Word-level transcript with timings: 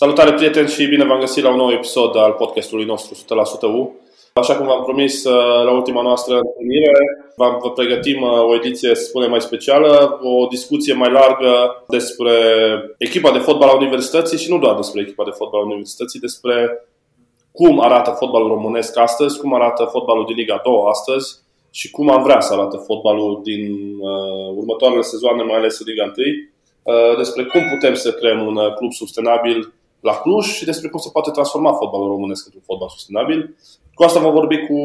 Salutare 0.00 0.32
prieteni 0.32 0.68
și 0.68 0.86
bine 0.86 1.04
v-am 1.04 1.20
găsit 1.20 1.42
la 1.42 1.50
un 1.50 1.56
nou 1.56 1.70
episod 1.70 2.16
al 2.16 2.32
podcastului 2.32 2.84
nostru 2.84 3.14
100% 3.14 3.60
U. 3.62 3.94
Așa 4.32 4.56
cum 4.56 4.66
v-am 4.66 4.82
promis 4.82 5.24
uh, 5.24 5.64
la 5.64 5.70
ultima 5.70 6.02
noastră 6.02 6.34
întâlnire, 6.34 6.92
vă 7.36 7.70
pregătim 7.74 8.22
uh, 8.22 8.42
o 8.42 8.54
ediție, 8.54 8.94
să 8.94 9.04
spunem, 9.04 9.30
mai 9.30 9.40
specială, 9.40 10.18
o 10.22 10.46
discuție 10.46 10.94
mai 10.94 11.10
largă 11.10 11.84
despre 11.88 12.32
echipa 12.98 13.30
de 13.30 13.38
fotbal 13.38 13.68
a 13.68 13.76
universității 13.76 14.38
și 14.38 14.50
nu 14.50 14.58
doar 14.58 14.74
despre 14.74 15.00
echipa 15.00 15.24
de 15.24 15.30
fotbal 15.30 15.60
a 15.60 15.64
universității, 15.64 16.20
despre 16.20 16.86
cum 17.52 17.80
arată 17.80 18.10
fotbalul 18.10 18.48
românesc 18.48 18.98
astăzi, 18.98 19.40
cum 19.40 19.54
arată 19.54 19.84
fotbalul 19.84 20.24
din 20.26 20.36
Liga 20.36 20.60
2 20.64 20.74
astăzi 20.88 21.38
și 21.70 21.90
cum 21.90 22.10
am 22.10 22.22
vrea 22.22 22.40
să 22.40 22.52
arate 22.52 22.76
fotbalul 22.86 23.40
din 23.42 23.64
uh, 24.00 24.56
următoarele 24.56 25.00
sezoane, 25.00 25.42
mai 25.42 25.56
ales 25.56 25.78
în 25.78 25.86
Liga 25.88 26.12
1, 26.16 26.26
uh, 26.82 27.16
despre 27.16 27.44
cum 27.44 27.62
putem 27.74 27.94
să 27.94 28.12
creăm 28.12 28.46
un 28.46 28.56
uh, 28.56 28.74
club 28.74 28.92
sustenabil 28.92 29.72
la 30.00 30.14
Cluj 30.22 30.46
și 30.46 30.64
despre 30.64 30.88
cum 30.88 31.00
se 31.00 31.08
poate 31.12 31.30
transforma 31.30 31.72
fotbalul 31.72 32.08
românesc 32.08 32.44
într-un 32.44 32.62
fotbal 32.66 32.88
sustenabil. 32.88 33.56
Cu 33.94 34.02
asta 34.02 34.20
vom 34.20 34.32
vorbi 34.32 34.56
cu 34.66 34.76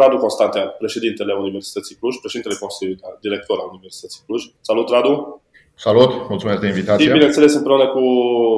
Radu 0.00 0.16
Constantea, 0.16 0.64
președintele 0.66 1.32
Universității 1.32 1.96
Cluj, 1.96 2.14
președintele 2.16 2.60
Consiliului 2.60 3.02
Director 3.20 3.58
al 3.60 3.68
Universității 3.70 4.20
Cluj. 4.26 4.42
Salut, 4.60 4.88
Radu! 4.88 5.42
Salut, 5.74 6.28
mulțumesc 6.28 6.60
de 6.60 6.66
invitație! 6.66 7.04
Și 7.04 7.12
bineînțeles 7.12 7.54
împreună 7.54 7.86
cu 7.88 8.00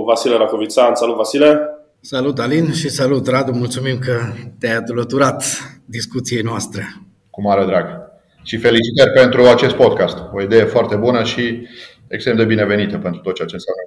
Vasile 0.07 0.37
Racovițan. 0.37 0.95
Salut, 0.95 1.17
Vasile! 1.17 1.71
Salut, 2.01 2.39
Alin, 2.39 2.73
și 2.73 2.89
salut, 2.89 3.27
Radu! 3.27 3.53
Mulțumim 3.53 3.99
că 3.99 4.21
te-ai 4.59 4.77
alăturat 4.77 5.45
discuției 5.85 6.43
noastre. 6.43 6.83
Cu 7.31 7.41
mare 7.43 7.65
drag! 7.65 7.87
Și 8.43 8.57
felicitări 8.57 9.11
pentru 9.15 9.43
acest 9.43 9.75
podcast. 9.75 10.19
O 10.33 10.43
idee 10.43 10.65
foarte 10.65 10.97
bună 10.97 11.23
și 11.23 11.67
extrem 12.09 12.37
de 12.37 12.45
binevenită 12.45 12.97
pentru 12.99 13.21
tot 13.21 13.35
ceea 13.35 13.49
ce 13.49 13.55
înseamnă 13.55 13.83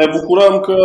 Ne 0.00 0.18
bucurăm 0.18 0.60
că 0.60 0.76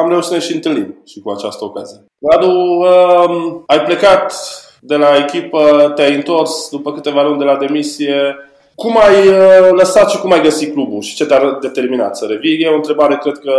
am 0.00 0.08
reușit 0.08 0.28
să 0.28 0.34
ne 0.34 0.40
și 0.40 0.54
întâlnim 0.54 1.02
și 1.06 1.20
cu 1.20 1.30
această 1.30 1.64
ocazie. 1.64 2.04
Radu, 2.30 2.50
um, 2.50 3.62
ai 3.66 3.80
plecat 3.80 4.34
de 4.80 4.96
la 4.96 5.16
echipă, 5.16 5.92
te-ai 5.94 6.14
întors 6.14 6.68
după 6.70 6.92
câteva 6.92 7.22
luni 7.22 7.38
de 7.38 7.44
la 7.44 7.56
demisie. 7.56 8.36
Cum 8.74 8.96
ai 8.98 9.28
uh, 9.28 9.68
lăsat 9.70 10.10
și 10.10 10.20
cum 10.20 10.32
ai 10.32 10.42
găsit 10.42 10.72
clubul 10.72 11.00
și 11.00 11.14
ce 11.14 11.26
te-a 11.26 11.58
determinat 11.60 12.16
să 12.16 12.26
revii? 12.28 12.60
E 12.60 12.68
o 12.68 12.74
întrebare, 12.74 13.16
cred 13.16 13.38
că, 13.38 13.52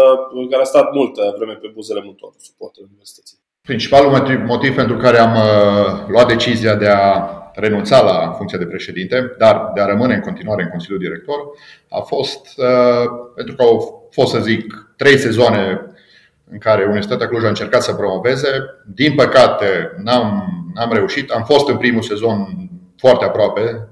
care 0.49 0.61
a 0.61 0.65
stat 0.65 0.93
multă 0.93 1.33
vreme 1.37 1.53
pe 1.53 1.71
buzele 1.73 2.01
multor 2.03 2.29
suporteri 2.37 2.85
universității. 2.89 3.37
Principalul 3.61 4.11
motiv, 4.11 4.39
motiv 4.45 4.75
pentru 4.75 4.95
care 4.97 5.17
am 5.17 5.35
uh, 5.35 6.07
luat 6.07 6.27
decizia 6.27 6.75
de 6.75 6.87
a 6.87 7.42
renunța 7.53 8.01
la 8.01 8.31
funcția 8.31 8.57
de 8.57 8.65
președinte, 8.65 9.35
dar 9.37 9.71
de 9.73 9.81
a 9.81 9.85
rămâne 9.85 10.13
în 10.13 10.21
continuare 10.21 10.63
în 10.63 10.69
Consiliul 10.69 10.99
Director, 10.99 11.37
a 11.89 11.99
fost 11.99 12.47
uh, 12.57 13.09
pentru 13.35 13.55
că 13.55 13.63
au 13.63 14.07
fost, 14.11 14.31
să 14.31 14.39
zic, 14.39 14.93
trei 14.97 15.17
sezoane 15.17 15.81
în 16.51 16.57
care 16.57 16.83
Universitatea 16.83 17.27
Cluj 17.27 17.43
a 17.43 17.47
încercat 17.47 17.83
să 17.83 17.93
promoveze. 17.93 18.49
Din 18.85 19.15
păcate, 19.15 19.91
n-am, 20.03 20.43
n-am 20.73 20.93
reușit. 20.93 21.29
Am 21.29 21.43
fost 21.43 21.69
în 21.69 21.77
primul 21.77 22.01
sezon 22.01 22.69
foarte 22.97 23.25
aproape 23.25 23.87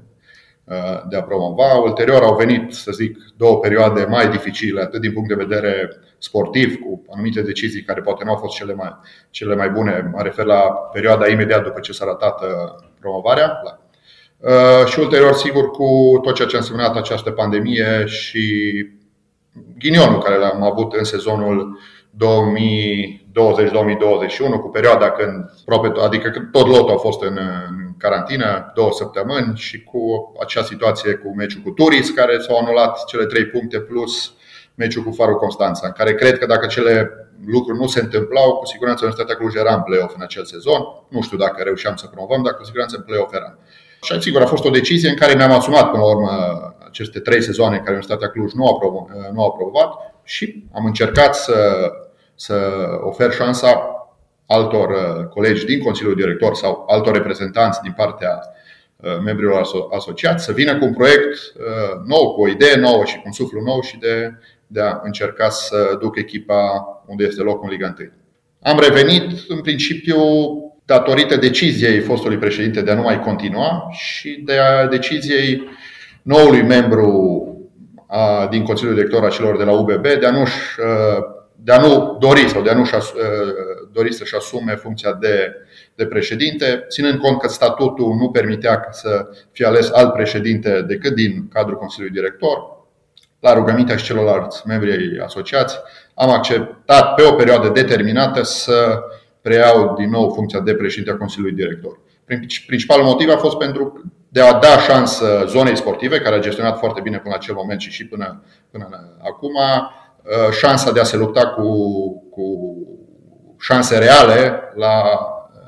uh, 0.63 1.01
de 1.09 1.17
a 1.17 1.23
promova. 1.23 1.73
Ulterior 1.83 2.23
au 2.23 2.35
venit, 2.35 2.73
să 2.73 2.91
zic, 2.91 3.17
două 3.37 3.59
perioade 3.59 4.05
mai 4.09 4.29
dificile, 4.29 4.81
atât 4.81 5.01
din 5.01 5.13
punct 5.13 5.27
de 5.27 5.43
vedere 5.43 5.89
sportiv, 6.17 6.79
cu 6.79 7.01
anumite 7.13 7.41
decizii 7.41 7.83
care 7.83 8.01
poate 8.01 8.23
nu 8.23 8.31
au 8.31 8.37
fost 8.37 8.55
cele 8.55 8.73
mai, 8.73 8.97
cele 9.29 9.55
mai 9.55 9.69
bune. 9.69 10.09
Mă 10.13 10.21
refer 10.21 10.45
la 10.45 10.59
perioada 10.93 11.27
imediat 11.27 11.63
după 11.63 11.79
ce 11.79 11.91
s-a 11.91 12.05
ratat 12.05 12.41
uh, 12.41 12.89
promovarea. 13.01 13.61
Uh, 14.37 14.85
și 14.85 14.99
ulterior, 14.99 15.33
sigur, 15.33 15.71
cu 15.71 16.19
tot 16.23 16.35
ceea 16.35 16.47
ce 16.47 16.55
a 16.55 16.59
însemnat 16.59 16.95
această 16.95 17.31
pandemie 17.31 18.05
și 18.05 18.45
ghinionul 19.79 20.21
care 20.21 20.37
l-am 20.37 20.63
avut 20.63 20.93
în 20.93 21.03
sezonul 21.03 21.79
2020-2021, 22.11 22.19
cu 24.61 24.69
perioada 24.71 25.11
când, 25.11 25.45
adică 26.03 26.29
când 26.29 26.51
tot 26.51 26.67
lotul 26.67 26.93
a 26.93 26.97
fost 26.97 27.21
în, 27.21 27.37
în 27.69 27.95
carantină, 27.97 28.71
două 28.75 28.91
săptămâni 28.91 29.51
și 29.55 29.83
cu 29.83 30.31
acea 30.41 30.63
situație 30.63 31.13
cu 31.13 31.35
meciul 31.35 31.61
cu 31.61 31.69
Turis, 31.69 32.09
care 32.09 32.39
s-au 32.39 32.57
anulat 32.57 33.05
cele 33.05 33.25
trei 33.25 33.45
puncte 33.45 33.79
plus 33.79 34.33
meciul 34.75 35.03
cu 35.03 35.11
Farul 35.11 35.37
Constanța, 35.37 35.87
în 35.87 35.93
care 35.93 36.13
cred 36.13 36.37
că 36.37 36.45
dacă 36.45 36.65
cele 36.65 37.11
lucruri 37.45 37.79
nu 37.79 37.87
se 37.87 37.99
întâmplau, 37.99 38.55
cu 38.55 38.65
siguranță 38.65 39.05
Universitatea 39.05 39.35
Cluj 39.41 39.55
era 39.55 39.73
în 39.75 39.81
play-off 39.81 40.15
în 40.15 40.21
acel 40.21 40.45
sezon. 40.45 40.81
Nu 41.07 41.21
știu 41.21 41.37
dacă 41.37 41.63
reușeam 41.63 41.95
să 41.95 42.07
promovăm, 42.07 42.43
dar 42.43 42.53
cu 42.53 42.63
siguranță 42.63 42.95
în 42.97 43.03
play-off 43.03 43.33
era. 43.33 43.57
Și 44.01 44.21
sigur 44.21 44.41
a 44.41 44.45
fost 44.45 44.65
o 44.65 44.69
decizie 44.69 45.09
în 45.09 45.15
care 45.15 45.35
mi-am 45.35 45.51
asumat 45.51 45.89
până 45.89 46.03
la 46.03 46.09
urmă 46.09 46.29
aceste 46.87 47.19
trei 47.19 47.41
sezoane 47.41 47.75
în 47.75 47.83
care 47.83 47.95
Universitatea 47.95 48.29
Cluj 48.29 48.51
nu 48.53 48.67
a, 48.67 48.77
promovat, 48.77 49.31
nu 49.33 49.43
a 49.43 49.51
promovat 49.51 49.93
și 50.23 50.63
am 50.73 50.85
încercat 50.85 51.35
să, 51.35 51.91
să 52.35 52.55
ofer 53.01 53.31
șansa 53.31 53.95
altor 54.45 54.89
uh, 54.89 55.27
colegi 55.27 55.65
din 55.65 55.83
Consiliul 55.83 56.15
Director 56.15 56.55
sau 56.55 56.85
altor 56.87 57.13
reprezentanți 57.13 57.81
din 57.81 57.93
partea 57.95 58.39
uh, 58.95 59.17
membrilor 59.23 59.61
asociați 59.91 60.43
să 60.43 60.51
vină 60.51 60.77
cu 60.77 60.85
un 60.85 60.93
proiect 60.93 61.33
uh, 61.33 62.01
nou, 62.05 62.33
cu 62.33 62.41
o 62.41 62.47
idee 62.47 62.75
nouă 62.75 63.05
și 63.05 63.15
cu 63.15 63.21
un 63.25 63.31
suflu 63.31 63.61
nou 63.61 63.81
și 63.81 63.97
de, 63.97 64.33
de 64.71 64.81
a 64.81 64.99
încerca 65.03 65.49
să 65.49 65.97
duc 65.99 66.17
echipa 66.17 66.83
unde 67.07 67.23
este 67.23 67.41
locul 67.41 67.63
în 67.63 67.69
Liga 67.69 67.95
1. 67.99 68.09
Am 68.61 68.79
revenit, 68.79 69.39
în 69.47 69.61
principiu, 69.61 70.17
datorită 70.85 71.35
deciziei 71.35 71.99
fostului 71.99 72.37
președinte 72.37 72.81
de 72.81 72.91
a 72.91 72.95
nu 72.95 73.01
mai 73.01 73.19
continua 73.19 73.89
și 73.91 74.41
de 74.45 74.57
a 74.57 74.87
deciziei 74.87 75.69
noului 76.21 76.61
membru 76.61 77.45
a, 78.07 78.47
din 78.51 78.63
Consiliul 78.63 78.95
Director 78.95 79.23
a 79.23 79.29
celor 79.29 79.57
de 79.57 79.63
la 79.63 79.71
UBB 79.71 80.01
de 80.01 80.25
a 80.25 80.31
nu 80.31 80.45
de 81.63 81.71
a 81.71 81.79
nu 81.79 82.17
dori 82.19 82.49
sau 82.49 82.61
de 82.61 82.69
a 82.69 82.73
nu 82.73 82.85
dori 83.91 84.13
să-și 84.13 84.35
asume 84.35 84.75
funcția 84.75 85.13
de, 85.13 85.53
de 85.95 86.05
președinte, 86.05 86.85
ținând 86.89 87.19
cont 87.19 87.39
că 87.39 87.47
statutul 87.47 88.15
nu 88.15 88.29
permitea 88.29 88.87
să 88.91 89.27
fie 89.51 89.65
ales 89.65 89.91
alt 89.91 90.13
președinte 90.13 90.81
decât 90.81 91.15
din 91.15 91.47
cadrul 91.47 91.77
Consiliului 91.77 92.15
Director, 92.15 92.57
la 93.41 93.53
rugămintea 93.53 93.95
și 93.95 94.05
celorlalți 94.05 94.67
membri 94.67 95.19
asociați, 95.23 95.77
am 96.13 96.29
acceptat 96.29 97.13
pe 97.13 97.23
o 97.23 97.33
perioadă 97.33 97.69
determinată 97.69 98.43
să 98.43 98.99
preiau 99.41 99.93
din 99.97 100.09
nou 100.09 100.29
funcția 100.29 100.59
de 100.59 100.73
președinte 100.73 101.11
a 101.11 101.17
Consiliului 101.17 101.55
Director. 101.55 101.99
Principalul 102.67 103.05
motiv 103.05 103.29
a 103.29 103.37
fost 103.37 103.57
pentru 103.57 104.03
de 104.29 104.41
a 104.41 104.53
da 104.53 104.77
șansă 104.77 105.43
zonei 105.47 105.77
sportive, 105.77 106.19
care 106.19 106.35
a 106.35 106.39
gestionat 106.39 106.77
foarte 106.77 107.01
bine 107.01 107.17
până 107.17 107.29
la 107.29 107.35
acel 107.35 107.55
moment 107.55 107.81
și 107.81 107.91
și 107.91 108.07
până, 108.07 108.43
până 108.71 108.89
acum, 109.23 109.53
uh, 109.55 110.51
șansa 110.51 110.91
de 110.91 110.99
a 110.99 111.03
se 111.03 111.17
lupta 111.17 111.47
cu, 111.47 111.63
cu 112.29 112.43
șanse 113.59 113.97
reale 113.97 114.61
la, 114.75 115.03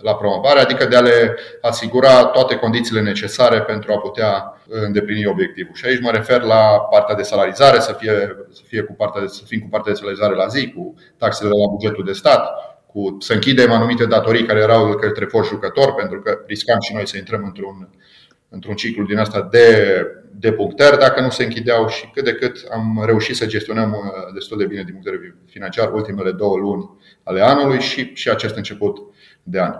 la 0.03 0.15
promovare, 0.15 0.59
adică 0.59 0.85
de 0.85 0.95
a 0.95 1.01
le 1.01 1.35
asigura 1.61 2.25
toate 2.25 2.55
condițiile 2.55 3.01
necesare 3.01 3.61
pentru 3.61 3.91
a 3.91 3.97
putea 3.97 4.61
îndeplini 4.67 5.25
obiectivul. 5.25 5.75
Și 5.75 5.85
aici 5.85 6.01
mă 6.01 6.11
refer 6.11 6.41
la 6.41 6.79
partea 6.89 7.15
de 7.15 7.23
salarizare, 7.23 7.79
să 7.79 7.95
fie, 7.99 8.35
să 8.51 8.61
fie 8.65 8.81
cu 8.81 8.93
partea 8.93 9.21
de, 9.21 9.27
să 9.27 9.41
fim 9.45 9.59
cu 9.59 9.67
partea 9.69 9.91
de 9.91 9.97
salarizare 9.97 10.35
la 10.35 10.47
zi, 10.47 10.71
cu 10.71 10.93
taxele 11.17 11.49
la 11.49 11.71
bugetul 11.71 12.03
de 12.05 12.11
stat, 12.11 12.49
cu, 12.85 13.17
să 13.19 13.33
închidem 13.33 13.71
anumite 13.71 14.05
datorii 14.05 14.45
care 14.45 14.59
erau 14.59 14.95
către 14.95 15.25
foști 15.25 15.53
jucători, 15.53 15.93
pentru 15.93 16.21
că 16.21 16.39
riscam 16.47 16.79
și 16.79 16.93
noi 16.93 17.07
să 17.07 17.17
intrăm 17.17 17.43
într-un, 17.43 17.89
într-un 18.49 18.75
ciclu 18.75 19.05
din 19.05 19.17
asta 19.17 19.47
de, 19.51 19.67
de 20.31 20.51
punctări 20.51 20.99
dacă 20.99 21.21
nu 21.21 21.29
se 21.29 21.43
închideau 21.43 21.87
și 21.87 22.09
cât 22.13 22.23
de 22.23 22.33
cât 22.33 22.67
am 22.71 23.03
reușit 23.05 23.35
să 23.35 23.45
gestionăm 23.45 23.91
uh, 23.91 24.33
destul 24.33 24.57
de 24.57 24.65
bine 24.65 24.83
din 24.83 24.91
punct 24.91 25.05
de 25.05 25.11
vedere 25.11 25.35
financiar 25.45 25.93
ultimele 25.93 26.31
două 26.31 26.57
luni 26.57 26.89
ale 27.23 27.41
anului 27.41 27.79
și, 27.79 28.11
și 28.13 28.29
acest 28.29 28.55
început 28.55 28.97
de 29.43 29.59
an. 29.59 29.73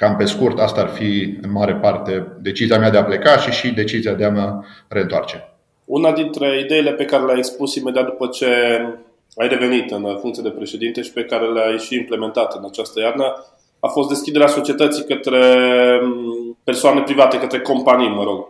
Cam 0.00 0.16
pe 0.16 0.24
scurt, 0.24 0.58
asta 0.58 0.80
ar 0.80 0.88
fi 0.88 1.38
în 1.42 1.52
mare 1.52 1.74
parte 1.74 2.26
decizia 2.40 2.78
mea 2.78 2.90
de 2.90 2.96
a 2.96 3.04
pleca 3.04 3.36
și 3.36 3.50
și 3.50 3.74
decizia 3.74 4.14
de 4.14 4.24
a 4.24 4.30
mă 4.30 4.64
reîntoarce. 4.88 5.48
Una 5.84 6.12
dintre 6.12 6.60
ideile 6.60 6.92
pe 6.92 7.04
care 7.04 7.24
le-ai 7.24 7.38
expus 7.38 7.74
imediat 7.74 8.04
după 8.04 8.26
ce 8.26 8.46
ai 9.36 9.48
revenit 9.48 9.90
în 9.90 10.16
funcție 10.20 10.42
de 10.42 10.50
președinte 10.50 11.02
și 11.02 11.12
pe 11.12 11.24
care 11.24 11.52
le-ai 11.52 11.78
și 11.78 11.94
implementat 11.94 12.56
în 12.56 12.64
această 12.64 13.00
iarnă 13.00 13.44
a 13.80 13.88
fost 13.88 14.08
deschiderea 14.08 14.46
societății 14.46 15.04
către 15.04 15.40
mm, 16.02 16.58
persoane 16.64 17.00
private, 17.00 17.38
către 17.38 17.60
companii, 17.60 18.08
mă 18.08 18.22
rog. 18.22 18.48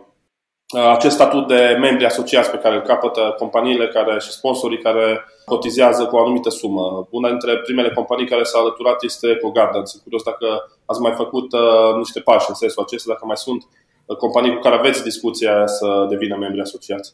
Acest 0.77 1.15
statut 1.15 1.47
de 1.47 1.77
membri 1.79 2.05
asociați 2.05 2.51
pe 2.51 2.57
care 2.57 2.75
îl 2.75 2.81
capătă 2.81 3.35
companiile 3.37 3.87
care 3.87 4.19
și 4.19 4.31
sponsorii 4.31 4.81
care 4.81 5.25
cotizează 5.45 6.05
cu 6.05 6.15
o 6.15 6.19
anumită 6.19 6.49
sumă. 6.49 7.07
Una 7.09 7.29
dintre 7.29 7.57
primele 7.57 7.91
companii 7.91 8.27
care 8.27 8.43
s-a 8.43 8.59
alăturat 8.59 9.03
este 9.03 9.27
EcoGarden. 9.29 9.85
Sunt 9.85 10.03
curios 10.03 10.23
dacă 10.23 10.47
ați 10.85 11.01
mai 11.01 11.13
făcut 11.15 11.53
uh, 11.53 11.95
niște 11.97 12.19
pași 12.19 12.45
în 12.49 12.55
sensul 12.55 12.83
acesta, 12.83 13.11
dacă 13.13 13.25
mai 13.25 13.37
sunt 13.37 13.67
uh, 14.05 14.15
companii 14.17 14.53
cu 14.53 14.59
care 14.59 14.75
aveți 14.75 15.03
discuția 15.03 15.67
să 15.67 16.05
devină 16.09 16.35
membri 16.35 16.61
asociați. 16.61 17.13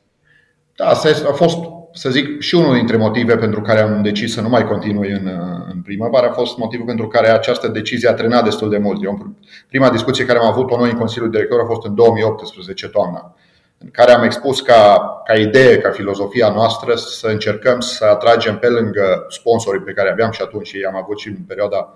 Da, 0.75 0.85
asta 0.87 1.09
a 1.29 1.33
fost, 1.33 1.57
să 1.91 2.09
zic, 2.09 2.41
și 2.41 2.55
unul 2.55 2.73
dintre 2.73 2.97
motive 2.97 3.37
pentru 3.37 3.61
care 3.61 3.79
am 3.79 4.01
decis 4.01 4.33
să 4.33 4.41
nu 4.41 4.49
mai 4.49 4.67
continui 4.67 5.11
în, 5.11 5.27
în 5.73 5.81
primăvară. 5.81 6.27
A 6.27 6.33
fost 6.33 6.57
motivul 6.57 6.85
pentru 6.85 7.07
care 7.07 7.27
această 7.27 7.67
decizie 7.67 8.09
a 8.09 8.13
trenat 8.13 8.43
destul 8.43 8.69
de 8.69 8.77
mult. 8.77 9.03
Eu, 9.03 9.35
prima 9.67 9.89
discuție 9.89 10.25
care 10.25 10.39
am 10.39 10.45
avut-o 10.45 10.77
noi 10.77 10.89
în 10.89 10.97
Consiliul 10.97 11.29
Director 11.29 11.59
a 11.59 11.65
fost 11.65 11.85
în 11.85 11.95
2018, 11.95 12.87
toamna. 12.87 13.35
În 13.85 13.91
care 13.91 14.11
am 14.11 14.23
expus 14.23 14.61
ca, 14.61 14.99
ca 15.25 15.33
idee, 15.33 15.77
ca 15.77 15.89
filozofia 15.89 16.49
noastră 16.49 16.95
să 16.95 17.27
încercăm 17.27 17.79
să 17.79 18.05
atragem 18.05 18.57
pe 18.57 18.67
lângă 18.67 19.25
sponsorii 19.29 19.81
pe 19.81 19.91
care 19.91 20.09
aveam 20.09 20.31
și 20.31 20.41
atunci 20.41 20.67
și 20.67 20.85
am 20.87 20.95
avut 20.95 21.19
și 21.19 21.27
în 21.27 21.43
perioada 21.47 21.93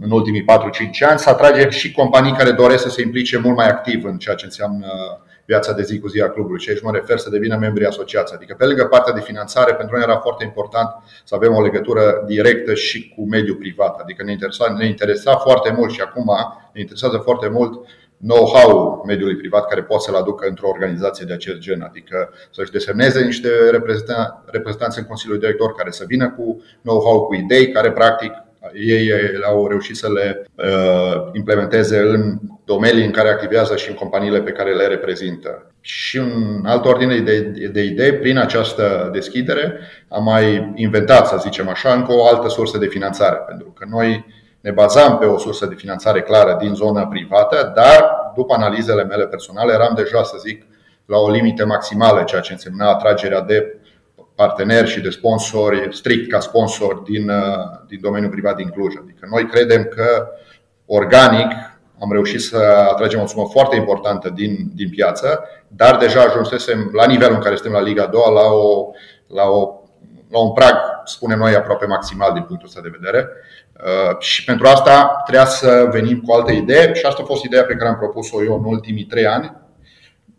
în 0.00 0.10
ultimii 0.10 0.42
4-5 0.42 0.44
ani, 1.08 1.18
să 1.18 1.28
atragem 1.28 1.70
și 1.70 1.92
companii 1.92 2.32
care 2.32 2.50
doresc 2.50 2.82
să 2.82 2.88
se 2.88 3.02
implice 3.02 3.38
mult 3.38 3.56
mai 3.56 3.68
activ 3.68 4.04
în 4.04 4.18
ceea 4.18 4.34
ce 4.34 4.44
înseamnă 4.44 4.86
viața 5.44 5.72
de 5.72 5.82
zi 5.82 5.98
cu 5.98 6.08
zi 6.08 6.20
a 6.20 6.30
clubului. 6.30 6.60
Și 6.60 6.70
aici 6.70 6.82
mă 6.82 6.90
refer 6.90 7.18
să 7.18 7.30
devină 7.30 7.56
membri 7.56 7.86
asociați. 7.86 8.34
Adică, 8.34 8.54
pe 8.58 8.64
lângă 8.64 8.84
partea 8.84 9.12
de 9.12 9.20
finanțare, 9.20 9.74
pentru 9.74 9.96
noi 9.96 10.04
era 10.04 10.16
foarte 10.16 10.44
important 10.44 10.88
să 11.24 11.34
avem 11.34 11.54
o 11.54 11.62
legătură 11.62 12.22
directă 12.26 12.74
și 12.74 13.14
cu 13.16 13.26
mediul 13.28 13.56
privat. 13.56 14.00
Adică 14.00 14.22
ne 14.22 14.32
interesa, 14.32 14.74
ne 14.78 14.86
interesa 14.86 15.36
foarte 15.36 15.74
mult 15.76 15.92
și 15.92 16.00
acum 16.00 16.30
ne 16.72 16.80
interesează 16.80 17.16
foarte 17.16 17.48
mult 17.48 17.86
know-how 18.16 19.02
mediului 19.06 19.36
privat 19.36 19.68
care 19.68 19.82
poate 19.82 20.02
să-l 20.02 20.14
aducă 20.14 20.46
într-o 20.48 20.68
organizație 20.68 21.24
de 21.26 21.32
acest 21.32 21.58
gen, 21.58 21.80
adică 21.80 22.30
să-și 22.50 22.70
desemneze 22.70 23.24
niște 23.24 23.48
reprezentanți 24.50 24.98
în 24.98 25.04
Consiliul 25.04 25.38
Director 25.38 25.74
care 25.74 25.90
să 25.90 26.04
vină 26.06 26.30
cu 26.30 26.62
know-how, 26.82 27.26
cu 27.26 27.34
idei 27.34 27.72
care 27.72 27.92
practic 27.92 28.32
ei 28.72 29.10
au 29.46 29.68
reușit 29.68 29.96
să 29.96 30.12
le 30.12 30.46
uh, 30.54 31.30
implementeze 31.32 31.98
în 31.98 32.38
domenii 32.64 33.04
în 33.04 33.10
care 33.10 33.28
activează 33.28 33.76
și 33.76 33.88
în 33.88 33.94
companiile 33.94 34.40
pe 34.40 34.50
care 34.50 34.74
le 34.74 34.86
reprezintă. 34.86 35.70
Și 35.80 36.16
în 36.16 36.62
altă 36.64 36.88
ordine 36.88 37.18
de, 37.18 37.40
de 37.72 37.82
idei, 37.82 38.12
prin 38.12 38.38
această 38.38 39.10
deschidere, 39.12 39.78
am 40.08 40.24
mai 40.24 40.72
inventat, 40.74 41.26
să 41.26 41.36
zicem 41.40 41.68
așa, 41.68 41.92
încă 41.92 42.12
o 42.12 42.26
altă 42.26 42.48
sursă 42.48 42.78
de 42.78 42.86
finanțare. 42.86 43.36
Pentru 43.46 43.74
că 43.78 43.86
noi 43.88 44.24
ne 44.64 44.70
bazam 44.70 45.18
pe 45.18 45.24
o 45.24 45.38
sursă 45.38 45.66
de 45.66 45.74
finanțare 45.74 46.22
clară 46.22 46.56
din 46.60 46.74
zona 46.74 47.06
privată, 47.06 47.72
dar 47.74 48.10
după 48.34 48.54
analizele 48.54 49.04
mele 49.04 49.26
personale 49.26 49.72
eram 49.72 49.92
deja, 49.94 50.22
să 50.22 50.36
zic, 50.38 50.66
la 51.06 51.18
o 51.18 51.30
limită 51.30 51.66
maximală, 51.66 52.22
ceea 52.22 52.40
ce 52.40 52.52
însemna 52.52 52.88
atragerea 52.88 53.40
de 53.40 53.78
parteneri 54.34 54.88
și 54.88 55.00
de 55.00 55.10
sponsori, 55.10 55.88
strict 55.96 56.30
ca 56.30 56.40
sponsor 56.40 56.94
din, 56.94 57.28
uh, 57.28 57.36
din 57.88 57.98
domeniul 58.02 58.30
privat 58.30 58.56
din 58.56 58.68
Cluj. 58.68 58.94
Adică 59.02 59.26
noi 59.30 59.46
credem 59.46 59.84
că 59.84 60.28
organic 60.86 61.52
am 62.00 62.12
reușit 62.12 62.40
să 62.40 62.56
atragem 62.90 63.20
o 63.20 63.26
sumă 63.26 63.48
foarte 63.52 63.76
importantă 63.76 64.30
din, 64.30 64.70
din 64.74 64.90
piață, 64.90 65.48
dar 65.68 65.96
deja 65.96 66.20
ajunsesem 66.20 66.90
la 66.92 67.06
nivelul 67.06 67.34
în 67.34 67.42
care 67.42 67.54
suntem 67.54 67.72
la 67.72 67.82
Liga 67.82 68.06
2 68.06 68.20
la, 68.34 68.42
o, 68.42 68.90
la, 69.26 69.44
o, 69.44 69.80
la 70.30 70.38
un 70.38 70.52
prag, 70.52 70.76
spunem 71.04 71.38
noi, 71.38 71.54
aproape 71.54 71.86
maximal 71.86 72.32
din 72.32 72.42
punctul 72.42 72.68
ăsta 72.68 72.80
de 72.80 72.96
vedere. 73.00 73.28
Uh, 73.84 74.18
și 74.18 74.44
pentru 74.44 74.66
asta 74.66 75.20
trebuia 75.24 75.46
să 75.46 75.88
venim 75.90 76.20
cu 76.20 76.32
alte 76.32 76.52
idei 76.52 76.94
și 76.94 77.06
asta 77.06 77.22
a 77.22 77.26
fost 77.26 77.44
ideea 77.44 77.64
pe 77.64 77.74
care 77.74 77.88
am 77.88 77.96
propus-o 77.96 78.44
eu 78.44 78.54
în 78.54 78.64
ultimii 78.64 79.04
trei 79.04 79.26
ani 79.26 79.62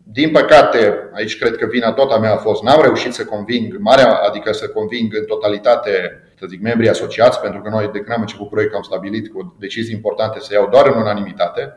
din 0.08 0.30
păcate, 0.30 1.10
aici 1.14 1.38
cred 1.38 1.56
că 1.56 1.66
vina 1.66 1.92
tot 1.92 2.10
a 2.12 2.18
mea 2.18 2.32
a 2.32 2.36
fost, 2.36 2.62
n-am 2.62 2.82
reușit 2.82 3.12
să 3.12 3.24
conving, 3.24 3.76
marea, 3.78 4.14
adică 4.14 4.52
să 4.52 4.68
conving 4.68 5.14
în 5.14 5.24
totalitate, 5.24 6.22
să 6.38 6.46
zic, 6.48 6.62
membrii 6.62 6.88
asociați, 6.88 7.40
pentru 7.40 7.60
că 7.60 7.68
noi 7.68 7.90
de 7.92 7.98
când 7.98 8.12
am 8.12 8.20
început 8.20 8.48
proiectul 8.48 8.76
am 8.76 8.82
stabilit 8.82 9.32
cu 9.32 9.56
decizii 9.58 9.94
importante 9.94 10.40
să 10.40 10.54
iau 10.54 10.68
doar 10.68 10.86
în 10.86 11.00
unanimitate. 11.00 11.74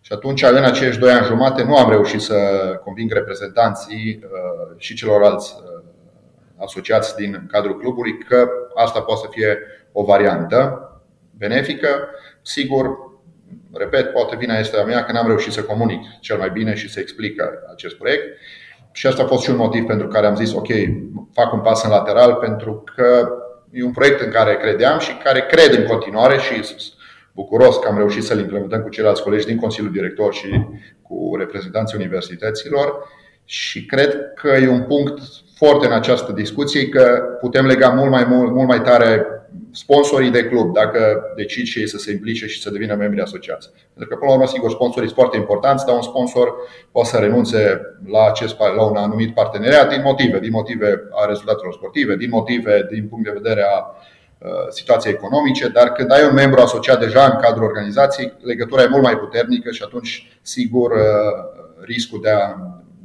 Și 0.00 0.12
atunci, 0.12 0.42
în 0.42 0.64
acești 0.64 1.00
doi 1.00 1.10
ani 1.10 1.26
jumate, 1.26 1.62
nu 1.62 1.76
am 1.76 1.90
reușit 1.90 2.20
să 2.20 2.34
conving 2.84 3.12
reprezentanții 3.12 4.20
uh, 4.22 4.74
și 4.76 4.94
celorlalți 4.94 5.54
uh, 5.56 5.84
asociați 6.60 7.16
din 7.16 7.46
cadrul 7.50 7.78
clubului 7.78 8.18
că 8.18 8.48
asta 8.74 9.00
poate 9.00 9.20
să 9.20 9.28
fie 9.30 9.58
o 9.92 10.04
variantă 10.04 10.86
benefică. 11.46 12.08
Sigur, 12.42 12.86
repet, 13.72 14.12
poate 14.12 14.36
vina 14.36 14.58
este 14.58 14.76
a 14.76 14.84
mea 14.84 15.04
că 15.04 15.12
n-am 15.12 15.26
reușit 15.26 15.52
să 15.52 15.62
comunic 15.62 16.00
cel 16.20 16.38
mai 16.38 16.50
bine 16.50 16.74
și 16.74 16.90
să 16.90 17.00
explic 17.00 17.42
acest 17.72 17.94
proiect. 17.94 18.24
Și 18.92 19.06
asta 19.06 19.22
a 19.22 19.26
fost 19.26 19.42
și 19.42 19.50
un 19.50 19.56
motiv 19.56 19.84
pentru 19.84 20.08
care 20.08 20.26
am 20.26 20.36
zis, 20.36 20.52
ok, 20.52 20.68
fac 21.32 21.52
un 21.52 21.60
pas 21.60 21.84
în 21.84 21.90
lateral, 21.90 22.34
pentru 22.34 22.84
că 22.94 23.28
e 23.70 23.84
un 23.84 23.92
proiect 23.92 24.20
în 24.20 24.30
care 24.30 24.56
credeam 24.56 24.98
și 24.98 25.16
care 25.16 25.46
cred 25.46 25.74
în 25.74 25.86
continuare 25.86 26.38
și 26.38 26.74
bucuros 27.34 27.76
că 27.76 27.88
am 27.88 27.96
reușit 27.96 28.22
să-l 28.22 28.38
implementăm 28.38 28.82
cu 28.82 28.88
ceilalți 28.88 29.22
colegi 29.22 29.46
din 29.46 29.56
Consiliul 29.56 29.92
Director 29.92 30.34
și 30.34 30.66
cu 31.02 31.36
reprezentanții 31.38 31.98
universităților 31.98 33.08
și 33.44 33.86
cred 33.86 34.32
că 34.34 34.48
e 34.48 34.68
un 34.68 34.82
punct 34.82 35.20
foarte 35.64 35.86
în 35.86 35.92
această 35.92 36.32
discuție 36.32 36.88
că 36.88 37.22
putem 37.40 37.66
lega 37.66 37.88
mult 37.88 38.10
mai, 38.10 38.24
mult, 38.28 38.52
mult 38.52 38.68
mai 38.68 38.80
tare 38.80 39.26
sponsorii 39.72 40.30
de 40.30 40.44
club, 40.44 40.72
dacă 40.72 41.22
decid 41.36 41.64
și 41.64 41.78
ei 41.78 41.88
să 41.88 41.98
se 41.98 42.10
implice 42.12 42.46
și 42.46 42.62
să 42.62 42.70
devină 42.70 42.94
membri 42.94 43.20
asociați. 43.20 43.70
Pentru 43.94 44.12
că, 44.12 44.18
până 44.18 44.30
la 44.30 44.36
urmă, 44.36 44.46
sigur, 44.46 44.70
sponsorii 44.70 45.08
sunt 45.08 45.18
foarte 45.20 45.36
importanți, 45.36 45.86
dar 45.86 45.94
un 45.94 46.02
sponsor 46.02 46.54
poate 46.92 47.08
să 47.08 47.16
renunțe 47.16 47.80
la, 48.06 48.26
acest, 48.26 48.56
la 48.76 48.84
un 48.84 48.96
anumit 48.96 49.34
parteneriat 49.34 49.88
din 49.88 50.02
motive, 50.04 50.38
din 50.38 50.50
motive 50.50 51.08
a 51.10 51.26
rezultatelor 51.26 51.72
sportive, 51.72 52.16
din 52.16 52.28
motive 52.30 52.88
din 52.90 53.08
punct 53.08 53.24
de 53.24 53.38
vedere 53.40 53.62
a 53.62 53.78
uh, 53.78 54.50
situației 54.68 55.12
economice, 55.12 55.68
dar 55.68 55.92
când 55.92 56.12
ai 56.12 56.24
un 56.24 56.34
membru 56.34 56.60
asociat 56.60 57.00
deja 57.00 57.24
în 57.24 57.40
cadrul 57.40 57.64
organizației, 57.64 58.32
legătura 58.40 58.82
e 58.82 58.88
mult 58.88 59.02
mai 59.02 59.18
puternică 59.18 59.70
și 59.70 59.82
atunci, 59.84 60.38
sigur, 60.42 60.90
uh, 60.90 61.00
riscul 61.80 62.20
de 62.22 62.30
a, 62.30 62.56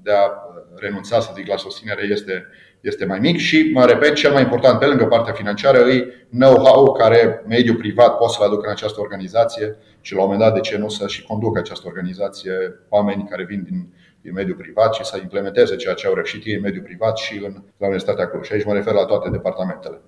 de 0.04 0.12
a 0.12 0.47
renunța, 0.80 1.20
să 1.20 1.32
zic, 1.36 1.48
la 1.48 1.58
susținere 1.58 2.08
este, 2.12 2.46
este 2.82 3.06
mai 3.06 3.20
mic 3.20 3.38
și, 3.38 3.72
mă 3.74 3.86
repet, 3.86 4.14
cel 4.14 4.32
mai 4.32 4.42
important, 4.42 4.80
pe 4.80 4.86
lângă 4.86 5.06
partea 5.06 5.34
financiară, 5.34 5.78
e 5.78 6.28
know-how 6.30 6.92
care 6.92 7.44
mediul 7.48 7.76
privat 7.76 8.18
poate 8.18 8.34
să-l 8.34 8.46
aducă 8.46 8.66
în 8.66 8.72
această 8.72 9.00
organizație 9.00 9.76
și 10.02 10.14
la 10.14 10.22
un 10.22 10.30
moment 10.30 10.44
dat, 10.44 10.54
de 10.54 10.60
ce 10.60 10.78
nu 10.78 10.90
să 10.90 11.08
și 11.08 11.24
conducă 11.24 11.60
această 11.60 11.88
organizație 11.88 12.54
oameni 12.90 13.28
care 13.30 13.44
vin 13.44 13.64
din, 13.64 13.94
din 14.22 14.34
mediul 14.34 14.56
privat 14.56 14.94
și 14.94 15.04
să 15.04 15.20
implementeze 15.22 15.76
ceea 15.76 15.94
ce 15.94 16.08
au 16.08 16.14
reușit 16.14 16.46
ei 16.46 16.54
în 16.54 16.62
mediul 16.62 16.84
privat 16.84 17.18
și 17.18 17.34
în, 17.38 17.54
la 17.78 17.86
Universitatea 17.86 18.28
Cluj. 18.28 18.46
Și 18.46 18.54
aici 18.54 18.66
mă 18.66 18.74
refer 18.74 18.94
la 18.94 19.06
toate 19.06 19.30
departamentele. 19.30 20.02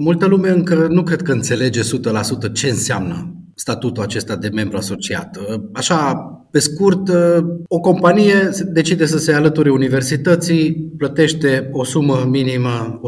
Multă 0.00 0.26
lume 0.26 0.48
încă 0.48 0.74
nu 0.74 1.02
cred 1.02 1.22
că 1.22 1.32
înțelege 1.32 1.80
100% 1.80 2.52
ce 2.52 2.68
înseamnă 2.68 3.37
statutul 3.58 4.02
acesta 4.02 4.36
de 4.36 4.48
membru 4.48 4.76
asociat. 4.76 5.38
Așa, 5.72 6.14
pe 6.50 6.58
scurt, 6.58 7.08
o 7.68 7.80
companie 7.80 8.50
decide 8.64 9.06
să 9.06 9.18
se 9.18 9.32
alăture 9.32 9.70
universității, 9.70 10.92
plătește 10.96 11.68
o 11.72 11.84
sumă 11.84 12.24
minimă 12.28 13.00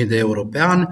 150.000 0.00 0.08
de 0.08 0.16
euro 0.16 0.44
pe 0.44 0.60
an 0.60 0.86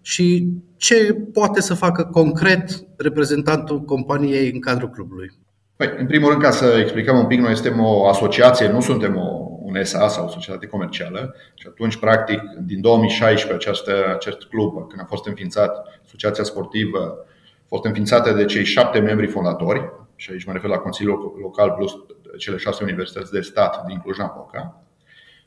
și 0.00 0.48
ce 0.76 1.16
poate 1.32 1.60
să 1.60 1.74
facă 1.74 2.04
concret 2.04 2.84
reprezentantul 2.96 3.80
companiei 3.80 4.50
în 4.52 4.60
cadrul 4.60 4.90
clubului? 4.90 5.30
Păi, 5.76 5.94
în 5.98 6.06
primul 6.06 6.30
rând, 6.30 6.42
ca 6.42 6.50
să 6.50 6.76
explicăm 6.80 7.18
un 7.18 7.26
pic, 7.26 7.40
noi 7.40 7.54
suntem 7.54 7.80
o 7.80 8.08
asociație, 8.08 8.68
nu 8.68 8.80
suntem 8.80 9.16
o, 9.16 9.52
un 9.60 9.84
SA 9.84 10.08
sau 10.08 10.24
o 10.24 10.28
societate 10.28 10.66
comercială 10.66 11.34
și 11.54 11.66
atunci, 11.70 11.96
practic, 11.96 12.40
din 12.64 12.80
2016, 12.80 13.52
această, 13.52 13.92
acest 14.14 14.42
club, 14.42 14.88
când 14.88 15.00
a 15.02 15.06
fost 15.08 15.26
înființat, 15.26 15.86
Asociația 16.04 16.44
Sportivă 16.44 17.26
fost 17.72 17.84
înființate 17.84 18.32
de 18.32 18.44
cei 18.44 18.64
șapte 18.64 18.98
membri 18.98 19.26
fondatori, 19.26 19.92
și 20.16 20.30
aici 20.30 20.44
mă 20.44 20.52
refer 20.52 20.70
la 20.70 20.76
Consiliul 20.76 21.38
Local 21.42 21.70
plus 21.70 21.92
cele 22.38 22.56
șase 22.56 22.82
universități 22.82 23.32
de 23.32 23.40
stat 23.40 23.84
din 23.86 23.98
Cluj-Napoca. 23.98 24.82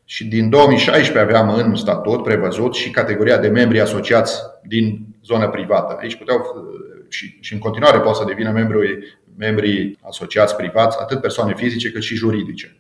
Și 0.05 0.25
din 0.27 0.50
2016 0.50 1.24
aveam 1.24 1.55
în 1.55 1.75
statut 1.75 2.24
prevăzut 2.24 2.74
și 2.74 2.89
categoria 2.89 3.38
de 3.38 3.48
membri 3.48 3.82
asociați 3.82 4.41
din 4.63 5.05
zona 5.24 5.48
privată. 5.48 5.98
Aici 6.00 6.15
puteau 6.15 6.41
și, 7.10 7.38
și 7.41 7.53
în 7.53 7.60
continuare 7.60 8.00
pot 8.00 8.15
să 8.15 8.24
devină 8.27 8.51
membri, 8.51 9.17
membrii 9.38 9.98
asociați 10.01 10.55
privați, 10.55 10.98
atât 11.00 11.22
persoane 11.22 11.53
fizice 11.55 11.91
cât 11.91 12.01
și 12.01 12.15
juridice. 12.15 12.77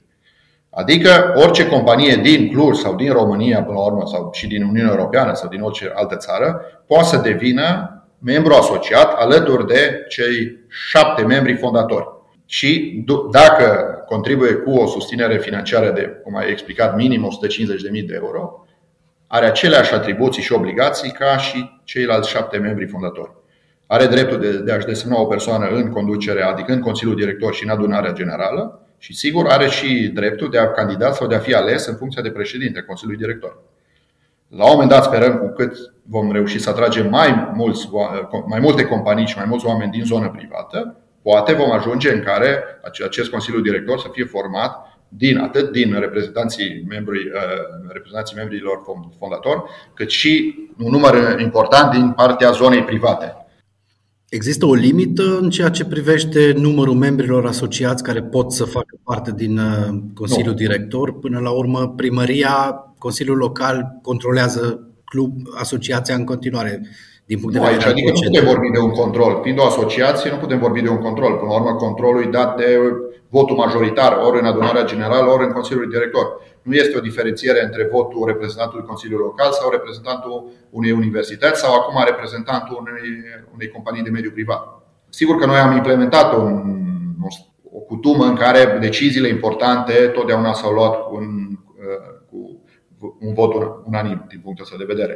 Adică 0.69 1.33
orice 1.35 1.67
companie 1.67 2.15
din 2.15 2.51
Cluj 2.51 2.77
sau 2.77 2.95
din 2.95 3.11
România, 3.11 3.63
până 3.63 3.77
la 3.77 3.85
urmă, 3.85 4.03
sau 4.05 4.29
și 4.33 4.47
din 4.47 4.63
Uniunea 4.63 4.91
Europeană 4.91 5.33
sau 5.33 5.49
din 5.49 5.61
orice 5.61 5.91
altă 5.95 6.15
țară, 6.15 6.61
poate 6.87 7.07
să 7.07 7.17
devină 7.17 7.94
membru 8.25 8.53
asociat 8.53 9.13
alături 9.13 9.67
de 9.67 10.05
cei 10.07 10.59
șapte 10.67 11.23
membri 11.23 11.55
fondatori. 11.55 12.07
Și 12.45 13.03
dacă 13.31 13.97
contribuie 14.05 14.53
cu 14.53 14.71
o 14.71 14.87
susținere 14.87 15.37
financiară 15.37 15.91
de, 15.91 16.01
cum 16.23 16.35
ai 16.35 16.49
explicat, 16.49 16.95
minim 16.95 17.29
150.000 17.97 18.05
de 18.05 18.13
euro, 18.13 18.65
are 19.27 19.45
aceleași 19.45 19.93
atribuții 19.93 20.41
și 20.41 20.53
obligații 20.53 21.11
ca 21.11 21.37
și 21.37 21.81
ceilalți 21.83 22.29
șapte 22.29 22.57
membri 22.57 22.87
fondatori. 22.87 23.31
Are 23.87 24.05
dreptul 24.05 24.39
de, 24.39 24.57
de 24.57 24.71
a-și 24.71 24.85
desemna 24.85 25.19
o 25.19 25.25
persoană 25.25 25.67
în 25.67 25.89
conducere, 25.89 26.41
adică 26.41 26.71
în 26.71 26.79
Consiliul 26.79 27.15
Director 27.15 27.53
și 27.53 27.63
în 27.63 27.69
adunarea 27.69 28.11
generală, 28.11 28.79
și 28.97 29.15
sigur 29.15 29.47
are 29.47 29.67
și 29.67 30.11
dreptul 30.13 30.49
de 30.49 30.57
a 30.57 30.71
candida 30.71 31.11
sau 31.11 31.27
de 31.27 31.35
a 31.35 31.39
fi 31.39 31.53
ales 31.53 31.85
în 31.85 31.95
funcția 31.95 32.21
de 32.21 32.31
președinte 32.31 32.81
Consiliului 32.81 33.25
Director. 33.25 33.57
La 34.49 34.63
un 34.63 34.71
moment 34.71 34.89
dat 34.89 35.03
sperăm 35.03 35.37
cu 35.37 35.47
cât 35.47 35.77
vom 36.03 36.31
reuși 36.31 36.59
să 36.59 36.69
atragem 36.69 37.09
mai, 37.09 37.51
mulți, 37.53 37.89
mai 38.45 38.59
multe 38.59 38.85
companii 38.85 39.27
și 39.27 39.37
mai 39.37 39.45
mulți 39.45 39.65
oameni 39.65 39.91
din 39.91 40.03
zonă 40.03 40.29
privată, 40.29 40.97
poate 41.21 41.53
vom 41.53 41.71
ajunge 41.71 42.13
în 42.13 42.21
care 42.21 42.63
acest 43.03 43.29
Consiliu 43.29 43.61
Director 43.61 43.99
să 43.99 44.07
fie 44.11 44.25
format 44.25 44.97
din, 45.07 45.37
atât 45.37 45.71
din 45.71 45.99
reprezentanții, 45.99 46.85
membrii, 46.87 47.25
uh, 47.25 47.87
reprezentanții 47.87 48.35
membrilor 48.35 48.81
fondatori, 49.19 49.63
cât 49.93 50.09
și 50.09 50.55
un 50.77 50.91
număr 50.91 51.39
important 51.39 51.91
din 51.91 52.11
partea 52.11 52.51
zonei 52.51 52.83
private. 52.83 53.44
Există 54.29 54.65
o 54.65 54.73
limită 54.73 55.37
în 55.41 55.49
ceea 55.49 55.69
ce 55.69 55.85
privește 55.85 56.53
numărul 56.57 56.93
membrilor 56.93 57.45
asociați 57.45 58.03
care 58.03 58.23
pot 58.23 58.51
să 58.51 58.63
facă 58.63 58.99
parte 59.03 59.33
din 59.35 59.57
uh, 59.57 59.99
Consiliul 60.13 60.49
nu. 60.49 60.57
Director? 60.57 61.19
Până 61.19 61.39
la 61.39 61.49
urmă, 61.49 61.93
primăria, 61.95 62.85
Consiliul 62.97 63.37
Local 63.37 63.99
controlează 64.01 64.89
club, 65.05 65.31
asociația 65.55 66.15
în 66.15 66.23
continuare 66.23 66.81
din 67.25 67.39
punct 67.39 67.53
de 67.53 67.59
vedere 67.59 67.77
aici, 67.77 67.91
adică 67.91 68.11
nu 68.11 68.19
putem 68.19 68.45
vorbi 68.45 68.71
de 68.71 68.79
un 68.79 68.89
control. 68.89 69.39
Fiind 69.43 69.59
o 69.59 69.65
asociație, 69.65 70.31
nu 70.31 70.37
putem 70.37 70.59
vorbi 70.59 70.81
de 70.81 70.89
un 70.89 70.97
control. 70.97 71.33
Până 71.33 71.51
la 71.51 71.59
urmă, 71.59 71.75
controlul 71.75 72.23
e 72.23 72.29
dat 72.29 72.57
de 72.57 72.79
votul 73.37 73.55
majoritar, 73.65 74.11
ori 74.27 74.39
în 74.39 74.45
adunarea 74.45 74.89
generală, 74.91 75.27
ori 75.31 75.45
în 75.45 75.51
Consiliul 75.51 75.89
Director. 75.89 76.25
Nu 76.61 76.73
este 76.73 76.97
o 76.97 77.07
diferențiere 77.09 77.63
între 77.63 77.83
votul 77.91 78.25
reprezentantului 78.25 78.85
Consiliului 78.85 79.25
Local 79.25 79.51
sau 79.51 79.69
reprezentantul 79.69 80.35
unei 80.69 80.91
universități 80.91 81.59
sau 81.63 81.73
acum 81.73 81.97
reprezentantul 82.05 82.75
unei, 82.81 83.09
unei 83.55 83.69
companii 83.75 84.03
de 84.03 84.09
mediu 84.09 84.31
privat. 84.31 84.61
Sigur 85.09 85.35
că 85.37 85.45
noi 85.45 85.57
am 85.57 85.75
implementat 85.75 86.33
un, 86.33 86.77
o 87.77 87.79
cutumă 87.79 88.25
în 88.25 88.35
care 88.35 88.77
deciziile 88.81 89.27
importante 89.27 89.93
totdeauna 89.93 90.53
s-au 90.53 90.71
luat 90.73 90.95
cu 91.07 91.15
un, 91.15 91.27
cu 92.29 92.39
un 93.19 93.33
vot 93.33 93.53
unanim 93.85 94.25
din 94.27 94.39
punctul 94.43 94.65
ăsta 94.65 94.77
de 94.77 94.93
vedere. 94.93 95.15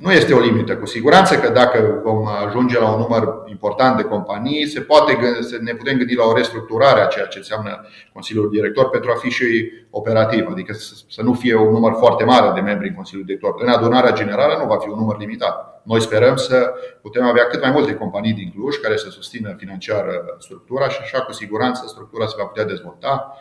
Nu 0.00 0.12
este 0.12 0.34
o 0.34 0.40
limită. 0.40 0.76
Cu 0.76 0.86
siguranță 0.86 1.38
că 1.38 1.48
dacă 1.48 2.00
vom 2.02 2.26
ajunge 2.46 2.78
la 2.78 2.92
un 2.92 3.00
număr 3.00 3.42
important 3.46 3.96
de 3.96 4.02
companii, 4.02 4.66
se 4.66 4.80
poate, 4.80 5.18
ne 5.60 5.74
putem 5.74 5.96
gândi 5.96 6.14
la 6.14 6.24
o 6.24 6.34
restructurare 6.34 7.00
a 7.00 7.06
ceea 7.06 7.26
ce 7.26 7.38
înseamnă 7.38 7.86
Consiliul 8.12 8.50
Director 8.50 8.90
pentru 8.90 9.10
a 9.10 9.18
fi 9.18 9.30
și 9.30 9.72
operativ, 9.90 10.46
adică 10.50 10.72
să 11.08 11.22
nu 11.22 11.32
fie 11.32 11.54
un 11.54 11.72
număr 11.72 11.92
foarte 11.98 12.24
mare 12.24 12.52
de 12.54 12.60
membri 12.60 12.88
în 12.88 12.94
Consiliul 12.94 13.26
Director. 13.26 13.54
În 13.58 13.68
adunarea 13.68 14.12
generală 14.12 14.56
nu 14.58 14.66
va 14.66 14.76
fi 14.76 14.88
un 14.88 14.98
număr 14.98 15.18
limitat. 15.18 15.82
Noi 15.82 16.00
sperăm 16.00 16.36
să 16.36 16.72
putem 17.02 17.24
avea 17.24 17.46
cât 17.46 17.60
mai 17.60 17.70
multe 17.70 17.94
companii 17.94 18.32
din 18.32 18.52
Cluj 18.54 18.76
care 18.76 18.96
să 18.96 19.10
susțină 19.10 19.54
financiar 19.58 20.04
structura 20.38 20.88
și 20.88 20.98
așa 21.02 21.20
cu 21.20 21.32
siguranță 21.32 21.84
structura 21.86 22.26
se 22.26 22.34
va 22.38 22.44
putea 22.44 22.64
dezvolta, 22.64 23.38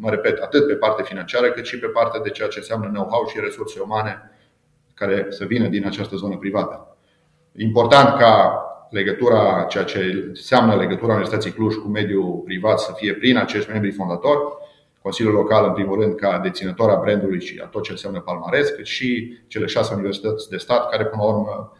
mă 0.00 0.10
repet, 0.10 0.42
atât 0.42 0.66
pe 0.66 0.74
partea 0.74 1.04
financiară 1.04 1.50
cât 1.50 1.64
și 1.64 1.78
pe 1.78 1.86
partea 1.86 2.20
de 2.20 2.30
ceea 2.30 2.48
ce 2.48 2.58
înseamnă 2.58 2.88
know-how 2.88 3.26
și 3.26 3.40
resurse 3.40 3.80
umane 3.80 4.30
care 4.96 5.26
să 5.28 5.44
vină 5.44 5.68
din 5.68 5.86
această 5.86 6.16
zonă 6.16 6.36
privată. 6.36 6.96
Important 7.56 8.18
ca 8.18 8.60
legătura, 8.90 9.66
ceea 9.68 9.84
ce 9.84 10.24
înseamnă 10.28 10.76
legătura 10.76 11.12
Universității 11.12 11.52
Cluj 11.52 11.74
cu 11.74 11.88
mediul 11.88 12.42
privat 12.44 12.78
să 12.78 12.92
fie 12.96 13.12
prin 13.12 13.36
acești 13.36 13.70
membri 13.70 13.90
fondatori, 13.90 14.40
Consiliul 15.02 15.34
Local, 15.34 15.66
în 15.66 15.72
primul 15.72 16.00
rând, 16.00 16.14
ca 16.14 16.38
deținător 16.38 16.90
a 16.90 17.00
brandului 17.00 17.40
și 17.40 17.60
a 17.64 17.66
tot 17.66 17.82
ce 17.82 17.90
înseamnă 17.90 18.20
palmares, 18.20 18.68
cât 18.68 18.84
și 18.84 19.38
cele 19.46 19.66
șase 19.66 19.94
universități 19.94 20.48
de 20.48 20.56
stat, 20.56 20.90
care, 20.90 21.04
până 21.04 21.22
la 21.22 21.28
urmă, 21.28 21.72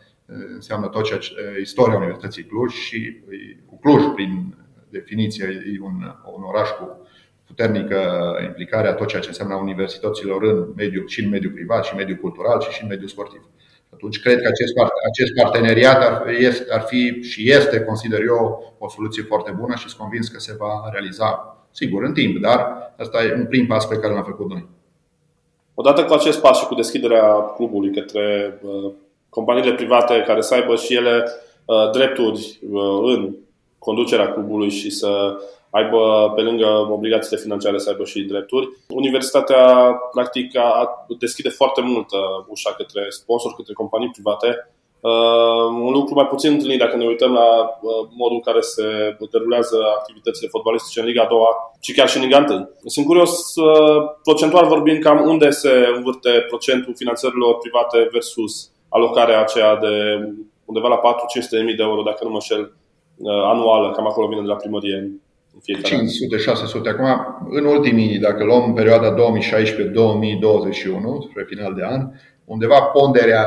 înseamnă 0.54 0.87
tot 0.88 1.04
ce 1.04 1.18
istoria 1.61 1.96
Universității 1.96 2.44
Cluj 2.44 2.73
și 2.73 3.20
cu 3.66 3.78
Cluj, 3.78 4.04
prin 4.14 4.56
definiție, 4.88 5.44
e 5.44 5.80
un, 5.80 6.14
un 6.37 6.42
oraș 6.42 6.68
cu 6.68 7.05
puternică 7.46 7.98
implicare 8.44 8.88
a 8.88 8.94
tot 8.94 9.06
ceea 9.06 9.22
ce 9.22 9.28
înseamnă 9.28 9.54
universităților 9.54 10.42
în 10.42 10.72
mediul, 10.76 11.08
și 11.08 11.20
în 11.24 11.28
mediul 11.28 11.52
privat, 11.52 11.84
și 11.84 11.92
în 11.92 11.98
mediul 11.98 12.18
cultural, 12.18 12.60
și, 12.60 12.70
și 12.70 12.82
în 12.82 12.88
mediul 12.88 13.08
sportiv. 13.08 13.42
Atunci 13.92 14.20
cred 14.20 14.42
că 14.42 14.48
acest, 14.48 14.72
acest 15.10 15.32
parteneriat 15.42 16.02
ar, 16.02 16.24
ar 16.70 16.80
fi 16.80 17.22
și 17.22 17.50
este, 17.50 17.80
consider 17.80 18.20
eu, 18.20 18.74
o 18.78 18.88
soluție 18.88 19.22
foarte 19.22 19.50
bună 19.60 19.74
și 19.74 19.88
sunt 19.88 20.00
convins 20.00 20.28
că 20.28 20.38
se 20.38 20.54
va 20.58 20.88
realiza, 20.92 21.56
sigur, 21.70 22.02
în 22.02 22.12
timp, 22.12 22.40
dar 22.40 22.58
asta 22.98 23.24
e 23.24 23.34
un 23.34 23.46
prim 23.46 23.66
pas 23.66 23.86
pe 23.86 23.96
care 23.96 24.12
l-am 24.12 24.24
făcut 24.24 24.48
noi. 24.48 24.68
Odată 25.74 26.04
cu 26.04 26.12
acest 26.12 26.40
pas 26.40 26.58
și 26.58 26.66
cu 26.66 26.74
deschiderea 26.74 27.40
clubului 27.56 27.92
către 27.92 28.58
uh, 28.62 28.92
companiile 29.28 29.74
private 29.74 30.24
care 30.26 30.40
să 30.40 30.54
aibă 30.54 30.74
și 30.74 30.94
ele 30.94 31.24
uh, 31.64 31.90
drepturi 31.92 32.58
uh, 32.70 33.14
în 33.14 33.34
conducerea 33.78 34.32
clubului 34.32 34.70
și 34.70 34.90
să 34.90 35.38
aibă, 35.76 36.33
pe 36.37 36.42
lângă 36.42 36.66
obligațiile 36.90 37.42
financiare, 37.42 37.78
să 37.78 37.90
aibă 37.90 38.04
și 38.04 38.21
drepturi. 38.21 38.68
Universitatea, 38.88 39.64
practic, 40.12 40.50
deschide 41.18 41.49
foarte 41.49 41.80
mult 41.80 42.12
uh, 42.12 42.45
ușa 42.49 42.73
către 42.76 43.02
sponsori, 43.09 43.54
către 43.54 43.73
companii 43.73 44.11
private. 44.16 44.71
Uh, 45.00 45.66
un 45.88 45.92
lucru 45.92 46.14
mai 46.14 46.26
puțin 46.26 46.50
întâlnit 46.52 46.78
dacă 46.78 46.97
ne 46.97 47.06
uităm 47.06 47.33
la 47.33 47.49
uh, 47.61 48.09
modul 48.21 48.37
în 48.40 48.47
care 48.49 48.61
se 48.61 49.16
derulează 49.30 49.76
activitățile 49.99 50.49
fotbalistice 50.49 51.00
în 51.00 51.06
Liga 51.06 51.23
a 51.23 51.33
doua 51.35 51.50
și 51.80 51.92
chiar 51.92 52.09
și 52.09 52.16
în 52.16 52.23
Liga 52.23 52.45
1. 52.49 52.68
Sunt 52.85 53.06
curios, 53.06 53.33
procentual 54.23 54.66
vorbind, 54.66 55.02
cam 55.02 55.28
unde 55.28 55.50
se 55.50 55.73
învârte 55.97 56.30
procentul 56.49 56.95
finanțărilor 56.97 57.59
private 57.59 58.09
versus 58.12 58.71
alocarea 58.88 59.40
aceea 59.40 59.76
de 59.76 59.92
undeva 60.64 60.88
la 60.88 61.00
4-500 61.00 61.49
de 61.50 61.62
mii 61.62 61.75
de 61.75 61.83
euro, 61.83 62.02
dacă 62.02 62.25
nu 62.25 62.30
mă 62.30 62.40
șel, 62.40 62.73
anuală, 63.52 63.90
cam 63.90 64.06
acolo 64.06 64.26
vine 64.26 64.40
de 64.40 64.47
la 64.47 64.62
primărie 64.62 65.21
500-600. 65.60 66.88
Acum, 66.88 67.06
în 67.50 67.64
ultimii, 67.64 68.18
dacă 68.18 68.44
luăm 68.44 68.72
perioada 68.72 69.14
2016-2021, 69.14 69.16
spre 71.30 71.44
final 71.46 71.75
de 71.75 71.84
an, 71.84 72.10
undeva 72.44 72.80
ponderea 72.80 73.46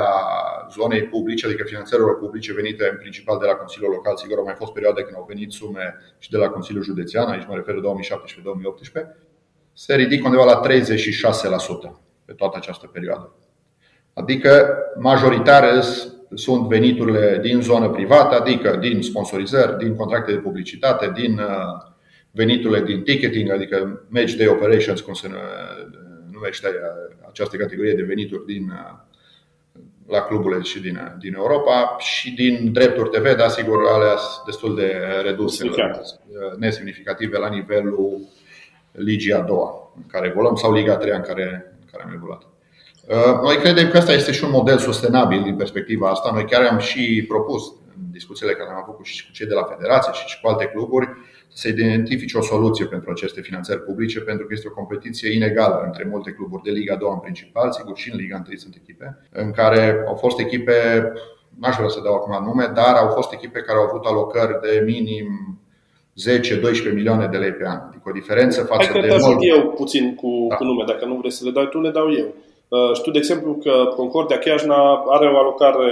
zonei 0.72 1.04
publice, 1.04 1.46
adică 1.46 1.64
finanțărilor 1.64 2.18
publice 2.18 2.54
venite 2.54 2.90
în 2.92 2.98
principal 2.98 3.38
de 3.40 3.46
la 3.46 3.54
Consiliul 3.54 3.92
Local, 3.92 4.18
sigur 4.18 4.38
au 4.38 4.44
mai 4.44 4.54
fost 4.58 4.72
perioade 4.72 5.02
când 5.02 5.16
au 5.16 5.26
venit 5.28 5.52
sume 5.52 5.96
și 6.18 6.30
de 6.30 6.38
la 6.38 6.50
Consiliul 6.50 6.84
Județean, 6.84 7.28
aici 7.28 7.48
mă 7.48 7.56
refer 7.56 7.76
2017-2018, 7.76 7.80
se 9.74 9.96
ridică 9.96 10.26
undeva 10.26 10.46
la 10.46 10.62
36% 10.68 10.70
pe 12.26 12.34
toată 12.34 12.58
această 12.58 12.88
perioadă. 12.88 13.36
Adică 14.14 14.78
majoritar 15.00 15.82
sunt 16.34 16.68
veniturile 16.68 17.40
din 17.42 17.62
zonă 17.62 17.90
privată, 17.90 18.36
adică 18.36 18.78
din 18.78 19.02
sponsorizări, 19.02 19.78
din 19.78 19.96
contracte 19.96 20.32
de 20.32 20.38
publicitate, 20.38 21.12
din 21.16 21.40
uh, 21.40 21.89
veniturile 22.32 22.82
din 22.82 23.02
ticketing, 23.02 23.52
adică 23.52 24.06
match 24.08 24.34
day 24.34 24.48
operations, 24.48 25.02
cum 25.02 25.14
se 25.14 25.30
numește 26.32 26.68
această 27.30 27.58
categorie 27.58 27.94
de 27.94 28.02
venituri 28.02 28.46
din, 28.46 28.72
la 30.08 30.22
cluburile 30.22 30.62
și 30.62 30.82
din, 30.82 31.00
din 31.20 31.34
Europa 31.34 31.96
și 32.00 32.32
din 32.32 32.72
drepturi 32.72 33.10
TV, 33.10 33.36
dar 33.36 33.50
sigur 33.50 33.88
alea 33.88 34.16
destul 34.46 34.76
de 34.76 34.96
reduse, 35.24 35.70
nesemnificative 36.58 37.38
la 37.38 37.50
nivelul 37.50 38.20
Ligii 38.92 39.34
a 39.34 39.42
doua 39.42 39.92
în 39.96 40.04
care 40.08 40.28
evoluăm 40.28 40.56
sau 40.56 40.74
Liga 40.74 40.94
a 40.94 40.98
treia 40.98 41.16
în 41.16 41.22
care, 41.22 41.76
în 41.80 41.88
care 41.92 42.04
am 42.04 42.14
evoluat. 42.14 42.42
Noi 43.44 43.56
credem 43.56 43.90
că 43.90 43.98
asta 43.98 44.14
este 44.14 44.32
și 44.32 44.44
un 44.44 44.52
model 44.52 44.78
sustenabil 44.78 45.44
din 45.44 45.56
perspectiva 45.56 46.10
asta. 46.10 46.32
Noi 46.34 46.46
chiar 46.46 46.66
am 46.66 46.78
și 46.78 47.26
propus 47.28 47.64
în 47.98 48.12
discuțiile 48.12 48.54
care 48.54 48.70
am 48.70 48.86
avut 48.88 49.06
și 49.06 49.26
cu 49.26 49.32
cei 49.32 49.48
de 49.48 49.54
la 49.54 49.64
Federație 49.64 50.12
și 50.28 50.42
cu 50.42 50.48
alte 50.48 50.66
cluburi 50.66 51.08
să 51.54 51.68
identifice 51.68 52.38
o 52.38 52.42
soluție 52.42 52.86
pentru 52.86 53.10
aceste 53.12 53.42
finanțări 53.42 53.82
publice, 53.82 54.20
pentru 54.20 54.46
că 54.46 54.54
este 54.54 54.68
o 54.68 54.74
competiție 54.74 55.34
inegală 55.34 55.82
între 55.86 56.08
multe 56.12 56.32
cluburi 56.32 56.64
de 56.64 56.72
Liga 56.72 56.96
2 56.96 57.10
în 57.14 57.20
principal, 57.20 57.72
sigur 57.72 57.98
și 57.98 58.12
în 58.12 58.18
Liga 58.18 58.44
1 58.48 58.58
sunt 58.58 58.76
echipe, 58.82 59.18
în 59.32 59.52
care 59.52 60.04
au 60.08 60.16
fost 60.16 60.40
echipe, 60.40 60.74
n-aș 61.60 61.76
vrea 61.76 61.88
să 61.88 62.02
dau 62.04 62.14
acum 62.14 62.46
nume, 62.46 62.72
dar 62.76 62.96
au 62.96 63.10
fost 63.10 63.34
echipe 63.34 63.60
care 63.60 63.78
au 63.78 63.84
avut 63.84 64.06
alocări 64.06 64.60
de 64.62 64.84
minim 64.86 65.28
10-12 66.92 66.94
milioane 66.94 67.28
de 67.28 67.38
lei 67.38 67.52
pe 67.52 67.66
an. 67.68 67.80
Adică 67.88 68.04
o 68.10 68.12
diferență 68.12 68.64
față 68.64 68.90
Hai 68.92 69.02
de. 69.02 69.08
Hai 69.08 69.38
eu 69.56 69.70
puțin 69.70 70.16
cu, 70.16 70.46
da. 70.50 70.56
cu 70.56 70.64
nume, 70.64 70.84
dacă 70.88 71.06
nu 71.06 71.16
vrei 71.16 71.32
să 71.32 71.46
le 71.46 71.52
dai 71.52 71.68
tu, 71.70 71.82
le 71.82 71.90
dau 71.90 72.12
eu. 72.12 72.34
Uh, 72.68 72.94
știu, 72.94 73.12
de 73.12 73.18
exemplu, 73.18 73.54
că 73.54 73.72
Concordia 73.96 74.38
Chiajna 74.38 75.04
are 75.10 75.28
o 75.28 75.38
alocare 75.38 75.90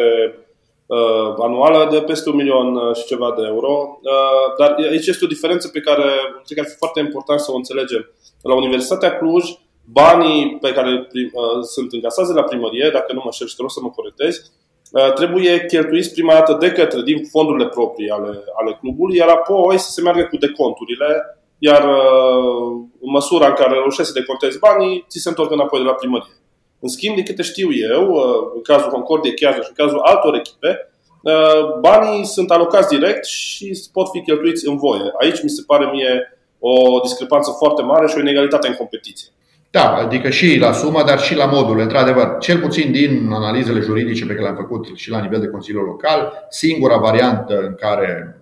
uh, 0.88 1.34
anuală 1.38 1.88
de 1.91 2.01
peste 2.01 2.29
un 2.29 2.36
milion 2.36 2.75
uh, 2.75 2.96
și 2.96 3.06
ceva 3.06 3.34
de 3.38 3.44
euro. 3.46 4.00
Uh, 4.01 4.56
dar 4.60 4.75
aici 4.91 5.08
este 5.08 5.25
o 5.25 5.34
diferență 5.36 5.67
pe 5.67 5.79
care 5.79 6.03
cred 6.46 6.58
că 6.58 6.63
ar 6.63 6.70
fi 6.72 6.77
foarte 6.77 7.00
important 7.00 7.39
să 7.39 7.51
o 7.51 7.56
înțelegem. 7.56 8.12
La 8.41 8.56
Universitatea 8.56 9.17
Cluj, 9.17 9.44
banii 9.91 10.58
pe 10.62 10.72
care 10.74 11.08
uh, 11.13 11.63
sunt 11.74 11.94
încasați 11.94 12.34
de 12.34 12.39
la 12.39 12.44
primărie, 12.44 12.89
dacă 12.94 13.13
nu 13.13 13.22
mă 13.24 13.32
știu 13.32 13.46
și 13.46 13.56
te 13.56 13.62
rog 13.62 13.72
să 13.72 13.79
mă 13.82 13.89
corectezi, 13.89 14.51
uh, 14.91 15.13
trebuie 15.13 15.65
cheltuiți 15.65 16.13
prima 16.13 16.34
dată 16.34 16.58
de 16.60 16.72
către 16.72 17.01
din 17.01 17.25
fondurile 17.32 17.67
proprii 17.67 18.10
ale, 18.10 18.44
ale 18.60 18.77
clubului, 18.79 19.17
iar 19.17 19.29
apoi 19.29 19.77
să 19.77 19.91
se 19.91 20.01
meargă 20.01 20.24
cu 20.24 20.38
deconturile, 20.38 21.10
iar 21.58 21.84
uh, 21.84 22.67
în 23.01 23.12
măsura 23.12 23.48
în 23.48 23.53
care 23.53 23.74
reușești 23.74 24.12
să 24.12 24.20
decontezi 24.20 24.60
banii, 24.60 25.06
ți 25.10 25.20
se 25.20 25.29
întorc 25.29 25.51
înapoi 25.51 25.79
de 25.79 25.86
la 25.86 25.94
primărie. 25.94 26.37
În 26.79 26.89
schimb, 26.89 27.15
de 27.15 27.24
câte 27.24 27.41
știu 27.41 27.69
eu, 27.91 28.10
uh, 28.10 28.51
în 28.55 28.62
cazul 28.62 28.89
Concordia 28.89 29.31
chiar 29.36 29.53
și 29.53 29.60
în 29.67 29.86
cazul 29.86 30.00
altor 30.00 30.36
echipe, 30.36 30.89
uh, 31.22 31.79
banii 31.79 32.25
sunt 32.25 32.51
alocați 32.51 32.98
direct 32.98 33.25
și 33.25 33.79
pot 33.91 34.10
fi 34.10 34.22
cheltuiți 34.22 34.67
în 34.67 34.77
voie. 34.77 35.12
Aici 35.22 35.41
mi 35.43 35.50
se 35.50 35.63
pare 35.67 35.89
mie 35.91 36.39
o 36.60 37.00
discrepanță 37.00 37.51
foarte 37.57 37.81
mare 37.81 38.07
și 38.07 38.13
o 38.17 38.19
inegalitate 38.19 38.67
în 38.67 38.74
competiție. 38.74 39.27
Da, 39.72 39.96
adică 39.96 40.29
și 40.29 40.57
la 40.57 40.72
sumă, 40.72 41.03
dar 41.03 41.19
și 41.19 41.36
la 41.36 41.46
modul. 41.46 41.79
Într-adevăr, 41.79 42.38
cel 42.39 42.60
puțin 42.60 42.91
din 42.91 43.29
analizele 43.31 43.79
juridice 43.79 44.25
pe 44.25 44.31
care 44.34 44.43
le-am 44.43 44.55
făcut 44.55 44.86
și 44.96 45.10
la 45.10 45.19
nivel 45.19 45.39
de 45.39 45.48
Consiliul 45.48 45.84
Local, 45.84 46.48
singura 46.50 46.98
variantă 46.98 47.60
în 47.60 47.75
care, 47.75 48.41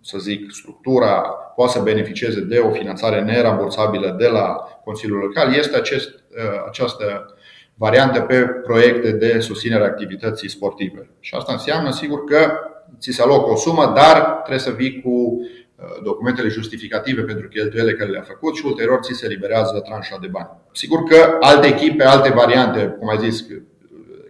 să 0.00 0.18
zic, 0.18 0.50
structura 0.50 1.22
poate 1.56 1.72
să 1.72 1.80
beneficieze 1.82 2.40
de 2.40 2.58
o 2.58 2.70
finanțare 2.70 3.20
nerambursabilă 3.20 4.14
de 4.18 4.26
la 4.26 4.56
Consiliul 4.84 5.18
Local 5.18 5.54
este 5.54 5.76
acest, 5.76 6.08
uh, 6.08 6.64
această 6.68 7.35
variante 7.78 8.20
pe 8.20 8.42
proiecte 8.42 9.10
de 9.10 9.38
susținere 9.40 9.82
a 9.82 9.86
activității 9.86 10.48
sportive. 10.48 11.10
Și 11.20 11.34
asta 11.34 11.52
înseamnă, 11.52 11.90
sigur, 11.90 12.24
că 12.24 12.52
ți 12.98 13.10
se 13.10 13.22
alocă 13.22 13.50
o 13.50 13.56
sumă, 13.56 13.92
dar 13.94 14.20
trebuie 14.20 14.58
să 14.58 14.70
vii 14.70 15.00
cu 15.00 15.10
uh, 15.10 16.02
documentele 16.02 16.48
justificative 16.48 17.22
pentru 17.22 17.48
cheltuielile 17.48 17.96
care 17.96 18.10
le-a 18.10 18.22
făcut 18.22 18.56
și 18.56 18.66
ulterior 18.66 19.00
ți 19.02 19.14
se 19.14 19.26
liberează 19.26 19.80
tranșa 19.80 20.18
de 20.20 20.26
bani. 20.26 20.48
Sigur 20.72 21.02
că 21.02 21.36
alte 21.40 21.66
echipe, 21.66 22.04
alte 22.04 22.30
variante, 22.30 22.96
cum 22.98 23.08
ai 23.08 23.18
zis, 23.18 23.44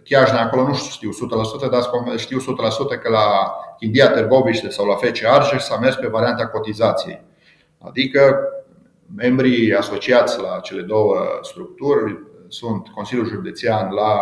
Chiajna 0.07 0.41
acolo 0.41 0.67
nu 0.67 0.73
știu 0.73 1.09
100%, 1.67 1.69
dar 1.69 1.81
știu 2.15 2.39
100% 2.39 2.43
că 3.01 3.09
la 3.09 3.55
Chindia 3.79 4.09
Târgoviște 4.09 4.69
sau 4.69 4.85
la 4.85 4.95
FC 4.95 5.23
Argeș 5.23 5.61
s-a 5.61 5.77
mers 5.77 5.95
pe 5.95 6.07
varianta 6.07 6.47
cotizației. 6.47 7.21
Adică 7.77 8.39
membrii 9.15 9.73
asociați 9.73 10.39
la 10.41 10.59
cele 10.59 10.81
două 10.81 11.15
structuri 11.41 12.19
sunt 12.47 12.87
Consiliul 12.87 13.27
Județean 13.27 13.93
la 13.93 14.19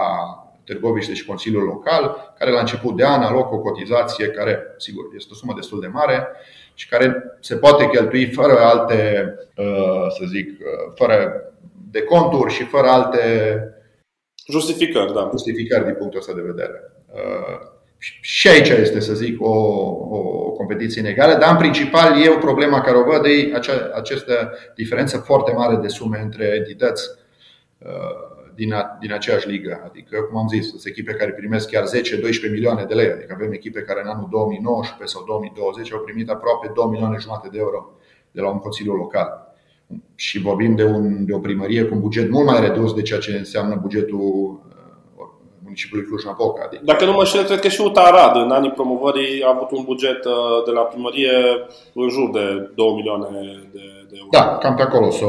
Târgoviște 0.64 1.14
și 1.14 1.26
Consiliul 1.26 1.64
Local, 1.64 2.34
care 2.38 2.52
la 2.52 2.60
început 2.60 2.96
de 2.96 3.06
an 3.06 3.22
alocă 3.22 3.56
o 3.56 3.60
cotizație 3.60 4.28
care, 4.28 4.64
sigur, 4.78 5.04
este 5.16 5.30
o 5.32 5.36
sumă 5.36 5.54
destul 5.56 5.80
de 5.80 5.88
mare 5.88 6.28
și 6.74 6.88
care 6.88 7.24
se 7.40 7.56
poate 7.56 7.88
cheltui 7.88 8.26
fără 8.26 8.60
alte, 8.60 9.30
uh, 9.56 10.08
să 10.18 10.26
zic, 10.28 10.48
uh, 10.48 10.94
fără 10.96 11.44
deconturi 11.92 12.54
și 12.54 12.64
fără 12.64 12.88
alte 12.88 13.20
justificări, 14.48 15.14
da. 15.14 15.28
justificări 15.32 15.86
din 15.86 15.96
punctul 15.96 16.20
ăsta 16.20 16.34
de 16.34 16.42
vedere. 16.42 16.92
Uh, 17.14 17.74
și 18.22 18.48
aici 18.48 18.70
este, 18.70 19.00
să 19.00 19.14
zic, 19.14 19.42
o, 19.42 19.56
o 20.10 20.52
competiție 20.52 21.02
inegală, 21.02 21.34
dar 21.34 21.52
în 21.52 21.58
principal 21.58 22.24
eu 22.26 22.38
problema 22.38 22.82
care 22.82 22.98
o 22.98 23.04
văd 23.04 23.26
e 23.26 23.56
acea, 23.56 23.92
această 23.94 24.54
diferență 24.76 25.18
foarte 25.18 25.52
mare 25.52 25.76
de 25.76 25.88
sume 25.88 26.20
între 26.24 26.54
entități 26.56 27.10
din, 28.56 28.74
a, 28.74 28.98
din 29.00 29.14
aceeași 29.14 29.50
ligă. 29.50 29.82
Adică, 29.86 30.22
cum 30.22 30.38
am 30.38 30.48
zis, 30.48 30.68
sunt 30.70 30.82
echipe 30.86 31.14
care 31.14 31.32
primesc 31.32 31.70
chiar 31.70 31.84
10-12 31.84 32.52
milioane 32.52 32.84
de 32.84 32.94
lei. 32.94 33.12
Adică 33.12 33.34
avem 33.36 33.52
echipe 33.52 33.82
care 33.82 34.02
în 34.04 34.10
anul 34.10 34.28
2019 34.32 35.18
sau 35.18 35.26
2020 35.26 35.94
au 35.94 36.00
primit 36.00 36.30
aproape 36.30 36.72
2 36.76 36.86
milioane 36.90 37.18
jumate 37.20 37.48
de 37.52 37.58
euro 37.58 37.90
de 38.32 38.42
la 38.42 38.50
un 38.50 38.60
consiliu 38.60 38.94
local. 38.94 39.30
Și 40.16 40.40
vorbim 40.40 40.76
de, 40.76 40.84
un, 40.84 41.26
de 41.26 41.34
o 41.34 41.40
primărie 41.40 41.84
cu 41.84 41.94
un 41.94 42.00
buget 42.00 42.30
mult 42.30 42.46
mai 42.46 42.60
redus 42.60 42.94
de 42.94 43.02
ceea 43.02 43.20
ce 43.20 43.32
înseamnă 43.38 43.76
bugetul 43.82 44.20
uh, 44.20 45.28
municipiului 45.64 46.08
Cluj-Napoca. 46.08 46.64
Adică... 46.66 46.82
Dacă 46.86 47.06
nu 47.06 47.12
mă 47.12 47.24
știu, 47.24 47.42
cred 47.42 47.60
că 47.60 47.68
și 47.68 47.82
Utarad 47.82 48.36
în 48.36 48.52
anii 48.52 48.72
promovării 48.72 49.44
a 49.44 49.50
avut 49.56 49.72
un 49.72 49.84
buget 49.84 50.26
uh, 50.26 50.64
de 50.66 50.72
la 50.72 50.82
primărie 50.82 51.32
în 51.94 52.10
jur 52.10 52.30
de 52.30 52.72
2 52.76 52.94
milioane 52.94 53.30
de, 53.74 53.84
de 54.10 54.16
euro. 54.18 54.30
Da, 54.32 54.58
cam 54.58 54.76
pe 54.76 54.82
acolo. 54.82 55.10
So, 55.10 55.28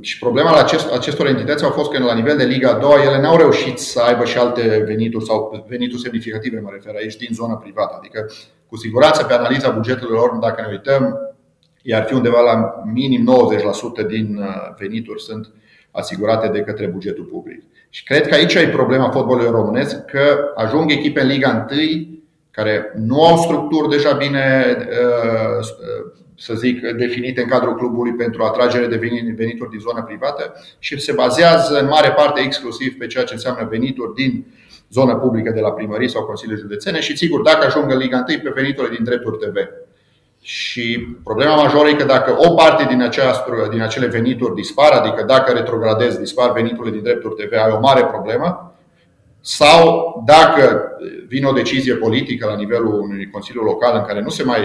și 0.00 0.18
problema 0.18 0.50
la 0.50 0.58
acest, 0.58 0.92
acestor 0.92 1.26
entități 1.26 1.64
a 1.64 1.70
fost 1.70 1.90
că 1.90 2.02
la 2.02 2.14
nivel 2.14 2.36
de 2.36 2.44
Liga 2.44 2.70
a 2.70 2.78
doua 2.78 3.02
ele 3.02 3.20
n-au 3.20 3.36
reușit 3.36 3.78
să 3.78 4.00
aibă 4.00 4.24
și 4.24 4.38
alte 4.38 4.82
venituri 4.86 5.24
sau 5.24 5.64
venituri 5.68 6.02
semnificative, 6.02 6.60
mă 6.60 6.68
refer 6.72 6.94
aici, 6.94 7.16
din 7.16 7.28
zona 7.32 7.54
privată. 7.54 7.94
Adică, 7.98 8.30
cu 8.68 8.76
siguranță, 8.76 9.24
pe 9.24 9.32
analiza 9.32 9.70
bugetelor 9.70 10.10
lor, 10.10 10.30
dacă 10.30 10.60
ne 10.60 10.68
uităm, 10.70 11.18
iar 11.82 12.04
fi 12.04 12.14
undeva 12.14 12.40
la 12.40 12.82
minim 12.92 13.30
90% 14.04 14.06
din 14.06 14.36
uh, 14.36 14.74
venituri 14.78 15.22
sunt 15.22 15.52
asigurate 15.90 16.48
de 16.48 16.60
către 16.60 16.86
bugetul 16.86 17.24
public. 17.24 17.62
Și 17.88 18.04
cred 18.04 18.28
că 18.28 18.34
aici 18.34 18.54
e 18.54 18.68
problema 18.68 19.10
fotbalului 19.10 19.50
românesc, 19.50 20.04
că 20.04 20.52
ajung 20.54 20.90
echipe 20.90 21.20
în 21.20 21.26
Liga 21.26 21.66
1 21.70 21.80
care 22.50 22.92
nu 22.96 23.24
au 23.24 23.36
structuri 23.36 23.88
deja 23.88 24.12
bine 24.12 24.76
uh, 24.78 25.66
să 26.36 26.54
zic, 26.54 26.80
definite 26.80 27.40
în 27.40 27.48
cadrul 27.48 27.76
clubului 27.76 28.12
pentru 28.12 28.42
atragere 28.42 28.86
de 28.86 28.96
venituri 29.36 29.70
din 29.70 29.78
zona 29.78 30.02
privată 30.02 30.54
și 30.78 31.00
se 31.00 31.12
bazează 31.12 31.78
în 31.78 31.86
mare 31.86 32.10
parte 32.10 32.40
exclusiv 32.40 32.96
pe 32.98 33.06
ceea 33.06 33.24
ce 33.24 33.34
înseamnă 33.34 33.68
venituri 33.70 34.14
din 34.14 34.44
zona 34.90 35.16
publică 35.16 35.50
de 35.50 35.60
la 35.60 35.72
primării 35.72 36.10
sau 36.10 36.24
Consiliul 36.24 36.58
Județene 36.58 37.00
și 37.00 37.16
sigur, 37.16 37.42
dacă 37.42 37.66
ajung 37.66 37.92
în 37.92 37.98
Liga 37.98 38.24
1, 38.28 38.38
pe 38.42 38.52
veniturile 38.54 38.94
din 38.94 39.04
drepturi 39.04 39.38
TV. 39.38 39.56
Și 40.40 41.06
problema 41.24 41.54
majoră 41.54 41.88
e 41.88 41.94
că 41.94 42.04
dacă 42.04 42.36
o 42.38 42.54
parte 42.54 42.84
din, 42.84 43.02
această, 43.02 43.68
din 43.70 43.80
acele 43.80 44.06
venituri 44.06 44.54
dispar, 44.54 44.92
adică 44.92 45.24
dacă 45.26 45.52
retrogradezi, 45.52 46.18
dispar 46.18 46.52
veniturile 46.52 46.92
din 46.92 47.02
drepturi 47.02 47.34
TV, 47.34 47.52
ai 47.52 47.72
o 47.76 47.80
mare 47.80 48.04
problemă, 48.04 48.74
sau 49.40 50.22
dacă 50.26 50.90
vine 51.26 51.46
o 51.46 51.52
decizie 51.52 51.94
politică 51.94 52.46
la 52.46 52.56
nivelul 52.56 53.00
unui 53.00 53.30
Consiliu 53.30 53.62
Local 53.62 53.96
în 53.96 54.04
care 54.04 54.20
nu 54.20 54.28
se 54.28 54.42
mai 54.42 54.60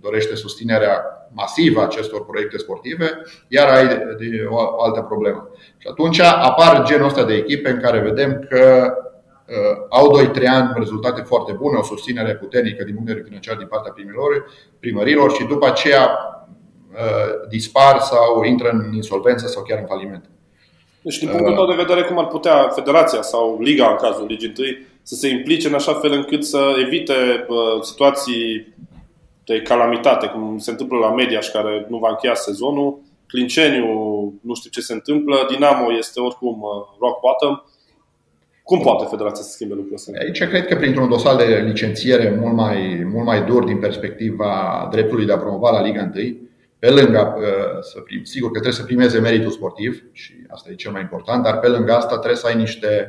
dorește 0.00 0.34
susținerea 0.34 1.02
masivă 1.32 1.80
a 1.80 1.84
acestor 1.84 2.26
proiecte 2.26 2.58
sportive, 2.58 3.22
iar 3.48 3.68
ai 3.68 3.86
de 3.88 4.46
o 4.48 4.82
altă 4.82 5.00
problemă. 5.00 5.48
Și 5.78 5.86
atunci 5.90 6.20
apar 6.20 6.84
genul 6.84 7.06
ăsta 7.06 7.24
de 7.24 7.34
echipe 7.34 7.70
în 7.70 7.80
care 7.80 7.98
vedem 7.98 8.46
că 8.48 8.92
uh, 9.46 9.86
au 9.88 10.20
2-3 10.20 10.46
ani 10.46 10.72
rezultate 10.76 11.20
foarte 11.20 11.52
bune, 11.52 11.78
o 11.78 11.82
susținere 11.82 12.34
puternică 12.34 12.84
din 12.84 12.94
punct 12.94 13.06
de 13.06 13.12
vedere 13.12 13.28
financiar 13.28 13.56
din 13.56 13.66
partea 13.66 13.92
primărilor, 13.92 14.50
primărilor 14.80 15.32
și 15.32 15.44
după 15.44 15.66
aceea 15.66 16.08
uh, 16.92 17.48
dispar 17.48 17.98
sau 17.98 18.42
intră 18.42 18.68
în 18.68 18.92
insolvență 18.94 19.46
sau 19.46 19.62
chiar 19.62 19.78
în 19.78 19.86
faliment. 19.86 20.24
Deci, 21.02 21.18
din 21.18 21.28
punctul 21.28 21.54
tău 21.54 21.66
de 21.66 21.82
vedere, 21.82 22.02
cum 22.02 22.18
ar 22.18 22.26
putea 22.26 22.68
federația 22.68 23.22
sau 23.22 23.58
liga, 23.60 23.88
în 23.90 23.96
cazul 23.96 24.26
Ligii 24.26 24.52
1, 24.58 24.66
să 25.02 25.14
se 25.14 25.28
implice 25.28 25.68
în 25.68 25.74
așa 25.74 25.94
fel 25.94 26.12
încât 26.12 26.44
să 26.44 26.60
evite 26.86 27.12
uh, 27.48 27.82
situații 27.82 28.74
de 29.48 29.62
calamitate, 29.62 30.26
cum 30.26 30.58
se 30.58 30.70
întâmplă 30.70 30.98
la 30.98 31.14
Mediaș, 31.14 31.48
care 31.48 31.86
nu 31.88 31.98
va 31.98 32.08
încheia 32.08 32.34
sezonul, 32.34 32.98
Clinceniu, 33.26 33.86
nu 34.42 34.54
știu 34.54 34.70
ce 34.70 34.80
se 34.80 34.92
întâmplă, 34.92 35.46
Dinamo 35.50 35.92
este 35.98 36.20
oricum 36.20 36.60
uh, 36.62 36.98
rock 37.00 37.20
bottom. 37.20 37.62
Cum 38.62 38.80
poate 38.80 39.06
Federația 39.10 39.42
să 39.42 39.50
schimbe 39.50 39.74
lucrul 39.74 39.94
ăsta? 39.94 40.12
Aici 40.20 40.44
cred 40.44 40.66
că 40.66 40.76
printr-un 40.76 41.08
dosar 41.08 41.36
de 41.36 41.64
licențiere 41.66 42.36
mult 42.40 42.54
mai, 42.54 43.02
mult 43.12 43.24
mai 43.24 43.44
dur 43.44 43.64
din 43.64 43.78
perspectiva 43.78 44.88
dreptului 44.90 45.26
de 45.26 45.32
a 45.32 45.38
promova 45.38 45.70
la 45.70 45.82
Liga 45.82 46.10
1, 46.14 46.36
pe 46.78 46.90
lângă, 46.90 47.34
uh, 47.38 47.44
să 47.80 48.00
prim, 48.00 48.24
sigur 48.24 48.50
că 48.50 48.58
trebuie 48.60 48.80
să 48.80 48.84
primeze 48.84 49.18
meritul 49.18 49.50
sportiv 49.50 50.02
și 50.12 50.32
asta 50.48 50.70
e 50.70 50.74
cel 50.74 50.92
mai 50.92 51.00
important, 51.00 51.42
dar 51.42 51.58
pe 51.58 51.68
lângă 51.68 51.92
asta 51.92 52.14
trebuie 52.14 52.36
să 52.36 52.46
ai 52.46 52.56
niște 52.56 53.08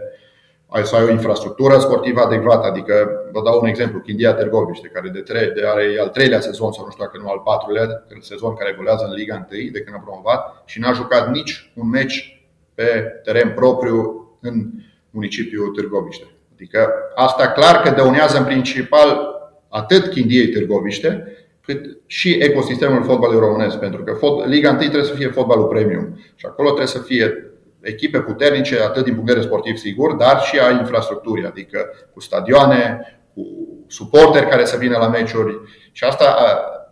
ai 0.70 0.86
să 0.86 0.96
ai 0.96 1.04
o 1.04 1.10
infrastructură 1.10 1.78
sportivă 1.78 2.22
adecvată. 2.22 2.68
Adică, 2.68 2.94
vă 3.32 3.42
dau 3.44 3.60
un 3.62 3.68
exemplu, 3.68 4.00
Chindia 4.00 4.34
Târgoviște, 4.34 4.88
care 4.88 5.10
de, 5.10 5.20
trei, 5.20 5.52
de 5.52 5.68
are 5.68 5.98
al 6.02 6.08
treilea 6.08 6.40
sezon, 6.40 6.72
sau 6.72 6.84
nu 6.86 6.92
știu 6.92 7.04
dacă 7.04 7.18
nu 7.22 7.30
al 7.30 7.42
patrulea 7.44 8.06
sezon 8.20 8.56
care 8.56 8.70
evoluează 8.74 9.06
în 9.08 9.14
Liga 9.14 9.48
1 9.52 9.70
de 9.72 9.82
când 9.82 9.96
a 9.96 10.04
promovat 10.06 10.64
și 10.66 10.80
n-a 10.80 10.92
jucat 10.92 11.32
nici 11.32 11.72
un 11.76 11.90
meci 11.90 12.44
pe 12.74 13.20
teren 13.24 13.54
propriu 13.54 14.28
în 14.42 14.70
municipiul 15.10 15.68
Târgoviște. 15.68 16.28
Adică 16.54 16.94
asta 17.16 17.48
clar 17.48 17.82
că 17.82 17.90
dăunează 17.90 18.38
în 18.38 18.46
principal 18.46 19.38
atât 19.70 20.08
Chindiei 20.08 20.48
Târgoviște, 20.48 21.34
cât 21.62 21.98
și 22.06 22.38
ecosistemul 22.42 23.04
fotbalului 23.04 23.48
românesc, 23.48 23.78
pentru 23.78 24.04
că 24.04 24.18
Liga 24.46 24.70
1 24.70 24.78
trebuie 24.78 25.04
să 25.04 25.14
fie 25.14 25.28
fotbalul 25.28 25.68
premium 25.68 26.20
și 26.36 26.46
acolo 26.46 26.68
trebuie 26.68 26.88
să 26.88 27.00
fie 27.00 27.49
echipe 27.82 28.20
puternice, 28.20 28.82
atât 28.82 29.04
din 29.04 29.14
punct 29.14 29.28
de 29.28 29.34
vedere 29.34 29.54
sportiv, 29.54 29.78
sigur, 29.78 30.14
dar 30.14 30.42
și 30.42 30.60
a 30.60 30.70
infrastructurii, 30.70 31.46
adică 31.46 31.86
cu 32.14 32.20
stadioane, 32.20 33.00
cu 33.34 33.42
suporteri 33.88 34.48
care 34.48 34.66
să 34.66 34.78
vină 34.78 34.98
la 34.98 35.08
meciuri. 35.08 35.60
Și 35.92 36.04
asta, 36.04 36.36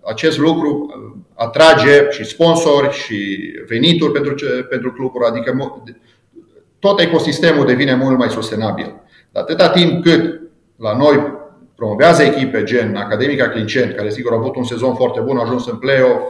acest 0.03 0.37
lucru 0.37 0.93
atrage 1.33 2.09
și 2.09 2.23
sponsori 2.23 2.91
și 2.93 3.37
venituri 3.67 4.11
pentru, 4.11 4.35
pentru 4.69 4.91
cluburi, 4.91 5.25
adică 5.25 5.79
tot 6.79 6.99
ecosistemul 6.99 7.65
devine 7.65 7.95
mult 7.95 8.17
mai 8.17 8.29
sustenabil. 8.29 9.01
Dar 9.31 9.43
atâta 9.43 9.69
timp 9.69 10.03
cât 10.03 10.41
la 10.75 10.97
noi 10.97 11.35
promovează 11.75 12.23
echipe 12.23 12.63
gen 12.63 12.95
Academica 12.95 13.49
Clincent, 13.49 13.95
care 13.95 14.09
sigur 14.09 14.31
au 14.31 14.37
avut 14.37 14.55
un 14.55 14.63
sezon 14.63 14.95
foarte 14.95 15.19
bun, 15.19 15.37
au 15.37 15.43
ajuns 15.43 15.67
în 15.67 15.77
play-off, 15.77 16.21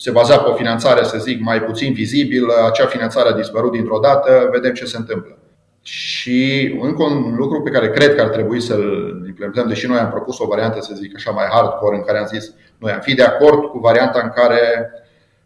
se 0.00 0.10
baza 0.10 0.38
pe 0.38 0.48
o 0.48 0.54
finanțare, 0.54 1.04
să 1.04 1.18
zic, 1.18 1.40
mai 1.40 1.62
puțin 1.62 1.92
vizibilă, 1.92 2.54
acea 2.66 2.86
finanțare 2.86 3.28
a 3.28 3.32
dispărut 3.32 3.72
dintr-o 3.72 3.98
dată, 3.98 4.48
vedem 4.52 4.72
ce 4.72 4.84
se 4.84 4.96
întâmplă. 4.96 5.38
Și 5.82 6.78
încă 6.80 7.02
un 7.02 7.34
lucru 7.36 7.62
pe 7.62 7.70
care 7.70 7.90
cred 7.90 8.14
că 8.14 8.20
ar 8.20 8.28
trebui 8.28 8.60
să-l 8.60 9.24
implementăm, 9.26 9.68
deși 9.68 9.86
noi 9.86 9.98
am 9.98 10.10
propus 10.10 10.38
o 10.38 10.46
variantă, 10.46 10.80
să 10.80 10.94
zic 10.94 11.12
așa, 11.16 11.30
mai 11.30 11.46
hardcore, 11.50 11.96
în 11.96 12.02
care 12.02 12.18
am 12.18 12.26
zis, 12.26 12.54
noi 12.78 12.92
am 12.92 13.00
fi 13.00 13.14
de 13.14 13.22
acord 13.22 13.64
cu 13.64 13.78
varianta 13.78 14.20
în 14.22 14.30
care 14.30 14.90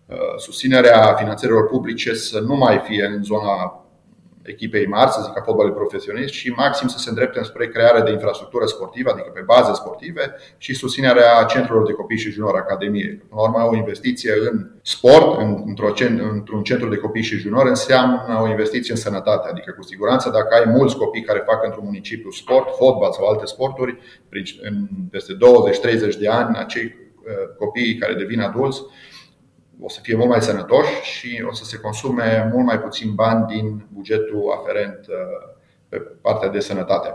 uh, 0.07 0.17
susținerea 0.37 1.14
finanțărilor 1.19 1.69
publice 1.69 2.14
să 2.14 2.40
nu 2.40 2.55
mai 2.55 2.83
fie 2.85 3.05
în 3.17 3.23
zona 3.23 3.84
echipei 4.44 4.87
mari, 4.87 5.11
să 5.11 5.20
zic, 5.22 5.38
a 5.38 5.42
fotbalului 5.42 5.76
profesionist 5.76 6.33
și 6.33 6.50
maxim 6.50 6.88
să 6.88 6.98
se 6.98 7.09
îndrepte 7.09 7.42
spre 7.42 7.68
crearea 7.68 8.02
de 8.02 8.11
infrastructură 8.11 8.66
sportivă, 8.66 9.11
adică 9.11 9.30
pe 9.35 9.40
baze 9.40 9.72
sportive 9.74 10.35
și 10.57 10.74
susținerea 10.74 11.44
centrelor 11.44 11.87
de 11.87 11.92
copii 11.92 12.18
și 12.18 12.30
juniori, 12.30 12.57
academie. 12.57 13.24
Până 13.28 13.40
la 13.40 13.48
urmă, 13.48 13.70
o 13.70 13.76
investiție 13.76 14.33
în 14.50 14.70
sport, 14.83 15.40
într-un 15.64 16.62
centru 16.62 16.88
de 16.88 16.96
copii 16.96 17.22
și 17.22 17.37
juniori, 17.37 17.68
înseamnă 17.68 18.40
o 18.42 18.48
investiție 18.48 18.92
în 18.92 19.00
sănătate. 19.00 19.48
Adică, 19.48 19.70
cu 19.70 19.83
siguranță, 19.83 20.30
dacă 20.30 20.54
ai 20.54 20.72
mulți 20.76 20.96
copii 20.96 21.22
care 21.22 21.42
fac 21.46 21.64
într-un 21.64 21.85
municipiu 21.85 22.30
sport, 22.30 22.68
fotbal 22.76 23.12
sau 23.12 23.26
alte 23.26 23.46
sporturi, 23.46 23.98
în 24.62 24.87
peste 25.11 25.33
20-30 26.14 26.18
de 26.18 26.28
ani, 26.28 26.57
acei 26.57 26.85
uh, 26.85 27.57
copii 27.59 27.96
care 27.96 28.14
devin 28.14 28.40
adulți, 28.40 28.83
o 29.80 29.88
să 29.88 29.98
fie 30.02 30.16
mult 30.16 30.28
mai 30.28 30.42
sănătoși 30.42 31.02
și 31.02 31.44
o 31.48 31.52
să 31.52 31.64
se 31.64 31.78
consume 31.78 32.50
mult 32.52 32.66
mai 32.66 32.80
puțin 32.80 33.14
bani 33.14 33.46
din 33.46 33.87
bugetul 33.92 34.54
aferent 34.60 35.00
uh, 35.08 35.54
pe 35.88 35.96
partea 35.96 36.48
de 36.48 36.60
sănătate. 36.60 37.14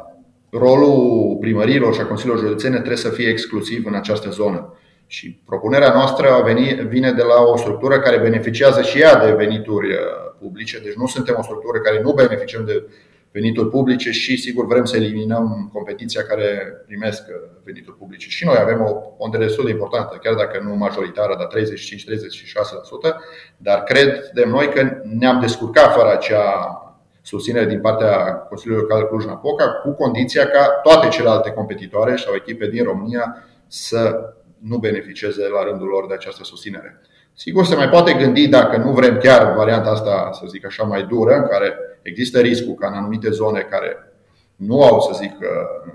rolul 0.51 1.37
primărilor 1.39 1.93
și 1.93 2.01
a 2.01 2.05
Consiliilor 2.05 2.43
Județene 2.43 2.75
trebuie 2.75 2.97
să 2.97 3.09
fie 3.09 3.29
exclusiv 3.29 3.85
în 3.85 3.95
această 3.95 4.29
zonă. 4.29 4.73
Și 5.07 5.41
propunerea 5.45 5.93
noastră 5.93 6.29
a 6.31 6.41
venit, 6.41 6.79
vine 6.79 7.11
de 7.11 7.23
la 7.23 7.41
o 7.41 7.57
structură 7.57 7.99
care 7.99 8.17
beneficiază 8.17 8.81
și 8.81 8.99
ea 8.99 9.25
de 9.25 9.31
venituri 9.31 9.93
uh, 9.93 9.99
publice, 10.39 10.79
deci 10.79 10.93
nu 10.93 11.07
suntem 11.07 11.35
o 11.37 11.43
structură 11.43 11.79
care 11.79 12.01
nu 12.01 12.13
beneficiem 12.13 12.65
de 12.65 12.89
venituri 13.31 13.69
publice 13.69 14.11
și 14.11 14.37
sigur 14.37 14.65
vrem 14.65 14.85
să 14.85 14.95
eliminăm 14.95 15.69
competiția 15.73 16.23
care 16.23 16.73
primesc 16.85 17.23
uh, 17.27 17.35
venituri 17.63 17.97
publice. 17.97 18.29
Și 18.29 18.45
noi 18.45 18.57
avem 18.59 18.81
o 18.81 18.93
pondere 18.93 19.45
destul 19.45 19.65
de 19.65 19.71
importantă, 19.71 20.19
chiar 20.23 20.33
dacă 20.33 20.59
nu 20.63 20.75
majoritară, 20.75 21.35
dar 21.37 21.47
35-36%, 21.47 23.15
dar 23.57 23.83
cred 23.83 24.29
de 24.33 24.45
noi 24.45 24.69
că 24.69 25.01
ne-am 25.03 25.39
descurcat 25.39 25.93
fără 25.93 26.11
acea 26.11 26.73
susținere 27.21 27.65
din 27.65 27.81
partea 27.81 28.33
Consiliului 28.33 28.85
Local 28.87 29.07
Cluj-Napoca, 29.07 29.71
cu 29.71 29.91
condiția 29.91 30.47
ca 30.47 30.67
toate 30.83 31.07
celelalte 31.07 31.51
competitoare 31.51 32.15
sau 32.15 32.35
echipe 32.35 32.67
din 32.67 32.83
România 32.83 33.43
să 33.67 34.33
nu 34.57 34.77
beneficieze 34.77 35.47
la 35.47 35.63
rândul 35.63 35.87
lor 35.87 36.07
de 36.07 36.13
această 36.13 36.43
susținere. 36.43 37.01
Sigur, 37.45 37.65
se 37.65 37.75
mai 37.75 37.89
poate 37.89 38.13
gândi 38.13 38.47
dacă 38.47 38.77
nu 38.77 38.91
vrem 38.91 39.17
chiar 39.17 39.53
varianta 39.53 39.89
asta, 39.89 40.29
să 40.33 40.45
zic 40.47 40.65
așa, 40.65 40.83
mai 40.83 41.03
dură, 41.03 41.35
în 41.35 41.47
care 41.47 41.73
există 42.01 42.39
riscul 42.39 42.73
ca 42.73 42.87
în 42.87 42.93
anumite 42.93 43.29
zone 43.29 43.59
care 43.59 44.13
nu 44.55 44.83
au, 44.83 44.99
să 44.99 45.11
zic, 45.21 45.31
uh, 45.39 45.93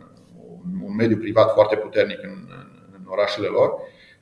un 0.85 0.95
mediu 0.95 1.17
privat 1.17 1.53
foarte 1.53 1.77
puternic 1.77 2.19
în, 2.23 2.49
în 2.93 3.01
orașele 3.07 3.47
lor, 3.47 3.73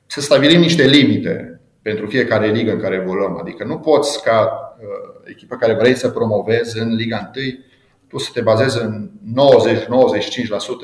să 0.05 0.21
stabilim 0.21 0.59
niște 0.59 0.83
limite 0.83 1.61
pentru 1.81 2.05
fiecare 2.05 2.51
ligă 2.51 2.71
în 2.71 2.79
care 2.79 2.95
evoluăm. 2.95 3.37
Adică 3.37 3.63
nu 3.63 3.77
poți 3.77 4.23
ca 4.23 4.49
uh, 4.79 5.29
echipă 5.29 5.55
care 5.55 5.73
vrei 5.73 5.95
să 5.95 6.09
promovezi 6.09 6.79
în 6.79 6.95
Liga 6.95 7.31
1 7.35 7.45
tu 8.07 8.17
să 8.17 8.29
te 8.33 8.41
bazezi 8.41 8.81
în 8.81 9.11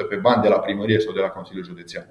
90-95% 0.06 0.10
pe 0.10 0.16
bani 0.16 0.42
de 0.42 0.48
la 0.48 0.60
primărie 0.60 1.00
sau 1.00 1.14
de 1.14 1.20
la 1.20 1.28
Consiliul 1.28 1.66
Județean. 1.66 2.10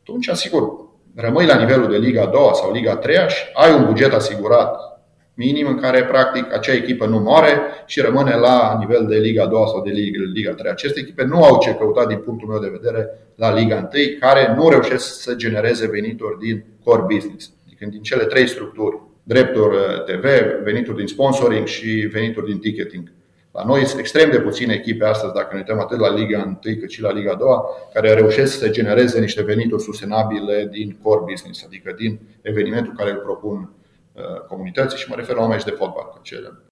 Atunci, 0.00 0.28
sigur, 0.28 0.89
rămâi 1.14 1.46
la 1.46 1.58
nivelul 1.58 1.90
de 1.90 1.96
Liga 1.96 2.26
2 2.26 2.40
sau 2.54 2.72
Liga 2.72 2.96
3 2.96 3.16
și 3.28 3.42
ai 3.54 3.74
un 3.74 3.84
buget 3.84 4.12
asigurat 4.12 4.90
minim 5.34 5.66
în 5.66 5.78
care 5.78 6.04
practic 6.04 6.54
acea 6.54 6.72
echipă 6.72 7.06
nu 7.06 7.18
moare 7.18 7.60
și 7.86 8.00
rămâne 8.00 8.34
la 8.34 8.76
nivel 8.78 9.06
de 9.08 9.16
Liga 9.16 9.46
2 9.46 9.62
sau 9.66 9.82
de 9.82 9.90
Liga 10.34 10.52
3. 10.54 10.70
Aceste 10.70 11.00
echipe 11.00 11.24
nu 11.24 11.44
au 11.44 11.58
ce 11.58 11.74
căuta 11.74 12.06
din 12.06 12.18
punctul 12.18 12.48
meu 12.48 12.60
de 12.60 12.78
vedere 12.80 13.08
la 13.34 13.54
Liga 13.54 13.88
1, 13.94 14.02
care 14.20 14.54
nu 14.56 14.68
reușesc 14.68 15.20
să 15.20 15.34
genereze 15.34 15.86
venituri 15.86 16.38
din 16.38 16.64
core 16.84 17.04
business, 17.14 17.52
adică 17.66 17.84
din 17.90 18.02
cele 18.02 18.24
trei 18.24 18.48
structuri, 18.48 19.00
drepturi 19.22 19.76
TV, 20.06 20.24
venituri 20.64 20.96
din 20.96 21.06
sponsoring 21.06 21.66
și 21.66 21.90
venituri 21.90 22.46
din 22.46 22.58
ticketing. 22.58 23.12
La 23.52 23.64
noi 23.64 23.86
sunt 23.86 24.00
extrem 24.00 24.30
de 24.30 24.40
puține 24.40 24.74
echipe 24.74 25.04
astăzi, 25.04 25.32
dacă 25.32 25.48
ne 25.52 25.58
uităm 25.58 25.78
atât 25.78 25.98
la 25.98 26.14
Liga 26.14 26.42
1 26.46 26.58
cât 26.80 26.90
și 26.90 27.00
la 27.00 27.12
Liga 27.12 27.34
2, 27.34 27.48
care 27.92 28.14
reușesc 28.14 28.58
să 28.58 28.68
genereze 28.68 29.20
niște 29.20 29.42
venituri 29.42 29.82
sustenabile 29.82 30.68
din 30.70 30.98
core 31.02 31.20
business, 31.30 31.64
adică 31.64 31.94
din 31.98 32.20
evenimentul 32.42 32.94
care 32.96 33.10
îl 33.10 33.16
propun 33.16 33.72
uh, 34.12 34.40
comunității 34.48 34.98
și 34.98 35.08
mă 35.08 35.14
refer 35.16 35.36
la 35.36 35.42
un 35.42 35.48
meci 35.48 35.64
de 35.64 35.70
fotbal. 35.70 36.20
Cele. 36.22 36.64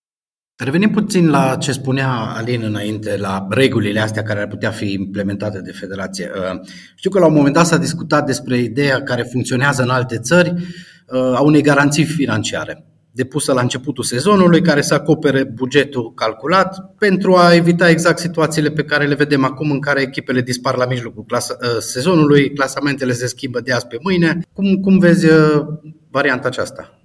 Revenim 0.65 0.91
puțin 0.91 1.31
la 1.31 1.57
ce 1.57 1.73
spunea 1.73 2.11
Alin 2.37 2.63
înainte, 2.63 3.17
la 3.17 3.47
regulile 3.51 4.01
astea 4.01 4.23
care 4.23 4.41
ar 4.41 4.47
putea 4.47 4.71
fi 4.71 4.93
implementate 4.93 5.61
de 5.61 5.73
federație. 5.73 6.31
Uh, 6.35 6.61
știu 6.97 7.11
că 7.11 7.19
la 7.19 7.27
un 7.27 7.35
moment 7.35 7.55
dat 7.55 7.67
s-a 7.67 7.79
discutat 7.79 8.27
despre 8.27 8.59
ideea 8.59 9.03
care 9.03 9.23
funcționează 9.23 9.83
în 9.83 9.91
alte 9.91 10.19
țări 10.19 10.51
uh, 10.51 11.19
a 11.35 11.41
unei 11.41 11.63
garanții 11.63 12.05
financiare 12.05 12.88
depusă 13.23 13.53
la 13.53 13.61
începutul 13.61 14.05
sezonului, 14.05 14.61
care 14.61 14.81
să 14.81 14.95
acopere 14.95 15.45
bugetul 15.45 16.13
calculat 16.15 16.95
pentru 16.99 17.35
a 17.35 17.55
evita 17.55 17.89
exact 17.89 18.19
situațiile 18.19 18.71
pe 18.71 18.85
care 18.85 19.05
le 19.07 19.15
vedem 19.15 19.45
acum 19.45 19.71
în 19.71 19.81
care 19.81 20.01
echipele 20.01 20.41
dispar 20.41 20.77
la 20.77 20.87
mijlocul 20.87 21.25
clasa, 21.27 21.57
uh, 21.61 21.69
sezonului, 21.79 22.53
clasamentele 22.53 23.13
se 23.13 23.27
schimbă 23.27 23.61
de 23.61 23.73
azi 23.73 23.87
pe 23.87 23.97
mâine. 24.01 24.39
Cum, 24.53 24.75
cum 24.75 24.99
vezi 24.99 25.27
uh, 25.27 25.67
varianta 26.11 26.49
aceasta? 26.49 26.99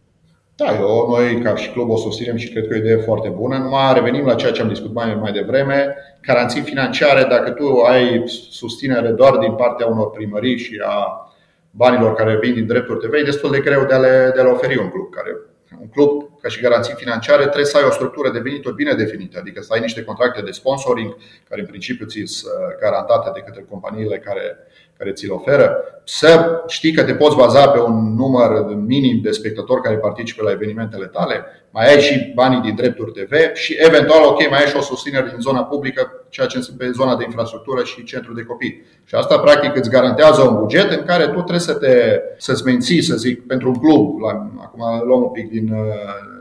Da, 0.56 0.66
eu, 0.80 1.08
noi 1.10 1.42
ca 1.42 1.56
și 1.56 1.70
club 1.72 1.90
o 1.90 1.98
susținem 1.98 2.36
și 2.36 2.50
cred 2.50 2.68
că 2.68 2.74
e 2.74 2.78
o 2.78 2.82
idee 2.82 2.98
foarte 2.98 3.30
bună. 3.30 3.58
Numai 3.58 3.94
revenim 3.94 4.26
la 4.26 4.36
ceea 4.36 4.52
ce 4.52 4.62
am 4.62 4.68
discutat 4.68 4.94
mai, 4.94 5.18
mai 5.22 5.32
devreme. 5.32 5.96
Garanții 6.22 6.62
financiare, 6.62 7.24
dacă 7.30 7.50
tu 7.50 7.82
ai 7.92 8.24
susținere 8.52 9.10
doar 9.10 9.38
din 9.38 9.54
partea 9.54 9.88
unor 9.88 10.10
primării 10.10 10.58
și 10.58 10.82
a 10.86 11.28
banilor 11.72 12.14
care 12.14 12.38
vin 12.42 12.54
din 12.54 12.68
drepturi 12.68 13.00
TV, 13.00 13.14
e 13.14 13.24
destul 13.24 13.52
de 13.52 13.60
greu 13.60 13.86
de 13.86 13.94
a 13.94 13.98
le, 13.98 14.32
de 14.36 14.40
a 14.42 14.44
le 14.44 14.50
oferi 14.50 14.78
un 14.78 14.90
club 14.90 15.10
care 15.10 15.32
un 15.80 15.90
club 15.90 16.40
ca 16.42 16.50
și 16.50 16.62
garanții 16.62 16.94
financiare 16.94 17.44
trebuie 17.44 17.66
să 17.66 17.78
ai 17.78 17.84
o 17.84 17.92
structură 17.92 18.32
de 18.32 18.40
venituri 18.40 18.76
bine 18.76 18.94
definită, 18.94 19.40
adică 19.40 19.62
să 19.62 19.74
ai 19.74 19.80
niște 19.80 20.04
contracte 20.04 20.42
de 20.42 20.52
sponsoring 20.52 21.18
care 21.50 21.62
în 21.62 21.68
principiu 21.68 22.06
ți 22.06 22.22
sunt 22.26 22.52
uh, 22.52 22.78
garantate 22.80 23.30
de 23.34 23.40
către 23.40 23.66
companiile 23.70 24.18
care, 24.20 24.58
care 25.04 25.16
ți 25.16 25.28
le 25.28 25.34
oferă, 25.34 25.78
să 26.04 26.62
știi 26.68 26.94
că 26.94 27.04
te 27.04 27.14
poți 27.14 27.36
baza 27.36 27.68
pe 27.68 27.80
un 27.80 28.16
număr 28.16 28.76
minim 28.76 29.20
de 29.22 29.32
spectatori 29.32 29.82
care 29.82 29.96
participă 29.98 30.44
la 30.44 30.52
evenimentele 30.52 31.06
tale, 31.06 31.46
mai 31.70 31.94
ai 31.94 32.00
și 32.02 32.32
banii 32.36 32.62
din 32.62 32.76
drepturi 32.76 33.12
TV 33.12 33.34
și 33.54 33.76
eventual, 33.78 34.24
ok, 34.26 34.50
mai 34.50 34.60
ai 34.60 34.68
și 34.68 34.76
o 34.78 34.82
susținere 34.82 35.30
din 35.30 35.40
zona 35.40 35.64
publică, 35.64 36.12
ceea 36.30 36.48
ce 36.48 36.58
înseamnă 36.58 36.84
pe 36.84 36.92
zona 36.92 37.16
de 37.16 37.24
infrastructură 37.24 37.84
și 37.84 38.04
centru 38.04 38.34
de 38.34 38.44
copii. 38.44 38.86
Și 39.04 39.16
asta 39.16 39.40
practic 39.40 39.76
îți 39.76 39.90
garantează 39.90 40.42
un 40.42 40.56
buget 40.60 40.92
în 40.92 41.04
care 41.06 41.26
tu 41.26 41.32
trebuie 41.32 41.60
să 41.60 41.74
te, 41.74 42.22
să-ți 42.38 42.66
menții, 42.66 43.02
să 43.02 43.16
zic, 43.16 43.48
pentru 43.48 43.68
un 43.68 43.76
club, 43.76 44.20
la, 44.22 44.30
acum 44.62 45.08
luăm 45.08 45.22
un 45.22 45.32
pic 45.32 45.50
din, 45.50 45.68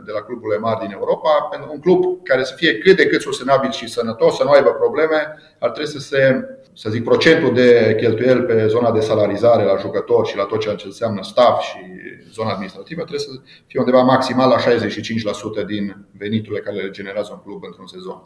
de 0.05 0.11
la 0.11 0.21
cluburile 0.21 0.59
mari 0.59 0.79
din 0.79 0.91
Europa, 0.91 1.47
pentru 1.51 1.69
un 1.73 1.79
club 1.79 2.23
care 2.23 2.43
să 2.43 2.53
fie 2.55 2.77
cât 2.77 2.95
de 2.95 3.05
cât 3.05 3.21
sustenabil 3.21 3.71
și 3.71 3.89
sănătos, 3.89 4.35
să 4.35 4.43
nu 4.43 4.49
aibă 4.49 4.69
probleme, 4.69 5.19
ar 5.59 5.69
trebui 5.69 5.91
să 5.91 5.99
se, 5.99 6.19
să 6.73 6.89
zic, 6.89 7.03
procentul 7.03 7.53
de 7.53 7.95
cheltuieli 7.99 8.43
pe 8.43 8.67
zona 8.67 8.91
de 8.91 8.99
salarizare 8.99 9.63
la 9.63 9.77
jucători 9.77 10.29
și 10.29 10.37
la 10.37 10.43
tot 10.43 10.59
ceea 10.59 10.75
ce 10.75 10.85
înseamnă 10.85 11.23
staff 11.23 11.63
și 11.63 11.77
zona 12.31 12.49
administrativă 12.49 13.01
trebuie 13.01 13.19
să 13.19 13.29
fie 13.67 13.79
undeva 13.79 14.01
maximal 14.01 14.49
la 14.49 14.57
65% 15.63 15.65
din 15.65 16.05
veniturile 16.17 16.61
care 16.61 16.75
le 16.75 16.89
generează 16.89 17.29
un 17.33 17.41
club 17.43 17.63
într-un 17.63 17.87
sezon. 17.87 18.23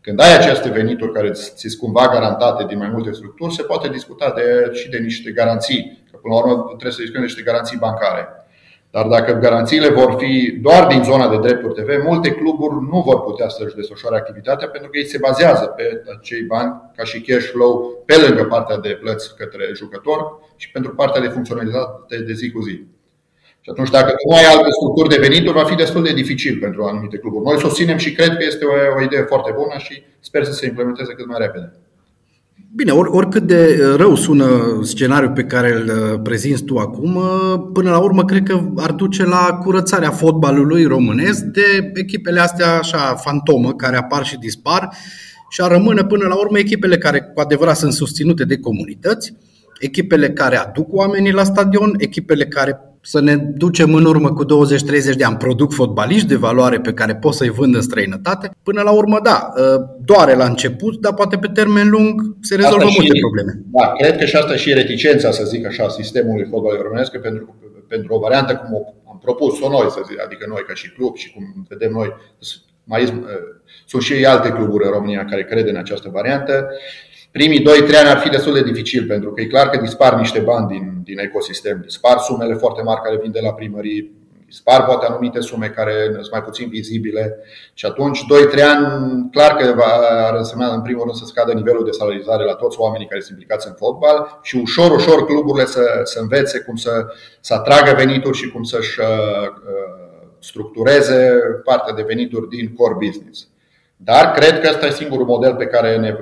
Când 0.00 0.20
ai 0.20 0.36
aceste 0.36 0.68
venituri 0.68 1.12
care 1.12 1.30
ți 1.30 1.52
sunt 1.56 1.72
cumva 1.80 2.08
garantate 2.08 2.64
din 2.64 2.78
mai 2.78 2.88
multe 2.88 3.12
structuri, 3.12 3.54
se 3.54 3.62
poate 3.62 3.88
discuta 3.88 4.32
de, 4.36 4.70
și 4.72 4.88
de 4.88 4.98
niște 4.98 5.30
garanții. 5.30 6.04
Că 6.10 6.16
până 6.16 6.34
la 6.34 6.40
urmă 6.40 6.64
trebuie 6.66 6.92
să 6.92 6.98
discutăm 6.98 7.20
de 7.20 7.26
niște 7.26 7.42
garanții 7.42 7.76
bancare. 7.76 8.28
Dar 8.90 9.06
dacă 9.06 9.32
garanțiile 9.32 9.88
vor 9.88 10.14
fi 10.18 10.58
doar 10.62 10.86
din 10.86 11.02
zona 11.02 11.28
de 11.28 11.38
drepturi 11.38 11.74
TV, 11.74 12.04
multe 12.04 12.30
cluburi 12.30 12.74
nu 12.90 13.00
vor 13.00 13.22
putea 13.22 13.48
să-și 13.48 13.74
desfășoare 13.74 14.16
activitatea 14.16 14.68
pentru 14.68 14.90
că 14.90 14.98
ei 14.98 15.06
se 15.06 15.18
bazează 15.18 15.64
pe 15.64 16.02
acei 16.18 16.42
bani 16.42 16.90
ca 16.96 17.04
și 17.04 17.20
cash 17.20 17.46
flow 17.46 18.02
pe 18.06 18.14
lângă 18.26 18.44
partea 18.44 18.76
de 18.76 18.98
plăți 19.00 19.36
către 19.36 19.64
jucător 19.74 20.38
și 20.56 20.70
pentru 20.70 20.94
partea 20.94 21.20
de 21.20 21.28
funcționalitate 21.28 22.18
de 22.18 22.32
zi 22.32 22.50
cu 22.50 22.60
zi. 22.60 22.82
Și 23.62 23.70
atunci, 23.70 23.90
dacă 23.90 24.14
nu 24.28 24.36
ai 24.36 24.44
alte 24.44 24.70
structuri 24.70 25.08
de 25.08 25.28
venituri, 25.28 25.58
va 25.58 25.64
fi 25.64 25.74
destul 25.74 26.02
de 26.02 26.12
dificil 26.12 26.58
pentru 26.58 26.84
anumite 26.84 27.18
cluburi. 27.18 27.44
Noi 27.44 27.58
susținem 27.58 27.96
și 27.96 28.12
cred 28.12 28.36
că 28.36 28.44
este 28.44 28.64
o, 28.64 28.72
o 28.96 29.02
idee 29.02 29.22
foarte 29.22 29.50
bună 29.56 29.74
și 29.78 30.02
sper 30.20 30.44
să 30.44 30.52
se 30.52 30.66
implementeze 30.66 31.12
cât 31.12 31.26
mai 31.26 31.38
repede. 31.38 31.72
Bine, 32.74 32.92
or, 32.92 33.06
oricât 33.06 33.42
de 33.42 33.78
rău 33.96 34.14
sună 34.14 34.80
scenariul 34.82 35.32
pe 35.32 35.44
care 35.44 35.72
îl 35.72 35.84
uh, 35.84 36.20
prezinți 36.22 36.62
tu 36.62 36.76
acum, 36.76 37.14
uh, 37.14 37.70
până 37.72 37.90
la 37.90 37.98
urmă 37.98 38.24
cred 38.24 38.42
că 38.42 38.60
ar 38.76 38.92
duce 38.92 39.24
la 39.24 39.58
curățarea 39.62 40.10
fotbalului 40.10 40.84
românesc 40.84 41.42
de 41.42 41.90
echipele 41.94 42.40
astea 42.40 42.78
așa 42.78 43.14
fantomă 43.14 43.74
care 43.74 43.96
apar 43.96 44.24
și 44.24 44.38
dispar 44.38 44.88
și 45.48 45.60
ar 45.60 45.70
rămâne 45.70 46.04
până 46.04 46.26
la 46.26 46.34
urmă 46.34 46.58
echipele 46.58 46.98
care 46.98 47.20
cu 47.20 47.40
adevărat 47.40 47.76
sunt 47.76 47.92
susținute 47.92 48.44
de 48.44 48.58
comunități, 48.58 49.34
echipele 49.80 50.30
care 50.30 50.56
aduc 50.56 50.92
oamenii 50.92 51.32
la 51.32 51.44
stadion, 51.44 51.94
echipele 51.98 52.46
care 52.46 52.89
să 53.02 53.20
ne 53.20 53.36
ducem 53.36 53.94
în 53.94 54.04
urmă 54.04 54.32
cu 54.32 54.44
20-30 54.44 54.48
de 55.16 55.24
ani, 55.24 55.36
produc 55.36 55.72
fotbaliști 55.72 56.26
de 56.26 56.36
valoare 56.36 56.80
pe 56.80 56.92
care 56.92 57.16
pot 57.16 57.34
să-i 57.34 57.50
vând 57.50 57.74
în 57.74 57.82
străinătate. 57.82 58.50
Până 58.62 58.82
la 58.82 58.90
urmă, 58.90 59.20
da, 59.22 59.52
ă, 59.56 59.96
doare 60.04 60.34
la 60.34 60.44
început, 60.44 61.00
dar 61.00 61.14
poate 61.14 61.36
pe 61.36 61.46
termen 61.46 61.88
lung 61.90 62.36
se 62.40 62.54
rezolvă 62.54 62.84
asta 62.84 62.94
multe 62.96 63.14
și, 63.14 63.20
probleme. 63.20 63.62
Da, 63.72 63.92
cred 63.92 64.18
că 64.18 64.24
și 64.24 64.36
asta 64.36 64.56
și 64.56 64.72
reticența, 64.72 65.30
să 65.30 65.44
zic 65.44 65.66
așa, 65.66 65.88
sistemului 65.88 66.46
fotbalului 66.50 66.82
românesc, 66.82 67.18
pentru, 67.18 67.56
pentru 67.88 68.14
o 68.14 68.18
variantă 68.18 68.54
cum 68.56 68.74
o 68.74 69.10
am 69.10 69.18
propus-o 69.22 69.68
noi, 69.68 69.90
să 69.90 70.00
zic, 70.08 70.22
adică 70.24 70.44
noi 70.48 70.64
ca 70.66 70.74
și 70.74 70.92
club 70.92 71.16
și 71.16 71.32
cum 71.32 71.66
vedem 71.68 71.92
noi, 71.92 72.08
mai 72.84 73.02
ă, 73.02 73.10
sunt 73.86 74.02
și 74.02 74.24
alte 74.26 74.48
cluburi 74.48 74.84
în 74.84 74.90
România 74.90 75.24
care 75.24 75.44
cred 75.44 75.68
în 75.68 75.76
această 75.76 76.08
variantă 76.12 76.68
primii 77.30 77.60
2-3 77.60 77.64
ani 77.98 78.08
ar 78.08 78.18
fi 78.18 78.28
destul 78.28 78.54
de 78.54 78.62
dificil, 78.62 79.06
pentru 79.06 79.32
că 79.32 79.40
e 79.40 79.44
clar 79.44 79.68
că 79.70 79.80
dispar 79.80 80.14
niște 80.14 80.38
bani 80.38 80.66
din, 80.66 81.00
din 81.04 81.18
ecosistem. 81.18 81.80
Dispar 81.82 82.18
sumele 82.18 82.54
foarte 82.54 82.82
mari 82.82 83.00
care 83.00 83.18
vin 83.22 83.30
de 83.30 83.40
la 83.42 83.52
primării, 83.52 84.18
dispar 84.46 84.84
poate 84.84 85.06
anumite 85.06 85.40
sume 85.40 85.66
care 85.66 85.92
sunt 86.12 86.30
mai 86.30 86.42
puțin 86.42 86.68
vizibile 86.68 87.36
și 87.74 87.86
atunci 87.86 88.20
2-3 88.58 88.62
ani 88.62 88.86
clar 89.30 89.56
că 89.56 89.74
va 89.76 89.92
însemna 90.36 90.74
în 90.74 90.82
primul 90.82 91.02
rând 91.04 91.16
să 91.16 91.24
scadă 91.26 91.52
nivelul 91.52 91.84
de 91.84 91.90
salarizare 91.90 92.44
la 92.44 92.54
toți 92.54 92.80
oamenii 92.80 93.06
care 93.06 93.20
sunt 93.20 93.38
implicați 93.38 93.68
în 93.68 93.74
fotbal 93.74 94.38
și 94.42 94.56
ușor, 94.56 94.90
ușor 94.90 95.24
cluburile 95.24 95.66
să, 95.66 96.00
să 96.04 96.20
învețe 96.20 96.60
cum 96.60 96.76
să, 96.76 97.06
să 97.40 97.54
atragă 97.54 97.94
venituri 97.96 98.36
și 98.36 98.50
cum 98.50 98.62
să-și 98.62 99.00
uh, 99.00 99.46
uh 99.46 100.08
structureze 100.42 101.38
partea 101.64 101.94
de 101.94 102.02
venituri 102.02 102.48
din 102.48 102.74
core 102.74 102.94
business. 103.06 103.48
Dar 104.04 104.30
cred 104.30 104.60
că 104.60 104.68
ăsta 104.68 104.86
e 104.86 104.90
singurul 104.90 105.26
model 105.26 105.54
pe 105.54 105.66
care 105.66 105.96
ne, 105.96 106.14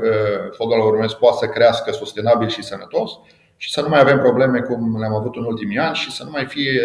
fotbalul 0.50 0.90
românesc 0.90 1.16
poate 1.16 1.36
să 1.40 1.46
crească 1.46 1.92
sustenabil 1.92 2.48
și 2.48 2.62
sănătos 2.62 3.10
și 3.56 3.70
să 3.70 3.80
nu 3.80 3.88
mai 3.88 4.00
avem 4.00 4.18
probleme 4.18 4.60
cum 4.60 4.98
le-am 4.98 5.14
avut 5.14 5.36
în 5.36 5.44
ultimii 5.44 5.78
ani 5.78 5.94
și 5.94 6.12
să 6.12 6.24
nu 6.24 6.30
mai 6.30 6.46
fie 6.46 6.82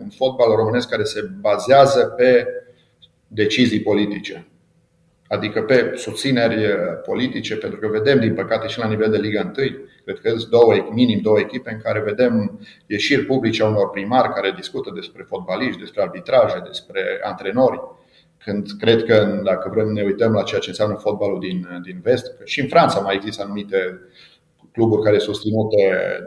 un 0.00 0.08
fotbal 0.08 0.56
românesc 0.56 0.88
care 0.88 1.02
se 1.02 1.30
bazează 1.40 2.04
pe 2.16 2.46
decizii 3.26 3.80
politice. 3.80 4.46
Adică 5.28 5.62
pe 5.62 5.92
susțineri 5.96 6.76
politice, 7.06 7.56
pentru 7.56 7.78
că 7.78 7.88
vedem, 7.88 8.20
din 8.20 8.34
păcate, 8.34 8.66
și 8.66 8.78
la 8.78 8.88
nivel 8.88 9.10
de 9.10 9.16
Liga 9.16 9.40
1, 9.40 9.52
cred 10.04 10.20
că 10.22 10.28
sunt 10.28 10.50
două, 10.50 10.74
minim 10.92 11.20
două 11.20 11.38
echipe 11.38 11.72
în 11.72 11.80
care 11.80 12.00
vedem 12.00 12.60
ieșiri 12.86 13.24
publice 13.24 13.62
a 13.62 13.66
unor 13.66 13.90
primari 13.90 14.32
care 14.32 14.52
discută 14.56 14.90
despre 14.94 15.26
fotbaliști, 15.28 15.80
despre 15.80 16.02
arbitraje, 16.02 16.62
despre 16.66 17.20
antrenori. 17.22 17.80
Când 18.44 18.66
cred 18.78 19.04
că, 19.04 19.40
dacă 19.44 19.70
vrem 19.74 19.88
ne 19.88 20.02
uităm 20.02 20.32
la 20.32 20.42
ceea 20.42 20.60
ce 20.60 20.68
înseamnă 20.68 20.94
fotbalul 20.94 21.40
din, 21.40 21.80
din 21.82 22.00
vest, 22.02 22.36
și 22.44 22.60
în 22.60 22.68
Franța 22.68 23.00
mai 23.00 23.14
există 23.14 23.42
anumite 23.42 24.00
cluburi 24.72 25.02
care 25.02 25.18
sunt 25.18 25.34
susținute 25.34 25.78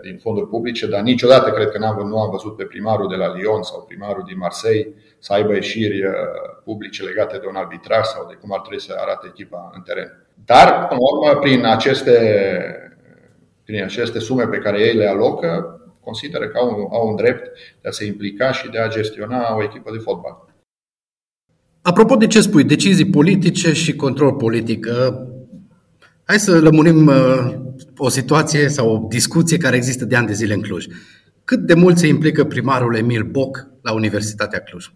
din 0.04 0.18
fonduri 0.18 0.48
publice, 0.48 0.88
dar 0.88 1.02
niciodată 1.02 1.52
cred 1.52 1.70
că 1.70 1.78
n-am, 1.78 2.08
nu 2.08 2.20
am 2.20 2.30
văzut 2.30 2.56
pe 2.56 2.64
primarul 2.64 3.08
de 3.10 3.16
la 3.16 3.34
Lyon 3.36 3.64
sau 3.64 3.84
primarul 3.88 4.24
din 4.28 4.38
Marseille 4.38 4.94
să 5.20 5.34
aibă 5.34 5.54
ieșiri 5.54 6.06
uh, 6.06 6.14
publice 6.64 7.04
legate 7.04 7.38
de 7.38 7.48
un 7.48 7.56
arbitraj 7.56 8.06
sau 8.06 8.28
de 8.28 8.38
cum 8.42 8.54
ar 8.54 8.60
trebui 8.60 8.82
să 8.82 8.96
arate 8.98 9.28
echipa 9.30 9.72
în 9.76 9.82
teren. 9.82 10.26
Dar, 10.46 10.88
până 10.88 11.00
la 11.00 11.18
urmă, 11.18 11.40
prin 11.40 11.66
aceste, 11.66 12.18
prin 13.64 13.84
aceste 13.84 14.20
sume 14.20 14.48
pe 14.48 14.58
care 14.58 14.80
ei 14.80 14.96
le 14.96 15.08
alocă, 15.08 15.80
consideră 16.00 16.48
că 16.48 16.58
au, 16.58 16.90
au 16.92 17.08
un 17.08 17.16
drept 17.16 17.58
de 17.82 17.88
a 17.88 17.92
se 17.92 18.06
implica 18.06 18.52
și 18.52 18.70
de 18.70 18.80
a 18.80 18.88
gestiona 18.88 19.56
o 19.56 19.64
echipă 19.64 19.92
de 19.92 19.98
fotbal. 19.98 20.53
Apropo 21.86 22.16
de 22.16 22.28
ce 22.28 22.42
spui, 22.42 22.64
decizii 22.64 23.10
politice 23.10 23.74
și 23.74 23.96
control 23.96 24.34
politic, 24.34 24.86
uh, 24.86 25.16
hai 26.24 26.40
să 26.40 26.60
lămurim 26.60 27.08
uh, 27.08 27.56
o 27.98 28.10
situație 28.10 28.68
sau 28.68 28.90
o 28.90 29.06
discuție 29.08 29.58
care 29.58 29.76
există 29.76 30.06
de 30.06 30.16
ani 30.16 30.28
de 30.28 30.34
zile 30.34 30.54
în 30.54 30.62
Cluj. 30.62 30.86
Cât 31.44 31.60
de 31.60 31.74
mult 31.74 31.98
se 31.98 32.08
implică 32.08 32.44
primarul 32.44 32.96
Emil 32.96 33.24
Boc 33.24 33.68
la 33.82 33.94
Universitatea 33.94 34.60
Cluj? 34.60 34.92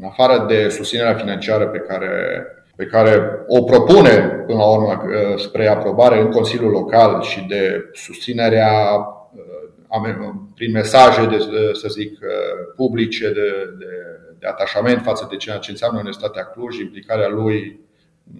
În 0.00 0.04
afară 0.04 0.46
de 0.48 0.68
susținerea 0.68 1.14
financiară 1.14 1.66
pe 1.66 1.78
care, 1.78 2.44
pe 2.76 2.84
care 2.84 3.22
o 3.46 3.62
propune 3.62 4.44
până 4.46 4.58
la 4.58 4.70
urmă 4.70 5.02
uh, 5.04 5.38
spre 5.38 5.66
aprobare 5.66 6.20
în 6.20 6.30
Consiliul 6.30 6.70
Local 6.70 7.22
și 7.22 7.46
de 7.48 7.90
susținerea 7.92 8.72
uh, 9.92 10.34
prin 10.54 10.70
mesaje, 10.70 11.26
de, 11.26 11.38
să 11.72 11.88
zic, 11.88 12.18
publice 12.76 13.26
de, 13.32 13.76
de, 13.78 13.86
de 14.40 14.46
atașament 14.46 15.02
față 15.02 15.26
de 15.30 15.36
ceea 15.36 15.58
ce 15.58 15.70
înseamnă 15.70 15.98
Universitatea 15.98 16.44
Cluj, 16.44 16.78
implicarea 16.78 17.28
lui 17.28 17.80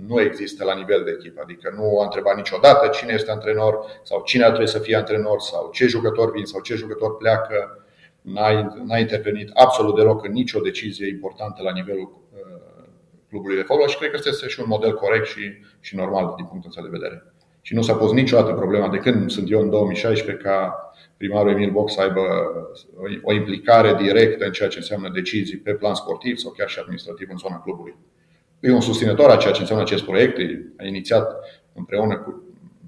nu 0.06 0.20
există 0.20 0.64
la 0.64 0.74
nivel 0.74 1.02
de 1.04 1.16
echipă. 1.18 1.40
Adică 1.44 1.72
nu 1.76 2.00
a 2.00 2.04
întrebat 2.04 2.36
niciodată 2.36 2.88
cine 2.88 3.12
este 3.12 3.30
antrenor 3.30 4.00
sau 4.02 4.22
cine 4.24 4.44
ar 4.44 4.50
trebui 4.50 4.68
să 4.68 4.78
fie 4.78 4.96
antrenor 4.96 5.40
sau 5.40 5.70
ce 5.72 5.86
jucător 5.86 6.30
vin 6.32 6.44
sau 6.44 6.60
ce 6.60 6.74
jucător 6.74 7.16
pleacă. 7.16 7.84
N-a, 8.20 8.74
n-a 8.84 8.98
intervenit 8.98 9.50
absolut 9.54 9.96
deloc 9.96 10.24
în 10.24 10.32
nicio 10.32 10.60
decizie 10.60 11.08
importantă 11.08 11.62
la 11.62 11.72
nivelul 11.72 12.22
uh, 12.32 12.84
clubului 13.28 13.56
de 13.56 13.62
fotbal 13.62 13.88
și 13.88 13.98
cred 13.98 14.10
că 14.10 14.20
este 14.24 14.48
și 14.48 14.60
un 14.60 14.66
model 14.68 14.94
corect 14.94 15.26
și, 15.26 15.52
și 15.80 15.96
normal 15.96 16.32
din 16.36 16.44
punctul 16.44 16.70
ăsta 16.70 16.82
de 16.82 16.98
vedere. 16.98 17.24
Și 17.60 17.74
nu 17.74 17.82
s-a 17.82 17.94
pus 17.94 18.12
niciodată 18.12 18.52
problema 18.52 18.88
de 18.88 18.96
când 18.96 19.30
sunt 19.30 19.50
eu 19.50 19.60
în 19.60 19.70
2016 19.70 20.44
ca 20.44 20.89
primarul 21.20 21.50
Emil 21.50 21.70
Box 21.70 21.92
să 21.92 22.00
aibă 22.00 22.20
o 23.22 23.32
implicare 23.32 23.94
directă 24.02 24.44
în 24.44 24.52
ceea 24.52 24.68
ce 24.68 24.78
înseamnă 24.78 25.08
decizii 25.08 25.56
pe 25.56 25.74
plan 25.74 25.94
sportiv 25.94 26.36
sau 26.36 26.50
chiar 26.50 26.68
și 26.68 26.78
administrativ 26.78 27.28
în 27.30 27.36
zona 27.36 27.60
clubului 27.60 27.94
e 28.60 28.70
un 28.70 28.80
susținător 28.80 29.30
a 29.30 29.36
ceea 29.36 29.52
ce 29.52 29.60
înseamnă 29.60 29.84
acest 29.84 30.04
proiect. 30.04 30.38
A 30.78 30.84
inițiat 30.84 31.36
împreună 31.74 32.16
cu 32.18 32.42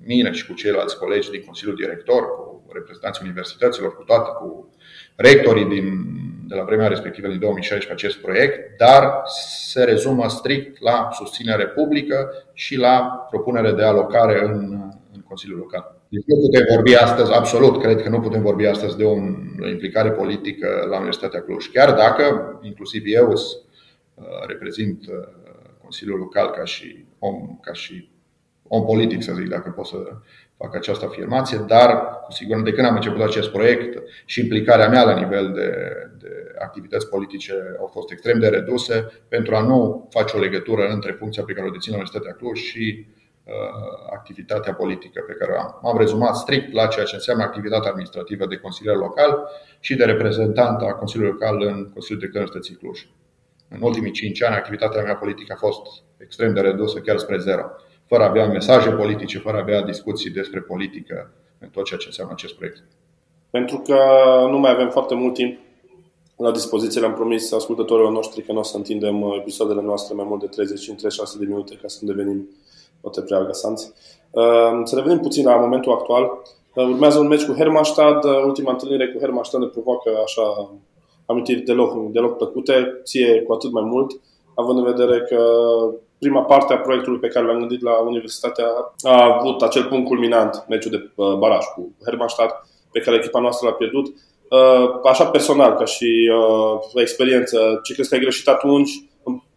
mine 0.05 0.31
și 0.33 0.47
cu 0.47 0.53
ceilalți 0.53 0.99
colegi 0.99 1.31
din 1.31 1.43
Consiliul 1.45 1.77
Director, 1.77 2.23
cu 2.23 2.71
reprezentanții 2.73 3.25
universităților, 3.25 3.97
cu 3.97 4.03
toate, 4.03 4.31
cu 4.39 4.75
rectorii 5.17 5.65
din, 5.65 5.85
de 6.49 6.55
la 6.55 6.65
vremea 6.65 6.89
respectivă 6.89 7.29
din 7.29 7.39
2016 7.39 8.07
acest 8.07 8.23
proiect, 8.25 8.79
dar 8.79 9.23
se 9.69 9.85
rezumă 9.85 10.29
strict 10.29 10.81
la 10.81 11.09
susținere 11.13 11.67
publică 11.67 12.33
și 12.53 12.77
la 12.77 13.27
propunere 13.31 13.73
de 13.73 13.83
alocare 13.83 14.45
în, 14.45 14.91
în 15.15 15.21
Consiliul 15.29 15.59
Local. 15.59 16.02
Deci 16.13 16.25
nu 16.27 16.37
putem 16.37 16.65
vorbi 16.75 16.95
astăzi, 16.95 17.33
absolut, 17.33 17.83
cred 17.83 18.03
că 18.03 18.09
nu 18.09 18.21
putem 18.21 18.43
vorbi 18.43 18.67
astăzi 18.67 18.97
de 18.97 19.05
o 19.05 19.17
implicare 19.71 20.11
politică 20.11 20.87
la 20.89 20.97
Universitatea 20.97 21.43
Cluj. 21.43 21.71
Chiar 21.71 21.93
dacă, 21.93 22.59
inclusiv 22.63 23.03
eu, 23.07 23.33
reprezint 24.47 25.05
Consiliul 25.83 26.19
Local 26.19 26.51
ca 26.51 26.65
și 26.65 27.05
om, 27.19 27.59
ca 27.63 27.73
și 27.73 28.11
om 28.63 28.85
politic, 28.85 29.23
să 29.23 29.33
zic, 29.33 29.49
dacă 29.49 29.71
pot 29.71 29.87
să 29.87 29.97
fac 30.57 30.75
această 30.75 31.05
afirmație, 31.05 31.65
dar 31.67 32.21
cu 32.25 32.33
siguranță 32.33 32.71
de 32.71 32.77
când 32.77 32.87
am 32.87 32.95
început 32.95 33.21
acest 33.21 33.51
proiect 33.51 34.03
și 34.25 34.41
implicarea 34.41 34.89
mea 34.89 35.05
la 35.05 35.19
nivel 35.19 35.53
de, 35.53 35.71
de 36.19 36.31
activități 36.59 37.09
politice 37.09 37.55
au 37.79 37.87
fost 37.87 38.11
extrem 38.11 38.39
de 38.39 38.49
reduse 38.49 39.07
pentru 39.29 39.55
a 39.55 39.63
nu 39.63 40.09
face 40.11 40.37
o 40.37 40.41
legătură 40.41 40.87
între 40.87 41.13
funcția 41.13 41.43
pe 41.43 41.53
care 41.53 41.67
o 41.67 41.71
dețin 41.71 41.93
Universitatea 41.93 42.33
Cluj 42.33 42.59
și 42.59 43.07
uh, 43.09 43.21
activitatea 44.13 44.75
politică 44.75 45.25
pe 45.27 45.33
care 45.33 45.53
o 45.53 45.61
am. 45.61 45.79
M-am 45.83 45.99
rezumat 45.99 46.37
strict 46.37 46.73
la 46.73 46.87
ceea 46.87 47.05
ce 47.05 47.15
înseamnă 47.15 47.43
activitatea 47.43 47.89
administrativă 47.89 48.47
de 48.47 48.57
consilier 48.57 48.97
local 48.97 49.49
și 49.81 49.95
de 49.95 50.05
reprezentant 50.05 50.83
a 50.83 50.93
Consiliului 50.93 51.37
Local 51.39 51.63
în 51.63 51.91
Consiliul 51.93 52.21
de 52.21 52.39
Universității 52.39 52.75
Cluj. 52.75 53.07
În 53.69 53.83
ultimii 53.83 54.11
cinci 54.11 54.43
ani, 54.43 54.55
activitatea 54.55 55.03
mea 55.03 55.17
politică 55.17 55.53
a 55.57 55.67
fost 55.67 56.03
extrem 56.17 56.55
de 56.55 56.61
redusă, 56.61 56.99
chiar 56.99 57.19
spre 57.19 57.39
zero. 57.39 57.65
Fără 58.07 58.23
a 58.23 58.29
avea 58.29 58.47
mesaje 58.47 58.91
politice, 58.91 59.39
fără 59.39 59.57
a 59.57 59.61
avea 59.61 59.83
discuții 59.83 60.31
despre 60.31 60.61
politică 60.61 61.33
în 61.59 61.69
tot 61.69 61.85
ceea 61.85 61.99
ce 61.99 62.07
înseamnă 62.07 62.33
acest 62.33 62.55
proiect. 62.55 62.83
Pentru 63.51 63.79
că 63.79 63.97
nu 64.51 64.59
mai 64.59 64.71
avem 64.71 64.91
foarte 64.91 65.15
mult 65.15 65.35
timp 65.35 65.59
la 66.37 66.51
dispoziție, 66.51 67.01
le-am 67.01 67.15
promis 67.15 67.53
ascultătorilor 67.53 68.13
noștri 68.13 68.43
că 68.43 68.53
nu 68.53 68.59
o 68.59 68.63
să 68.63 68.77
întindem 68.77 69.23
episoadele 69.41 69.83
noastre 69.83 70.15
mai 70.15 70.25
mult 70.29 70.41
de 70.41 70.63
35-36 70.63 71.39
de 71.39 71.45
minute 71.45 71.75
ca 71.75 71.89
să 71.89 71.99
nu 72.01 72.13
devenim 73.03 73.11
poate 73.11 73.21
prea 73.21 73.39
agasanți. 73.39 73.93
Uh, 74.31 74.81
să 74.85 74.97
revenim 74.97 75.19
puțin 75.19 75.45
la 75.45 75.57
momentul 75.57 75.93
actual. 75.93 76.43
Uh, 76.75 76.85
urmează 76.85 77.19
un 77.19 77.27
meci 77.27 77.45
cu 77.45 77.53
Hermannstad. 77.53 78.25
Uh, 78.25 78.43
ultima 78.45 78.71
întâlnire 78.71 79.09
cu 79.09 79.19
Hermannstad 79.19 79.61
ne 79.61 79.67
provoacă 79.67 80.11
așa 80.25 80.71
amintiri 81.27 81.61
deloc, 81.61 82.11
deloc 82.11 82.37
plăcute, 82.37 83.01
ție 83.05 83.43
cu 83.43 83.53
atât 83.53 83.73
mai 83.73 83.83
mult, 83.83 84.21
având 84.55 84.79
în 84.79 84.85
vedere 84.85 85.21
că 85.21 85.41
prima 86.19 86.43
parte 86.43 86.73
a 86.73 86.79
proiectului 86.79 87.19
pe 87.19 87.29
care 87.29 87.47
l-am 87.47 87.59
gândit 87.59 87.83
la 87.83 88.01
Universitatea 88.01 88.67
a 89.03 89.39
avut 89.39 89.63
acel 89.63 89.85
punct 89.85 90.07
culminant, 90.07 90.65
meciul 90.69 90.91
de 90.91 91.11
uh, 91.15 91.35
baraj 91.35 91.65
cu 91.75 91.93
Hermannstadt, 92.05 92.55
pe 92.93 93.01
care 93.01 93.17
echipa 93.17 93.41
noastră 93.41 93.69
l-a 93.69 93.75
pierdut. 93.75 94.07
Uh, 94.07 95.01
așa 95.05 95.27
personal, 95.27 95.75
ca 95.75 95.85
și 95.85 96.31
uh, 96.33 97.01
experiență, 97.01 97.81
ce 97.83 97.95
crezi 97.95 98.09
că 98.09 98.15
ai 98.15 98.21
greșit 98.21 98.49
atunci 98.49 98.91
în 98.91 99.12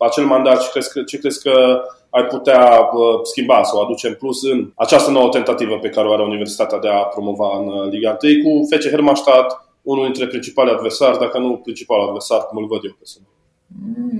acel 0.05 0.25
mandat 0.25 0.61
și 0.61 0.71
crezi 0.71 0.91
că, 0.93 1.01
ce 1.01 1.17
crezi 1.17 1.41
că 1.43 1.81
ai 2.09 2.23
putea 2.23 2.89
schimba 3.23 3.63
sau 3.63 3.81
aduce 3.81 4.07
în 4.07 4.13
plus 4.13 4.43
în 4.43 4.71
această 4.75 5.11
nouă 5.11 5.29
tentativă 5.29 5.77
pe 5.77 5.89
care 5.89 6.07
o 6.07 6.13
are 6.13 6.23
Universitatea 6.23 6.79
de 6.79 6.87
a 6.87 7.01
promova 7.01 7.49
în 7.59 7.89
Liga 7.89 8.17
1 8.23 8.31
cu 8.43 8.75
FC 8.75 8.89
Hermannstadt, 8.89 9.65
unul 9.81 10.03
dintre 10.03 10.27
principalii 10.27 10.73
adversari, 10.73 11.19
dacă 11.19 11.37
nu 11.39 11.57
principalul 11.57 12.05
adversar, 12.05 12.39
cum 12.39 12.57
îl 12.57 12.67
văd 12.67 12.83
eu 12.83 12.95
personal. 12.97 13.29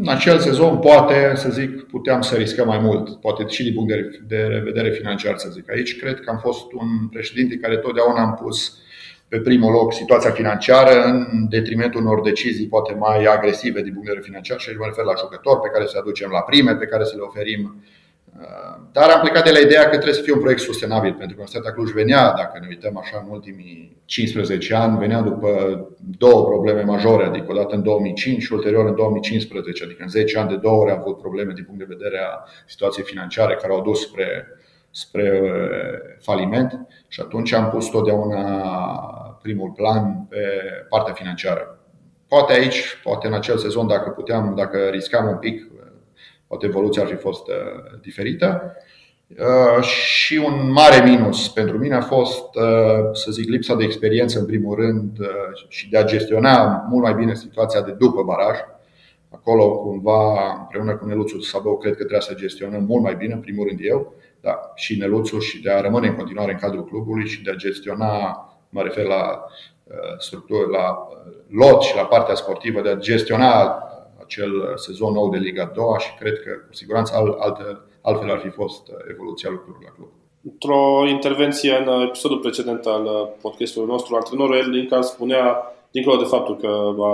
În 0.02 0.08
acel 0.08 0.40
sezon, 0.40 0.78
poate, 0.78 1.34
să 1.36 1.50
zic, 1.50 1.82
puteam 1.84 2.22
să 2.22 2.36
riscăm 2.36 2.68
mai 2.68 2.80
mult, 2.80 3.22
poate 3.22 3.46
și 3.48 3.64
din 3.64 3.74
punct 3.74 3.92
de 4.28 4.62
vedere 4.64 4.90
financiar, 4.90 5.38
să 5.38 5.50
zic. 5.52 5.72
Aici 5.72 6.00
cred 6.00 6.20
că 6.20 6.30
am 6.30 6.38
fost 6.38 6.72
un 6.74 7.08
președinte 7.12 7.56
care 7.56 7.78
totdeauna 7.78 8.22
am 8.22 8.40
pus 8.44 8.78
pe 9.28 9.40
primul 9.40 9.72
loc 9.72 9.94
situația 9.94 10.32
financiară 10.32 11.04
în 11.04 11.48
detrimentul 11.50 12.02
unor 12.02 12.22
decizii 12.22 12.68
poate 12.68 12.94
mai 12.94 13.26
agresive 13.26 13.82
din 13.82 13.94
punct 13.94 14.08
de 14.08 14.14
vedere 14.14 14.30
financiar 14.30 14.60
și 14.60 14.78
mă 14.78 14.86
refer 14.86 15.06
la 15.06 15.14
jucători 15.18 15.60
pe 15.60 15.70
care 15.74 15.86
să 15.86 15.98
aducem 16.00 16.30
la 16.32 16.42
prime, 16.42 16.76
pe 16.76 16.86
care 16.86 17.04
să 17.04 17.16
le 17.16 17.22
oferim 17.22 17.84
dar 18.92 19.10
am 19.10 19.20
plecat 19.20 19.44
de 19.44 19.52
la 19.52 19.60
ideea 19.60 19.84
că 19.84 19.90
trebuie 19.90 20.14
să 20.14 20.22
fie 20.22 20.34
un 20.34 20.40
proiect 20.40 20.62
sustenabil, 20.62 21.14
pentru 21.14 21.36
că 21.36 21.42
Universitatea 21.42 21.72
Cluj 21.72 21.92
venea, 21.92 22.34
dacă 22.38 22.58
ne 22.62 22.68
uităm 22.70 22.98
așa 22.98 23.24
în 23.26 23.32
ultimii 23.32 23.98
15 24.06 24.74
ani, 24.74 24.98
venea 24.98 25.22
după 25.22 25.50
două 26.18 26.46
probleme 26.46 26.82
majore, 26.82 27.26
adică 27.26 27.46
odată 27.50 27.76
în 27.76 27.84
2005 27.84 28.42
și 28.42 28.54
ulterior 28.54 28.86
în 28.86 28.96
2015, 28.96 29.84
adică 29.84 30.04
în 30.04 30.10
10 30.10 30.38
ani 30.38 30.50
de 30.50 30.56
două 30.56 30.82
ori 30.82 30.92
a 30.92 30.98
avut 31.00 31.18
probleme 31.18 31.54
din 31.54 31.64
punct 31.64 31.80
de 31.80 31.96
vedere 31.96 32.18
a 32.18 32.50
situației 32.68 33.06
financiare 33.06 33.56
care 33.56 33.74
au 33.74 33.82
dus 33.82 34.02
spre, 34.02 34.48
spre 34.96 35.40
uh, 35.44 36.16
faliment 36.20 36.88
și 37.08 37.22
atunci 37.22 37.52
am 37.52 37.70
pus 37.70 37.90
totdeauna 37.90 38.42
primul 39.42 39.72
plan 39.72 40.26
pe 40.30 40.38
partea 40.90 41.14
financiară. 41.14 41.80
Poate 42.28 42.54
aici, 42.54 43.00
poate 43.04 43.28
în 43.28 43.34
acel 43.34 43.58
sezon, 43.58 43.88
dacă 43.88 44.10
puteam, 44.10 44.56
dacă 44.56 44.78
riscam 44.78 45.28
un 45.28 45.38
pic, 45.38 45.68
poate 46.48 46.66
evoluția 46.66 47.02
ar 47.02 47.08
fi 47.08 47.16
fost 47.16 47.48
uh, 47.48 48.00
diferită. 48.02 48.76
Uh, 49.28 49.84
și 49.84 50.38
un 50.46 50.72
mare 50.72 51.10
minus 51.10 51.50
pentru 51.50 51.78
mine 51.78 51.96
a 51.96 52.02
fost, 52.02 52.56
uh, 52.56 53.10
să 53.14 53.32
zic, 53.32 53.50
lipsa 53.50 53.76
de 53.76 53.84
experiență 53.84 54.40
în 54.40 54.46
primul 54.46 54.76
rând 54.76 55.18
și 55.68 55.90
de 55.90 55.98
a 55.98 56.04
gestiona 56.04 56.86
mult 56.90 57.04
mai 57.04 57.14
bine 57.14 57.36
situația 57.36 57.82
de 57.82 57.92
după 57.92 58.24
baraj. 58.24 58.58
Acolo, 59.30 59.78
cumva, 59.78 60.56
împreună 60.60 60.96
cu 60.96 61.06
Neluțul 61.06 61.42
Sabău, 61.42 61.78
cred 61.78 61.92
că 61.92 61.98
trebuie 61.98 62.22
să 62.22 62.34
gestionăm 62.34 62.84
mult 62.84 63.04
mai 63.04 63.16
bine, 63.16 63.34
în 63.34 63.40
primul 63.40 63.68
rând 63.68 63.80
eu, 63.82 64.14
da, 64.46 64.72
și 64.76 64.98
Neluțul, 64.98 65.40
și 65.40 65.62
de 65.62 65.72
a 65.72 65.82
rămâne 65.82 66.08
în 66.08 66.16
continuare 66.16 66.52
în 66.52 66.58
cadrul 66.58 66.86
clubului 66.86 67.28
și 67.28 67.44
de 67.44 67.52
a 67.52 67.56
gestiona, 67.56 68.14
mă 68.70 68.82
refer 68.82 69.06
la 69.06 69.44
uh, 69.84 69.94
structură, 70.18 70.66
la 70.68 70.90
uh, 70.90 71.34
lot 71.50 71.82
și 71.82 71.96
la 71.96 72.06
partea 72.06 72.36
sportivă, 72.36 72.82
de 72.82 72.90
a 72.90 72.96
gestiona 72.96 73.84
acel 74.24 74.52
sezon 74.76 75.14
nou 75.14 75.30
de 75.30 75.38
Liga 75.38 75.72
2 75.76 75.86
și 76.00 76.16
cred 76.20 76.40
că 76.44 76.52
cu 76.68 76.74
siguranță 76.74 77.16
altfel, 77.40 77.82
altfel 78.02 78.32
ar 78.32 78.40
fi 78.40 78.50
fost 78.50 78.92
evoluția 79.12 79.50
lucrurilor 79.50 79.84
la 79.84 79.96
club. 79.96 80.10
Într-o 80.44 81.08
intervenție 81.08 81.76
în 81.76 82.02
episodul 82.02 82.40
precedent 82.40 82.86
al 82.86 83.36
podcastului 83.42 83.88
nostru, 83.88 84.16
antrenorul 84.16 84.58
Erling 84.58 85.04
spunea 85.04 85.75
dincolo 85.96 86.18
de 86.18 86.34
faptul 86.36 86.56
că 86.58 86.72
a 87.12 87.14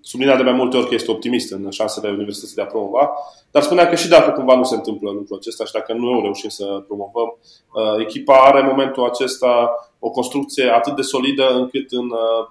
subliniat 0.00 0.36
de 0.36 0.42
mai 0.42 0.52
multe 0.52 0.76
ori 0.76 0.88
că 0.88 0.94
este 0.94 1.10
optimist 1.10 1.52
în 1.52 1.70
șansele 1.70 2.08
universității 2.08 2.54
de 2.54 2.62
a 2.62 2.66
promova, 2.66 3.10
dar 3.50 3.62
spunea 3.62 3.88
că 3.88 3.94
și 3.94 4.08
dacă 4.08 4.30
cumva 4.30 4.56
nu 4.56 4.62
se 4.62 4.74
întâmplă 4.74 5.10
lucrul 5.10 5.36
acesta 5.36 5.64
și 5.64 5.72
dacă 5.72 5.92
nu 5.92 6.20
reușim 6.20 6.48
să 6.48 6.64
promovăm, 6.86 7.28
uh, 7.38 8.00
echipa 8.00 8.34
are 8.34 8.60
în 8.60 8.66
momentul 8.66 9.04
acesta 9.04 9.70
o 9.98 10.10
construcție 10.10 10.68
atât 10.68 10.96
de 10.96 11.02
solidă 11.02 11.46
încât 11.54 11.90
în, 11.90 12.06
uh, 12.10 12.42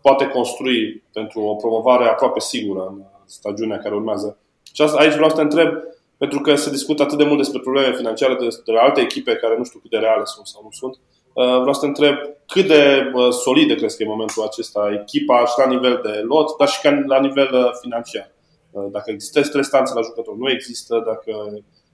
poate 0.00 0.26
construi 0.26 1.02
pentru 1.12 1.40
o 1.40 1.54
promovare 1.54 2.04
aproape 2.08 2.40
sigură 2.40 2.82
în 2.92 3.02
stagiunea 3.24 3.78
care 3.78 3.94
urmează. 3.94 4.38
Și 4.72 4.82
asta, 4.82 4.98
aici 4.98 5.14
vreau 5.14 5.28
să 5.28 5.36
te 5.36 5.42
întreb, 5.42 5.70
pentru 6.16 6.40
că 6.40 6.54
se 6.54 6.70
discută 6.70 7.02
atât 7.02 7.18
de 7.18 7.24
mult 7.24 7.38
despre 7.38 7.60
probleme 7.60 7.94
financiare 7.94 8.34
de, 8.34 8.48
de 8.64 8.72
la 8.72 8.80
alte 8.80 9.00
echipe 9.00 9.36
care 9.36 9.56
nu 9.56 9.64
știu 9.64 9.78
cât 9.78 9.90
de 9.90 9.98
reale 9.98 10.24
sunt 10.24 10.46
sau 10.46 10.60
nu 10.62 10.70
sunt. 10.70 10.94
Uh, 10.94 11.15
vreau 11.36 11.72
să 11.72 11.80
te 11.80 11.86
întreb 11.86 12.16
cât 12.46 12.66
de 12.66 13.12
solide 13.30 13.74
crezi 13.74 13.96
că 13.96 14.02
e 14.02 14.06
în 14.06 14.12
momentul 14.12 14.42
acesta 14.42 14.82
echipa 15.00 15.44
și 15.44 15.54
la 15.62 15.66
nivel 15.74 16.00
de 16.02 16.14
lot, 16.32 16.56
dar 16.58 16.68
și 16.68 16.78
la 17.06 17.20
nivel 17.20 17.50
uh, 17.52 17.70
financiar. 17.82 18.30
Uh, 18.70 18.86
dacă 18.90 19.10
există 19.10 19.42
strestanțe 19.42 19.94
la 19.94 20.00
jucători, 20.00 20.38
nu 20.38 20.50
există, 20.50 21.02
dacă 21.06 21.32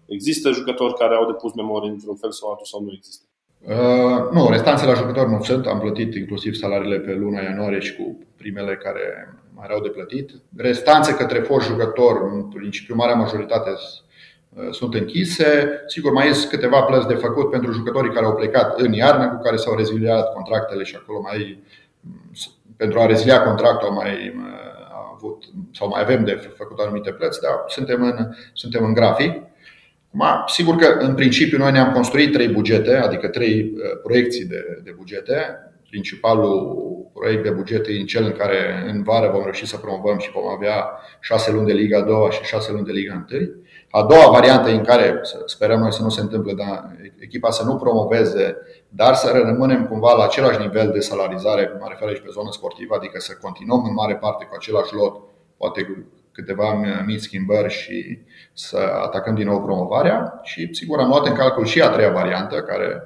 există 0.07 0.51
jucători 0.51 0.95
care 0.95 1.15
au 1.15 1.27
depus 1.27 1.53
memorii 1.55 1.91
într-un 1.91 2.17
fel 2.17 2.33
sau 2.33 2.51
altul 2.51 2.67
sau 2.67 2.81
nu 2.83 2.93
există. 2.93 3.25
Uh, 3.61 4.31
nu, 4.33 4.49
restanțe 4.49 4.87
la 4.87 4.95
jucători 4.95 5.31
nu 5.31 5.43
sunt. 5.43 5.67
Am 5.67 5.81
plătit 5.81 6.15
inclusiv 6.15 6.55
salariile 6.55 6.99
pe 6.99 7.13
luna 7.13 7.41
ianuarie 7.41 7.81
și 7.81 7.97
cu 7.97 8.19
primele 8.37 8.75
care 8.77 9.05
mai 9.55 9.67
erau 9.69 9.81
de 9.81 9.89
plătit. 9.89 10.31
Restanțe 10.57 11.15
către 11.15 11.41
foști 11.41 11.71
jucători, 11.71 12.19
în 12.33 12.49
principiu, 12.49 12.95
marea 12.95 13.15
majoritate 13.15 13.71
Uh, 13.71 14.02
sunt 14.71 14.95
închise. 14.95 15.83
Sigur, 15.87 16.13
mai 16.13 16.35
sunt 16.35 16.51
câteva 16.51 16.83
plăți 16.83 17.07
de 17.07 17.15
făcut 17.15 17.51
pentru 17.51 17.73
jucătorii 17.73 18.13
care 18.13 18.27
au 18.27 18.35
plecat 18.35 18.81
în 18.81 18.93
iarnă, 18.93 19.29
cu 19.29 19.43
care 19.43 19.57
s-au 19.57 19.77
reziliat 19.77 20.33
contractele 20.33 20.83
și 20.83 20.97
acolo 20.97 21.21
mai 21.21 21.63
pentru 22.77 23.01
a 23.01 23.07
rezilia 23.07 23.43
contractul 23.43 23.89
au 23.89 23.95
mai 23.95 24.35
uh, 24.37 25.15
avut 25.15 25.45
sau 25.73 25.89
mai 25.89 26.01
avem 26.01 26.25
de 26.25 26.53
făcut 26.57 26.79
anumite 26.79 27.13
plăți, 27.13 27.41
dar 27.41 27.65
suntem 27.67 28.03
în, 28.03 28.29
suntem 28.53 28.85
în 28.85 28.93
grafic. 28.93 29.43
Ma, 30.11 30.45
sigur 30.47 30.77
că 30.77 30.87
în 30.99 31.15
principiu 31.15 31.59
noi 31.59 31.73
ne-am 31.73 31.93
construit 31.93 32.33
trei 32.33 32.49
bugete, 32.49 32.95
adică 32.95 33.29
trei 33.29 33.73
uh, 33.75 33.81
proiecții 34.03 34.45
de, 34.45 34.81
de 34.85 34.95
bugete. 34.97 35.57
Principalul 35.89 36.77
proiect 37.13 37.43
de 37.43 37.51
bugete 37.51 37.93
în 37.93 38.07
cel 38.07 38.25
în 38.25 38.33
care 38.33 38.85
în 38.87 39.03
vară 39.03 39.31
vom 39.33 39.43
reuși 39.43 39.67
să 39.67 39.77
promovăm 39.77 40.19
și 40.19 40.31
vom 40.31 40.49
avea 40.49 40.91
șase 41.21 41.53
luni 41.53 41.67
de 41.67 41.73
Liga 41.73 42.01
2 42.01 42.31
și 42.31 42.43
șase 42.43 42.73
luni 42.73 42.85
de 42.85 42.93
Liga 42.93 43.27
1. 43.31 43.41
A 43.95 44.03
doua 44.03 44.31
variantă 44.31 44.71
în 44.71 44.85
care 44.85 45.21
sperăm 45.47 45.81
noi 45.81 45.93
să 45.93 46.03
nu 46.03 46.09
se 46.09 46.21
întâmple, 46.21 46.53
dar 46.53 46.97
echipa 47.19 47.51
să 47.51 47.65
nu 47.65 47.77
promoveze, 47.77 48.57
dar 48.89 49.15
să 49.15 49.43
rămânem 49.45 49.87
cumva 49.87 50.13
la 50.13 50.25
același 50.25 50.61
nivel 50.61 50.91
de 50.91 51.01
salarizare, 51.01 51.77
mă 51.81 51.87
refer 51.89 52.09
aici 52.09 52.21
pe 52.21 52.29
zonă 52.33 52.49
sportivă, 52.53 52.95
adică 52.97 53.21
să 53.21 53.33
continuăm 53.41 53.85
în 53.85 53.93
mare 53.93 54.17
parte 54.17 54.45
cu 54.45 54.55
același 54.57 54.95
lot, 54.95 55.23
poate 55.57 56.07
câteva 56.33 56.81
mici 57.07 57.21
schimbări 57.21 57.73
și 57.73 58.19
să 58.53 58.79
atacăm 59.03 59.35
din 59.35 59.47
nou 59.47 59.63
promovarea. 59.63 60.41
Și 60.43 60.69
sigur 60.73 60.99
am 60.99 61.09
luat 61.09 61.27
în 61.27 61.35
calcul 61.35 61.65
și 61.65 61.83
a 61.83 61.89
treia 61.89 62.11
variantă, 62.11 62.61
care, 62.61 63.03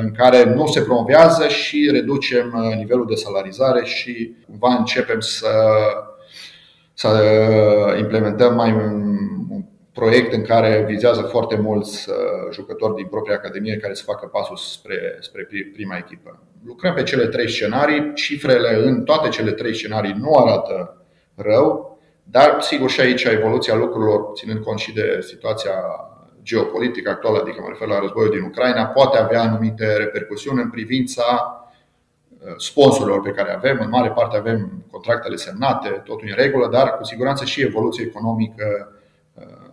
în 0.00 0.12
care 0.12 0.44
nu 0.44 0.66
se 0.66 0.80
promovează 0.80 1.48
și 1.48 1.88
reducem 1.92 2.74
nivelul 2.76 3.06
de 3.06 3.14
salarizare 3.14 3.84
și 3.84 4.34
cumva 4.46 4.74
începem 4.78 5.20
să, 5.20 5.52
să 6.94 7.08
implementăm 7.98 8.54
mai 8.54 8.72
proiect 9.98 10.32
în 10.32 10.42
care 10.42 10.84
vizează 10.88 11.20
foarte 11.20 11.56
mulți 11.56 12.08
uh, 12.08 12.16
jucători 12.52 12.94
din 12.94 13.06
propria 13.06 13.34
academie 13.34 13.76
care 13.76 13.94
să 13.94 14.02
facă 14.02 14.26
pasul 14.26 14.56
spre, 14.56 15.16
spre 15.20 15.48
prima 15.72 15.96
echipă. 15.96 16.42
Lucrăm 16.66 16.94
pe 16.94 17.02
cele 17.02 17.26
trei 17.26 17.50
scenarii, 17.50 18.12
cifrele 18.14 18.74
în 18.84 19.04
toate 19.04 19.28
cele 19.28 19.52
trei 19.52 19.74
scenarii 19.74 20.16
nu 20.18 20.32
arată 20.34 21.04
rău, 21.34 21.98
dar 22.22 22.56
sigur 22.60 22.90
și 22.90 23.00
aici 23.00 23.24
evoluția 23.24 23.74
lucrurilor, 23.74 24.30
ținând 24.34 24.64
cont 24.64 24.78
și 24.78 24.92
de 24.92 25.18
situația 25.20 25.72
geopolitică 26.42 27.10
actuală, 27.10 27.38
adică 27.38 27.60
mă 27.60 27.68
refer 27.68 27.88
la 27.88 27.98
războiul 27.98 28.30
din 28.30 28.42
Ucraina, 28.42 28.86
poate 28.86 29.18
avea 29.18 29.40
anumite 29.40 29.96
repercusiuni 29.96 30.62
în 30.62 30.70
privința 30.70 31.24
uh, 32.28 32.54
sponsorilor 32.56 33.20
pe 33.20 33.30
care 33.30 33.52
avem. 33.52 33.78
În 33.82 33.88
mare 33.88 34.10
parte 34.10 34.36
avem 34.36 34.84
contractele 34.90 35.36
semnate, 35.36 35.88
totul 35.88 36.28
în 36.28 36.34
regulă, 36.36 36.68
dar 36.68 36.96
cu 36.96 37.04
siguranță 37.04 37.44
și 37.44 37.62
evoluția 37.62 38.04
economică 38.04 38.90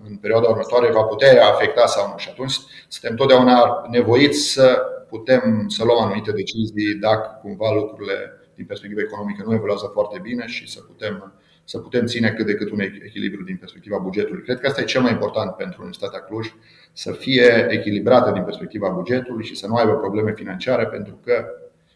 în 0.09 0.15
perioada 0.15 0.47
următoare 0.47 0.91
va 0.91 1.03
putea 1.03 1.47
afecta 1.47 1.85
sau 1.85 2.07
nu. 2.07 2.17
Și 2.17 2.29
atunci 2.29 2.53
suntem 2.87 3.15
totdeauna 3.15 3.87
nevoiți 3.89 4.39
să 4.39 4.81
putem 5.09 5.65
să 5.67 5.83
luăm 5.83 6.01
anumite 6.03 6.31
decizii 6.31 6.95
dacă 6.95 7.39
cumva 7.41 7.71
lucrurile 7.73 8.17
din 8.55 8.65
perspectivă 8.65 9.01
economică 9.01 9.43
nu 9.45 9.53
evoluează 9.53 9.89
foarte 9.93 10.19
bine 10.21 10.47
și 10.47 10.69
să 10.69 10.79
putem, 10.81 11.33
să 11.63 11.77
putem 11.77 12.05
ține 12.05 12.29
cât 12.29 12.45
de 12.45 12.53
cât 12.53 12.71
un 12.71 12.79
echilibru 12.79 13.43
din 13.43 13.57
perspectiva 13.57 13.97
bugetului. 13.97 14.43
Cred 14.43 14.59
că 14.59 14.67
asta 14.67 14.81
e 14.81 14.93
cel 14.93 15.01
mai 15.01 15.11
important 15.11 15.51
pentru 15.51 15.77
Universitatea 15.79 16.19
Cluj, 16.19 16.53
să 16.93 17.11
fie 17.11 17.67
echilibrată 17.69 18.31
din 18.31 18.43
perspectiva 18.43 18.89
bugetului 18.89 19.45
și 19.45 19.55
să 19.55 19.67
nu 19.67 19.75
aibă 19.75 19.93
probleme 19.93 20.33
financiare, 20.33 20.85
pentru 20.85 21.19
că 21.25 21.45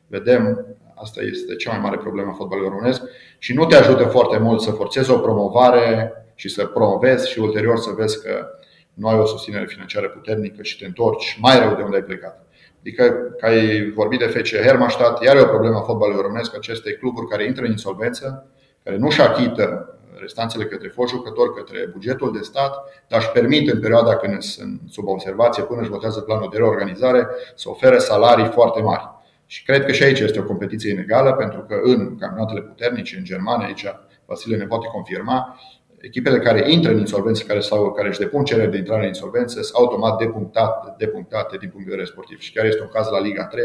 vedem, 0.07 0.65
asta 0.95 1.21
este 1.21 1.55
cea 1.55 1.71
mai 1.71 1.79
mare 1.79 1.97
problemă 1.97 2.29
a 2.29 2.33
fotbalului 2.33 2.69
românesc 2.69 3.01
și 3.37 3.53
nu 3.53 3.65
te 3.65 3.75
ajută 3.75 4.03
foarte 4.03 4.37
mult 4.37 4.61
să 4.61 4.71
forțezi 4.71 5.11
o 5.11 5.19
promovare 5.19 6.11
și 6.37 6.49
să 6.49 6.65
promovezi 6.65 7.29
și 7.29 7.39
ulterior 7.39 7.77
să 7.77 7.91
vezi 7.91 8.21
că 8.23 8.47
nu 8.93 9.07
ai 9.07 9.19
o 9.19 9.25
susținere 9.25 9.65
financiară 9.65 10.07
puternică 10.09 10.63
și 10.63 10.77
te 10.77 10.85
întorci 10.85 11.37
mai 11.41 11.59
rău 11.59 11.75
de 11.75 11.81
unde 11.81 11.95
ai 11.95 12.03
plecat. 12.03 12.45
Adică, 12.79 13.03
ca 13.39 13.47
ai 13.47 13.91
vorbit 13.91 14.19
de 14.19 14.25
FC 14.25 14.55
Hermannstadt, 14.55 15.23
iar 15.23 15.35
e 15.35 15.41
o 15.41 15.45
problemă 15.45 15.77
a 15.77 15.81
fotbalului 15.81 16.21
românesc, 16.21 16.55
aceste 16.55 16.93
cluburi 16.93 17.27
care 17.27 17.45
intră 17.45 17.63
în 17.63 17.71
insolvență, 17.71 18.47
care 18.83 18.97
nu-și 18.97 19.21
achită 19.21 19.97
restanțele 20.19 20.65
către 20.65 20.87
fost 20.87 21.13
jucători, 21.13 21.53
către 21.53 21.89
bugetul 21.91 22.33
de 22.33 22.41
stat, 22.41 22.73
dar 23.07 23.19
își 23.19 23.31
permit 23.31 23.71
în 23.71 23.79
perioada 23.79 24.15
când 24.15 24.41
sunt 24.41 24.81
sub 24.89 25.07
observație, 25.07 25.63
până 25.63 25.81
își 25.81 25.89
votează 25.89 26.21
planul 26.21 26.49
de 26.51 26.57
reorganizare, 26.57 27.27
să 27.55 27.69
ofere 27.69 27.97
salarii 27.97 28.45
foarte 28.45 28.81
mari. 28.81 29.09
Și 29.45 29.63
cred 29.63 29.85
că 29.85 29.91
și 29.91 30.03
aici 30.03 30.19
este 30.19 30.39
o 30.39 30.43
competiție 30.43 30.91
inegală, 30.91 31.33
pentru 31.33 31.59
că 31.61 31.79
în 31.83 32.17
campionatele 32.17 32.61
puternice, 32.61 33.17
în 33.17 33.23
Germania, 33.23 33.65
aici 33.65 33.85
Vasile 34.27 34.57
ne 34.57 34.65
poate 34.65 34.87
confirma, 34.87 35.59
echipele 36.01 36.39
care 36.39 36.71
intră 36.71 36.91
în 36.91 36.97
insolvență, 36.97 37.43
care, 37.43 37.59
sau, 37.59 37.91
care 37.91 38.07
își 38.07 38.19
depun 38.19 38.43
cerere 38.43 38.67
de 38.67 38.77
intrare 38.77 39.01
în 39.01 39.07
insolvență, 39.07 39.61
sunt 39.61 39.75
automat 39.75 40.17
depunctate, 40.17 40.93
depunctate 40.97 41.57
din 41.57 41.69
punct 41.69 41.85
de 41.85 41.91
vedere 41.91 42.09
sportiv. 42.11 42.39
Și 42.39 42.53
chiar 42.53 42.65
este 42.65 42.81
un 42.81 42.89
caz 42.93 43.09
la 43.09 43.21
Liga 43.21 43.45
3 43.45 43.63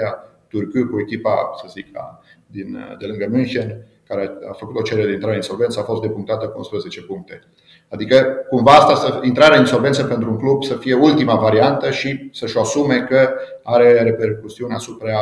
Turcu 0.48 0.90
cu 0.90 1.00
echipa, 1.00 1.52
să 1.56 1.66
zic, 1.70 1.86
din, 2.46 2.96
de 2.98 3.06
lângă 3.06 3.26
München, 3.30 3.86
care 4.08 4.32
a 4.50 4.52
făcut 4.52 4.76
o 4.76 4.82
cerere 4.82 5.06
de 5.06 5.12
intrare 5.12 5.34
în 5.34 5.40
insolvență, 5.40 5.80
a 5.80 5.82
fost 5.82 6.00
depunctată 6.00 6.48
cu 6.48 6.58
11 6.58 7.02
puncte. 7.02 7.42
Adică, 7.88 8.16
cumva 8.48 8.72
asta, 8.72 8.94
să, 8.94 9.20
intrarea 9.22 9.54
în 9.54 9.60
insolvență 9.60 10.04
pentru 10.04 10.30
un 10.30 10.38
club 10.38 10.64
să 10.64 10.74
fie 10.74 10.94
ultima 10.94 11.34
variantă 11.34 11.90
și 11.90 12.28
să-și 12.32 12.58
asume 12.58 13.06
că 13.08 13.30
are 13.62 14.02
repercusiuni 14.02 14.74
asupra 14.74 15.16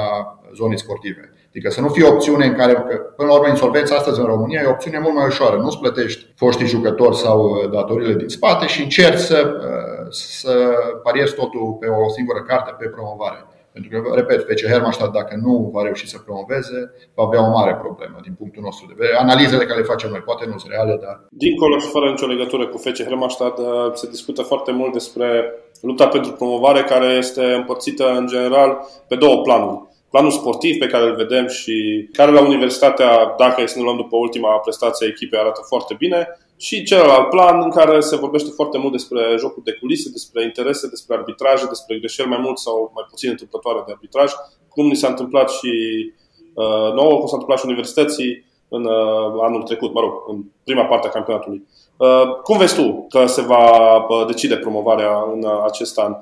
zonei 0.55 0.79
sportive. 0.79 1.33
Adică 1.51 1.71
să 1.71 1.81
nu 1.81 1.89
fie 1.89 2.05
o 2.05 2.13
opțiune 2.13 2.47
în 2.47 2.55
care, 2.55 2.73
că, 2.73 2.97
până 3.17 3.29
la 3.29 3.35
urmă, 3.35 3.49
insolvența 3.49 3.95
astăzi 3.95 4.21
în 4.21 4.27
România 4.27 4.61
e 4.61 4.67
o 4.67 4.71
opțiune 4.71 4.99
mult 4.99 5.15
mai 5.15 5.27
ușoară. 5.27 5.57
Nu-ți 5.57 5.79
plătești 5.79 6.27
foștii 6.37 6.67
jucători 6.67 7.17
sau 7.17 7.39
uh, 7.41 7.71
datorile 7.71 8.15
din 8.15 8.29
spate 8.29 8.67
și 8.67 8.83
încerci 8.83 9.19
să, 9.19 9.39
uh, 9.59 10.07
să 10.11 10.53
pariezi 11.03 11.35
totul 11.35 11.77
pe 11.81 11.87
o 11.87 12.09
singură 12.09 12.43
carte 12.43 12.75
pe 12.79 12.87
promovare. 12.87 13.45
Pentru 13.73 13.91
că, 13.91 14.15
repet, 14.15 14.41
FC 14.49 14.67
Hermannstadt, 14.67 15.13
dacă 15.13 15.35
nu 15.43 15.71
va 15.73 15.83
reuși 15.83 16.09
să 16.09 16.19
promoveze, 16.19 16.79
va 17.15 17.23
avea 17.27 17.47
o 17.47 17.51
mare 17.59 17.75
problemă 17.75 18.19
din 18.23 18.35
punctul 18.39 18.63
nostru 18.63 18.87
de 18.87 18.95
vedere. 18.97 19.19
Analizele 19.19 19.65
care 19.65 19.79
le 19.79 19.91
facem 19.93 20.11
noi 20.11 20.23
poate 20.29 20.45
nu 20.47 20.59
sunt 20.59 20.73
reale, 20.73 20.99
dar. 21.05 21.17
Dincolo 21.31 21.79
și 21.79 21.89
fără 21.89 22.07
nicio 22.11 22.27
legătură 22.27 22.67
cu 22.69 22.77
FC 22.79 23.03
Hermannstadt, 23.09 23.59
uh, 23.59 23.67
se 23.95 24.07
discută 24.09 24.43
foarte 24.43 24.73
mult 24.73 24.93
despre 24.93 25.27
lupta 25.81 26.07
pentru 26.09 26.33
promovare, 26.33 26.83
care 26.83 27.07
este 27.07 27.43
împărțită 27.61 28.05
în 28.19 28.27
general 28.27 28.71
pe 29.09 29.17
două 29.17 29.43
planuri 29.43 29.89
planul 30.11 30.31
sportiv 30.31 30.79
pe 30.79 30.87
care 30.87 31.05
îl 31.05 31.15
vedem 31.15 31.47
și 31.47 32.09
care 32.13 32.31
la 32.31 32.41
universitatea, 32.41 33.35
dacă 33.39 33.67
să 33.67 33.79
ne 33.79 33.85
luăm 33.85 33.97
după 33.97 34.17
ultima 34.17 34.59
prestație 34.59 35.07
a 35.07 35.11
echipei, 35.11 35.39
arată 35.39 35.61
foarte 35.69 35.95
bine, 35.99 36.29
și 36.57 36.83
celălalt 36.83 37.29
plan 37.29 37.61
în 37.63 37.71
care 37.71 38.01
se 38.01 38.17
vorbește 38.17 38.51
foarte 38.55 38.79
mult 38.79 38.93
despre 38.93 39.37
jocul 39.39 39.63
de 39.65 39.73
culise, 39.73 40.11
despre 40.11 40.45
interese, 40.45 40.89
despre 40.89 41.17
arbitraje, 41.17 41.67
despre 41.67 41.99
greșeli 41.99 42.29
mai 42.29 42.39
mult 42.43 42.59
sau 42.59 42.91
mai 42.95 43.05
puțin 43.11 43.31
întâmplătoare 43.31 43.83
de 43.87 43.93
arbitraj, 43.93 44.33
cum 44.69 44.87
ni 44.87 44.97
s-a 44.97 45.09
întâmplat 45.09 45.51
și 45.51 45.73
uh, 46.55 46.93
nouă, 46.95 47.19
cum 47.19 47.27
s-a 47.27 47.39
întâmplat 47.39 47.59
și 47.59 47.67
universității 47.67 48.45
în 48.69 48.85
uh, 48.85 49.43
anul 49.43 49.63
trecut, 49.63 49.93
mă 49.93 50.01
rog, 50.01 50.13
în 50.29 50.45
prima 50.65 50.85
parte 50.85 51.07
a 51.07 51.11
campionatului. 51.11 51.67
Cum 52.43 52.59
vezi 52.59 52.75
tu 52.75 53.07
că 53.09 53.27
se 53.27 53.43
va 53.43 54.07
decide 54.27 54.57
promovarea 54.57 55.25
în 55.33 55.47
acest 55.65 55.99
an? 55.99 56.17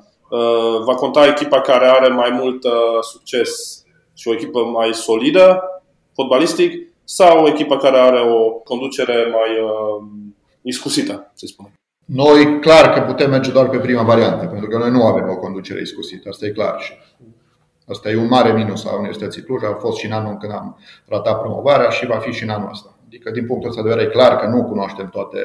Va 0.85 0.95
conta 0.95 1.26
echipa 1.26 1.61
care 1.61 1.87
are 1.87 2.09
mai 2.09 2.31
mult 2.31 2.64
succes 3.01 3.83
și 4.14 4.29
o 4.29 4.33
echipă 4.33 4.64
mai 4.64 4.95
solidă, 4.95 5.62
fotbalistic, 6.14 6.87
sau 7.05 7.45
o 7.45 7.49
echipă 7.49 7.76
care 7.76 7.99
are 7.99 8.20
o 8.20 8.51
conducere 8.51 9.14
mai 9.33 9.49
iscusită, 10.62 11.31
să 11.35 11.47
spunem? 11.47 11.72
Noi 12.05 12.61
clar 12.61 12.93
că 12.93 13.01
putem 13.01 13.31
merge 13.31 13.51
doar 13.51 13.68
pe 13.68 13.79
prima 13.79 14.03
variantă, 14.03 14.47
pentru 14.47 14.68
că 14.68 14.79
noi 14.79 14.91
nu 14.91 15.07
avem 15.07 15.29
o 15.31 15.37
conducere 15.37 15.81
iscusită, 15.81 16.29
asta 16.29 16.47
e 16.47 16.51
clar. 16.51 16.81
Și 16.81 16.93
asta 17.89 18.11
e 18.11 18.16
un 18.16 18.29
mare 18.29 18.53
minus 18.53 18.85
a 18.85 18.97
Universității 18.97 19.43
Cluj, 19.43 19.62
a 19.62 19.76
fost 19.81 19.99
și 19.99 20.07
în 20.07 20.12
anul 20.12 20.37
când 20.37 20.53
am 20.53 20.79
ratat 21.09 21.41
promovarea 21.41 21.89
și 21.89 22.07
va 22.07 22.16
fi 22.16 22.33
și 22.33 22.43
în 22.43 22.49
anul 22.49 22.68
ăsta. 22.70 22.99
Adică, 23.07 23.31
din 23.31 23.47
punctul 23.47 23.68
ăsta 23.68 23.83
de 23.83 23.89
vedere, 23.89 24.07
e 24.07 24.11
clar 24.11 24.37
că 24.37 24.47
nu 24.47 24.64
cunoaștem 24.64 25.09
toate 25.09 25.39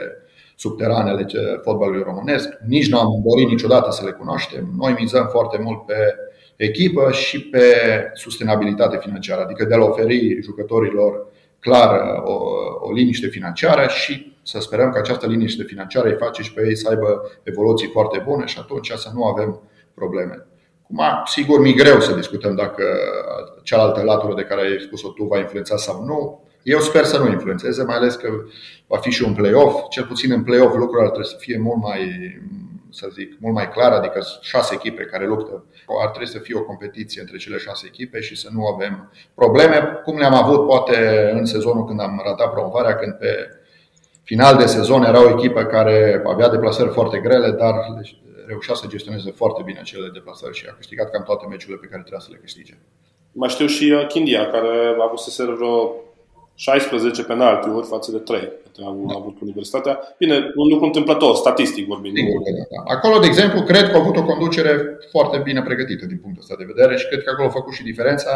subteranele 0.63 1.25
fotbalului 1.61 2.03
românesc, 2.03 2.47
nici 2.67 2.89
nu 2.89 2.99
am 2.99 3.09
dorit 3.27 3.47
niciodată 3.47 3.91
să 3.91 4.05
le 4.05 4.11
cunoaștem. 4.11 4.63
Noi 4.77 4.95
mizăm 4.99 5.27
foarte 5.27 5.57
mult 5.65 5.85
pe 5.85 6.15
echipă 6.55 7.11
și 7.11 7.37
pe 7.41 7.65
sustenabilitate 8.13 8.97
financiară, 8.97 9.41
adică 9.41 9.65
de 9.65 9.73
a 9.73 9.83
oferi 9.83 10.39
jucătorilor 10.41 11.27
clar 11.59 12.21
o, 12.23 12.35
o 12.79 12.91
liniște 12.91 13.27
financiară 13.27 13.87
și 13.87 14.35
să 14.43 14.59
sperăm 14.59 14.91
că 14.91 14.97
această 14.97 15.27
liniște 15.27 15.63
financiară 15.63 16.07
îi 16.07 16.17
face 16.19 16.41
și 16.41 16.53
pe 16.53 16.61
ei 16.67 16.75
să 16.75 16.89
aibă 16.89 17.31
evoluții 17.43 17.87
foarte 17.87 18.23
bune 18.27 18.45
și 18.45 18.57
atunci 18.59 18.91
să 18.95 19.09
nu 19.13 19.23
avem 19.23 19.61
probleme. 19.93 20.45
Cum, 20.87 20.99
sigur, 21.25 21.59
mi 21.59 21.73
greu 21.73 21.99
să 21.99 22.15
discutăm 22.15 22.55
dacă 22.55 22.83
cealaltă 23.63 24.01
latură 24.03 24.33
de 24.33 24.43
care 24.43 24.61
ai 24.61 24.79
spus-o 24.85 25.09
tu 25.09 25.23
va 25.23 25.37
influența 25.39 25.77
sau 25.77 26.03
nu. 26.03 26.43
Eu 26.63 26.79
sper 26.79 27.03
să 27.03 27.17
nu 27.17 27.29
influențeze, 27.29 27.83
mai 27.83 27.95
ales 27.95 28.15
că 28.15 28.29
va 28.87 28.97
fi 28.97 29.09
și 29.09 29.23
un 29.23 29.33
play-off. 29.33 29.89
Cel 29.89 30.05
puțin 30.05 30.31
în 30.31 30.43
play-off 30.43 30.75
lucrurile 30.75 31.07
ar 31.07 31.09
trebui 31.09 31.29
să 31.29 31.35
fie 31.39 31.57
mult 31.57 31.81
mai, 31.81 32.01
să 32.89 33.07
zic, 33.13 33.39
mult 33.39 33.53
mai 33.53 33.69
clar, 33.69 33.91
adică 33.91 34.21
șase 34.41 34.73
echipe 34.73 35.03
care 35.03 35.27
luptă. 35.27 35.65
Ar 36.01 36.09
trebui 36.09 36.27
să 36.27 36.39
fie 36.39 36.55
o 36.55 36.63
competiție 36.63 37.21
între 37.21 37.37
cele 37.37 37.57
șase 37.57 37.85
echipe 37.87 38.19
și 38.19 38.35
să 38.35 38.49
nu 38.51 38.65
avem 38.65 39.11
probleme, 39.33 40.01
cum 40.03 40.17
le-am 40.17 40.33
avut 40.33 40.67
poate 40.67 41.29
în 41.33 41.45
sezonul 41.45 41.85
când 41.85 41.99
am 41.99 42.21
ratat 42.25 42.51
promovarea, 42.51 42.95
când 42.95 43.13
pe 43.13 43.49
final 44.23 44.57
de 44.57 44.65
sezon 44.65 45.03
era 45.03 45.23
o 45.23 45.29
echipă 45.29 45.63
care 45.63 46.21
avea 46.25 46.49
deplasări 46.49 46.89
foarte 46.89 47.17
grele, 47.17 47.51
dar 47.51 47.73
reușea 48.47 48.75
să 48.75 48.87
gestioneze 48.87 49.31
foarte 49.31 49.61
bine 49.65 49.79
acele 49.79 50.09
deplasări 50.13 50.55
și 50.55 50.65
a 50.69 50.73
câștigat 50.73 51.11
cam 51.11 51.23
toate 51.23 51.45
meciurile 51.49 51.77
pe 51.81 51.87
care 51.87 52.01
trebuia 52.01 52.19
să 52.19 52.29
le 52.31 52.37
câștige. 52.37 52.77
Mai 53.31 53.49
știu 53.49 53.65
și 53.65 53.91
uh, 53.91 54.07
Kindia, 54.07 54.49
care 54.51 54.95
a 54.99 55.03
avut 55.03 55.19
să 55.19 55.29
se 55.29 55.43
vreo 55.43 56.02
16 56.55 57.23
penaltiuri 57.23 57.87
față 57.87 58.11
de 58.11 58.17
3 58.17 58.51
a 58.81 58.87
avut, 58.87 59.07
da. 59.07 59.15
avut 59.15 59.35
universitatea. 59.41 59.99
Bine, 60.17 60.35
un 60.55 60.67
lucru 60.67 60.85
întâmplător, 60.85 61.35
statistic 61.35 61.87
vorbind. 61.87 62.15
Sigur 62.17 62.41
că 62.43 62.51
da, 62.57 62.63
da. 62.73 62.93
Acolo, 62.95 63.19
de 63.19 63.25
exemplu, 63.25 63.61
cred 63.61 63.89
că 63.89 63.95
a 63.95 63.99
avut 63.99 64.17
o 64.17 64.23
conducere 64.23 64.97
foarte 65.11 65.37
bine 65.37 65.61
pregătită 65.61 66.05
din 66.05 66.17
punctul 66.17 66.43
ăsta 66.43 66.55
de 66.57 66.71
vedere 66.73 66.97
și 66.97 67.07
cred 67.07 67.23
că 67.23 67.29
acolo 67.29 67.47
a 67.47 67.51
făcut 67.59 67.73
și 67.73 67.83
diferența. 67.83 68.31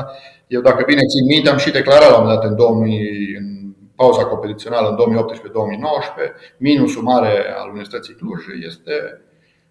Eu, 0.48 0.62
dacă 0.62 0.84
bine 0.88 1.02
țin 1.14 1.26
minte, 1.26 1.50
am 1.50 1.58
și 1.58 1.72
declarat 1.72 2.10
la 2.10 2.18
un 2.18 2.24
moment 2.24 2.40
dat 2.40 2.50
în 2.50 2.56
2000, 2.56 3.36
în 3.40 3.48
pauza 3.96 4.26
competițională 4.26 4.88
în 4.90 4.98
2018-2019, 4.98 6.58
minusul 6.58 7.04
mare 7.04 7.34
al 7.60 7.68
Universității 7.68 8.14
Cluj 8.14 8.42
este 8.66 9.22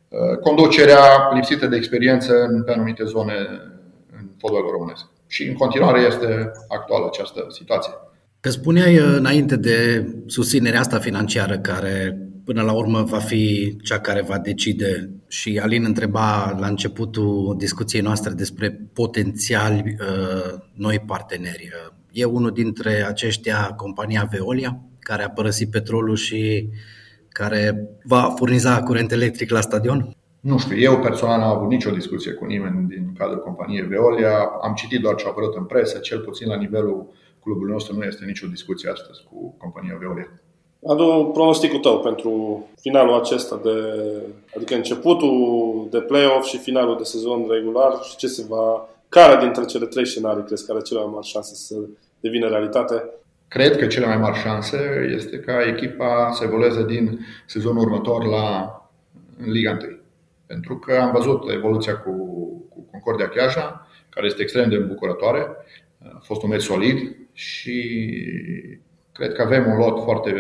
uh, 0.08 0.38
conducerea 0.38 1.30
lipsită 1.34 1.66
de 1.66 1.76
experiență 1.76 2.32
în 2.42 2.62
pe 2.62 2.72
anumite 2.72 3.04
zone 3.04 3.34
în 4.18 4.24
fotbalul 4.38 4.70
românesc. 4.70 5.04
Și 5.26 5.42
în 5.48 5.54
continuare 5.54 6.00
este 6.00 6.50
actuală 6.68 7.06
această 7.06 7.46
situație. 7.48 7.92
Că 8.40 8.50
spuneai 8.50 8.98
uh, 8.98 9.14
înainte 9.16 9.56
de 9.56 10.06
susținerea 10.26 10.80
asta 10.80 10.98
financiară 10.98 11.58
care 11.58 12.18
până 12.44 12.62
la 12.62 12.72
urmă 12.72 13.02
va 13.02 13.18
fi 13.18 13.76
cea 13.82 14.00
care 14.00 14.22
va 14.22 14.38
decide 14.38 15.10
și 15.28 15.60
Alin 15.62 15.84
întreba 15.84 16.56
la 16.58 16.66
începutul 16.66 17.54
discuției 17.58 18.02
noastre 18.02 18.32
despre 18.32 18.80
potențiali 18.92 19.96
uh, 20.00 20.60
noi 20.74 21.02
parteneri. 21.06 21.70
E 22.12 22.24
unul 22.24 22.50
dintre 22.50 23.06
aceștia 23.08 23.72
compania 23.76 24.28
Veolia, 24.30 24.80
care 24.98 25.22
a 25.22 25.30
părăsit 25.30 25.70
petrolul 25.70 26.16
și 26.16 26.68
care 27.28 27.88
va 28.04 28.34
furniza 28.36 28.82
curent 28.82 29.12
electric 29.12 29.50
la 29.50 29.60
stadion? 29.60 30.16
Nu 30.40 30.58
știu, 30.58 30.76
eu 30.76 30.98
personal 30.98 31.38
n-am 31.38 31.56
avut 31.56 31.68
nicio 31.68 31.90
discuție 31.90 32.32
cu 32.32 32.44
nimeni 32.44 32.88
din 32.88 33.12
cadrul 33.18 33.38
companiei 33.38 33.86
Veolia. 33.86 34.34
Am 34.62 34.74
citit 34.74 35.00
doar 35.00 35.14
ce 35.14 35.24
a 35.26 35.28
apărut 35.28 35.54
în 35.56 35.64
presă, 35.64 35.98
cel 35.98 36.18
puțin 36.20 36.48
la 36.48 36.56
nivelul 36.56 37.06
clubului 37.46 37.72
nostru 37.72 37.96
nu 37.96 38.04
este 38.04 38.24
nicio 38.24 38.46
discuție 38.46 38.90
astăzi 38.90 39.20
cu 39.28 39.54
compania 39.58 39.96
Veolia. 40.00 40.30
Adu 40.86 41.30
pronosticul 41.32 41.78
tău 41.78 42.00
pentru 42.00 42.30
finalul 42.80 43.14
acesta, 43.14 43.60
de, 43.62 43.76
adică 44.56 44.74
începutul 44.74 45.34
de 45.90 46.00
play-off 46.00 46.46
și 46.46 46.58
finalul 46.58 46.96
de 46.96 47.02
sezon 47.02 47.46
regular 47.50 47.92
și 48.02 48.16
ce 48.16 48.26
se 48.26 48.44
va, 48.48 48.88
care 49.08 49.44
dintre 49.44 49.64
cele 49.64 49.86
trei 49.86 50.06
scenarii 50.06 50.44
crezi 50.44 50.66
că 50.66 50.72
are 50.72 50.80
cele 50.80 51.00
mai 51.00 51.10
mari 51.12 51.26
șanse 51.26 51.54
să 51.54 51.74
devină 52.20 52.48
realitate? 52.48 53.04
Cred 53.48 53.76
că 53.76 53.86
cele 53.86 54.06
mai 54.06 54.16
mari 54.16 54.38
șanse 54.38 55.10
este 55.14 55.38
ca 55.38 55.62
echipa 55.62 56.30
să 56.32 56.44
evolueze 56.44 56.84
din 56.84 57.26
sezonul 57.46 57.82
următor 57.82 58.24
la 58.24 58.70
în 59.38 59.50
Liga 59.50 59.76
1. 59.82 59.98
Pentru 60.46 60.78
că 60.78 60.96
am 60.96 61.12
văzut 61.12 61.50
evoluția 61.50 61.96
cu, 61.96 62.10
cu 62.68 62.86
Concordia 62.90 63.28
Chiaja, 63.28 63.86
care 64.08 64.26
este 64.26 64.42
extrem 64.42 64.68
de 64.68 64.74
îmbucurătoare. 64.76 65.46
A 66.14 66.20
fost 66.22 66.42
un 66.42 66.48
meci 66.48 66.62
solid 66.62 67.25
și 67.36 68.00
cred 69.12 69.32
că 69.32 69.42
avem 69.42 69.66
un 69.66 69.76
lot 69.76 70.02
foarte 70.02 70.32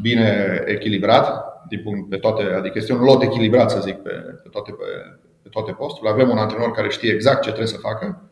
bine 0.00 0.62
echilibrat 0.66 1.44
din 1.68 1.82
punct 1.82 2.08
pe 2.08 2.16
toate, 2.16 2.42
adică 2.42 2.78
este 2.78 2.92
un 2.92 3.02
lot 3.02 3.22
echilibrat, 3.22 3.70
să 3.70 3.80
zic, 3.80 3.94
pe, 3.94 4.10
pe, 4.42 4.48
toate, 4.50 4.70
pe, 4.70 4.84
pe 5.42 5.48
toate 5.48 5.72
posturile. 5.72 6.12
Avem 6.12 6.30
un 6.30 6.38
antrenor 6.38 6.70
care 6.70 6.88
știe 6.88 7.12
exact 7.12 7.42
ce 7.42 7.48
trebuie 7.48 7.66
să 7.66 7.76
facă 7.76 8.30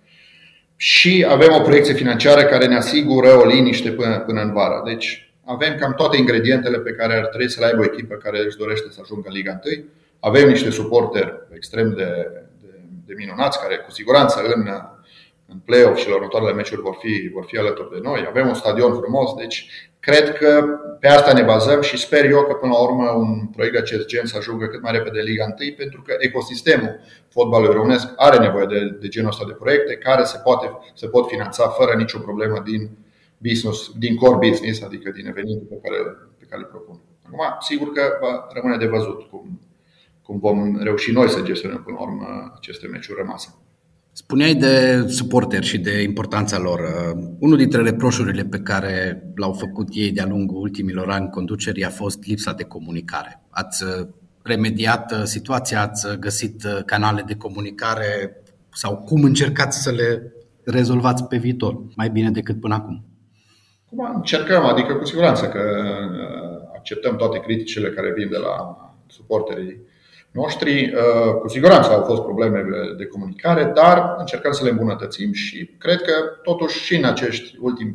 și 0.76 1.26
avem 1.28 1.52
o 1.52 1.60
proiecție 1.60 1.94
financiară 1.94 2.44
care 2.44 2.66
ne 2.66 2.76
asigură 2.76 3.36
o 3.36 3.46
liniște 3.46 3.90
până, 3.90 4.18
până 4.18 4.40
în 4.40 4.52
vară. 4.52 4.82
Deci 4.84 5.32
avem 5.44 5.76
cam 5.78 5.94
toate 5.94 6.16
ingredientele 6.16 6.78
pe 6.78 6.92
care 6.92 7.14
ar 7.14 7.26
trebui 7.26 7.50
să 7.50 7.60
le 7.60 7.66
aibă 7.66 7.80
o 7.80 7.84
echipă 7.84 8.14
care 8.14 8.44
își 8.46 8.56
dorește 8.56 8.90
să 8.90 9.00
ajungă 9.02 9.28
în 9.28 9.34
Liga 9.34 9.60
1. 9.76 9.84
Avem 10.20 10.48
niște 10.48 10.70
suporteri 10.70 11.32
extrem 11.54 11.94
de, 11.94 12.30
de, 12.60 12.68
de 13.06 13.14
minunați 13.16 13.60
care 13.60 13.76
cu 13.76 13.90
siguranță 13.90 14.40
în 14.54 14.68
în 15.52 15.58
play-off 15.64 15.98
și 15.98 16.08
la 16.08 16.14
următoarele 16.14 16.52
meciuri 16.52 16.80
vor 16.80 16.96
fi, 17.00 17.30
vor 17.32 17.44
fi 17.46 17.56
alături 17.56 17.90
de 17.90 18.00
noi. 18.02 18.24
Avem 18.28 18.48
un 18.48 18.54
stadion 18.54 18.94
frumos, 18.94 19.34
deci 19.34 19.70
cred 20.00 20.32
că 20.32 20.64
pe 21.00 21.08
asta 21.08 21.32
ne 21.32 21.42
bazăm 21.42 21.80
și 21.80 21.96
sper 21.98 22.24
eu 22.24 22.42
că 22.42 22.52
până 22.52 22.72
la 22.72 22.82
urmă 22.82 23.10
un 23.10 23.46
proiect 23.46 23.74
de 23.74 23.80
acest 23.80 24.06
gen 24.06 24.26
să 24.26 24.36
ajungă 24.36 24.66
cât 24.66 24.82
mai 24.82 24.92
repede 24.92 25.20
Liga 25.20 25.44
1 25.60 25.72
pentru 25.76 26.02
că 26.02 26.14
ecosistemul 26.18 27.00
fotbalului 27.28 27.74
românesc 27.74 28.06
are 28.16 28.38
nevoie 28.38 28.66
de, 28.66 28.96
de 29.00 29.08
genul 29.08 29.28
ăsta 29.28 29.44
de 29.46 29.52
proiecte 29.52 29.94
care 29.94 30.24
se, 30.24 30.38
poate, 30.44 30.70
se 30.94 31.06
pot 31.06 31.28
finanța 31.28 31.68
fără 31.68 31.94
nicio 31.96 32.18
problemă 32.18 32.62
din 32.64 32.90
business, 33.38 33.90
din 33.98 34.16
core 34.16 34.48
business, 34.48 34.82
adică 34.82 35.10
din 35.10 35.26
evenimentul 35.26 35.66
pe 35.66 35.88
care, 35.88 35.98
pe 36.38 36.46
care 36.48 36.60
le 36.60 36.66
propun. 36.66 37.00
Acum, 37.26 37.56
sigur 37.60 37.92
că 37.92 38.02
va 38.20 38.46
rămâne 38.52 38.76
de 38.76 38.86
văzut 38.86 39.22
cum, 39.30 39.60
cum 40.22 40.38
vom 40.38 40.78
reuși 40.82 41.12
noi 41.12 41.28
să 41.28 41.40
gestionăm 41.40 41.82
până 41.82 41.96
la 41.98 42.02
urmă 42.02 42.52
aceste 42.56 42.86
meciuri 42.86 43.20
rămase. 43.20 43.54
Spuneai 44.14 44.54
de 44.54 45.04
suporteri 45.08 45.66
și 45.66 45.78
de 45.78 46.02
importanța 46.02 46.58
lor. 46.58 46.80
Uh, 46.80 47.22
unul 47.38 47.56
dintre 47.56 47.82
reproșurile 47.82 48.44
pe 48.44 48.58
care 48.58 49.22
l-au 49.34 49.52
făcut 49.52 49.88
ei 49.90 50.10
de-a 50.10 50.26
lungul 50.26 50.60
ultimilor 50.60 51.10
ani 51.10 51.30
conducerii 51.30 51.84
a 51.84 51.90
fost 51.90 52.26
lipsa 52.26 52.52
de 52.52 52.64
comunicare. 52.64 53.42
Ați 53.50 53.84
uh, 53.84 54.06
remediat 54.42 55.12
uh, 55.12 55.22
situația, 55.22 55.80
ați 55.80 56.18
găsit 56.18 56.62
canale 56.86 57.22
de 57.26 57.34
comunicare 57.34 58.42
sau 58.72 58.96
cum 58.96 59.24
încercați 59.24 59.82
să 59.82 59.90
le 59.90 60.32
rezolvați 60.64 61.24
pe 61.24 61.36
viitor 61.36 61.82
mai 61.96 62.10
bine 62.10 62.30
decât 62.30 62.60
până 62.60 62.74
acum? 62.74 63.04
Cum 63.88 64.12
încercăm, 64.14 64.64
adică 64.64 64.94
cu 64.94 65.04
siguranță 65.04 65.48
că 65.48 65.60
acceptăm 66.74 67.16
toate 67.16 67.38
criticile 67.38 67.90
care 67.90 68.12
vin 68.16 68.28
de 68.30 68.36
la 68.36 68.76
suporterii 69.06 69.80
noștri. 70.32 70.94
Uh, 70.94 71.34
cu 71.40 71.48
siguranță 71.48 71.90
au 71.90 72.02
fost 72.02 72.22
probleme 72.22 72.64
de 72.96 73.06
comunicare, 73.06 73.64
dar 73.74 74.14
încercăm 74.18 74.52
să 74.52 74.64
le 74.64 74.70
îmbunătățim 74.70 75.32
și 75.32 75.70
cred 75.78 76.02
că 76.02 76.12
totuși 76.42 76.84
și 76.84 76.96
în 76.96 77.04
acești 77.04 77.56
ultimi 77.60 77.94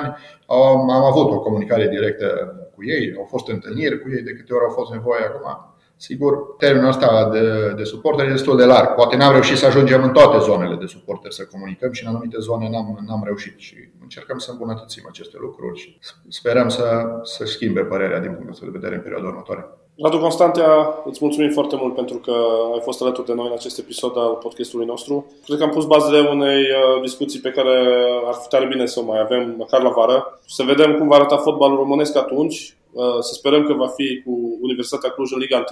ani 0.00 0.16
am 0.46 0.90
avut 0.90 1.30
o 1.30 1.40
comunicare 1.40 1.88
directă 1.88 2.26
cu 2.74 2.84
ei, 2.84 3.14
au 3.16 3.26
fost 3.30 3.48
întâlniri 3.48 4.02
cu 4.02 4.10
ei 4.10 4.22
de 4.22 4.32
câte 4.32 4.52
ori 4.52 4.64
au 4.64 4.70
fost 4.70 4.92
nevoie 4.92 5.24
acum. 5.24 5.76
Sigur, 6.00 6.54
termenul 6.58 6.88
ăsta 6.88 7.28
de, 7.32 7.72
de 7.76 7.84
suporteri 7.84 8.28
este 8.28 8.38
destul 8.38 8.56
de 8.56 8.64
larg. 8.64 8.94
Poate 8.94 9.16
n-am 9.16 9.32
reușit 9.32 9.56
să 9.56 9.66
ajungem 9.66 10.02
în 10.02 10.12
toate 10.12 10.38
zonele 10.38 10.74
de 10.74 10.86
suporteri 10.86 11.34
să 11.34 11.44
comunicăm 11.44 11.92
și 11.92 12.02
în 12.02 12.08
anumite 12.08 12.36
zone 12.38 12.68
n-am, 12.68 12.98
n-am 13.06 13.22
reușit 13.24 13.58
și 13.58 13.74
încercăm 14.02 14.38
să 14.38 14.50
îmbunătățim 14.50 15.04
aceste 15.08 15.36
lucruri 15.40 15.78
și 15.78 15.98
sperăm 16.28 16.68
să, 16.68 17.04
să 17.22 17.44
schimbe 17.44 17.80
părerea 17.80 18.20
din 18.20 18.32
punctul 18.32 18.70
de 18.70 18.78
vedere 18.78 18.94
în 18.94 19.00
perioada 19.00 19.26
următoare. 19.26 19.66
Radu 20.02 20.18
Constantea, 20.18 21.02
îți 21.04 21.18
mulțumim 21.22 21.50
foarte 21.50 21.76
mult 21.76 21.94
pentru 21.94 22.16
că 22.18 22.34
ai 22.72 22.80
fost 22.80 23.02
alături 23.02 23.26
de 23.26 23.34
noi 23.34 23.46
în 23.46 23.52
acest 23.52 23.78
episod 23.78 24.16
al 24.16 24.34
podcastului 24.34 24.86
nostru. 24.86 25.26
Cred 25.44 25.58
că 25.58 25.64
am 25.64 25.70
pus 25.70 25.84
bazele 25.84 26.28
unei 26.28 26.60
uh, 26.60 27.00
discuții 27.02 27.40
pe 27.40 27.50
care 27.50 28.04
ar 28.26 28.34
fi 28.34 28.48
tare 28.48 28.66
bine 28.66 28.86
să 28.86 29.00
o 29.00 29.04
mai 29.04 29.20
avem 29.20 29.54
măcar 29.58 29.82
la 29.82 29.88
vară. 29.88 30.40
Să 30.46 30.62
vedem 30.62 30.98
cum 30.98 31.08
va 31.08 31.14
arăta 31.14 31.36
fotbalul 31.36 31.76
românesc 31.76 32.16
atunci, 32.16 32.76
Să 33.20 33.32
sperăm 33.32 33.64
că 33.64 33.72
va 33.72 33.86
fi 33.86 34.22
cu 34.24 34.58
Universitatea 34.60 35.10
Cluj 35.10 35.32
în 35.32 35.38
Liga 35.38 35.64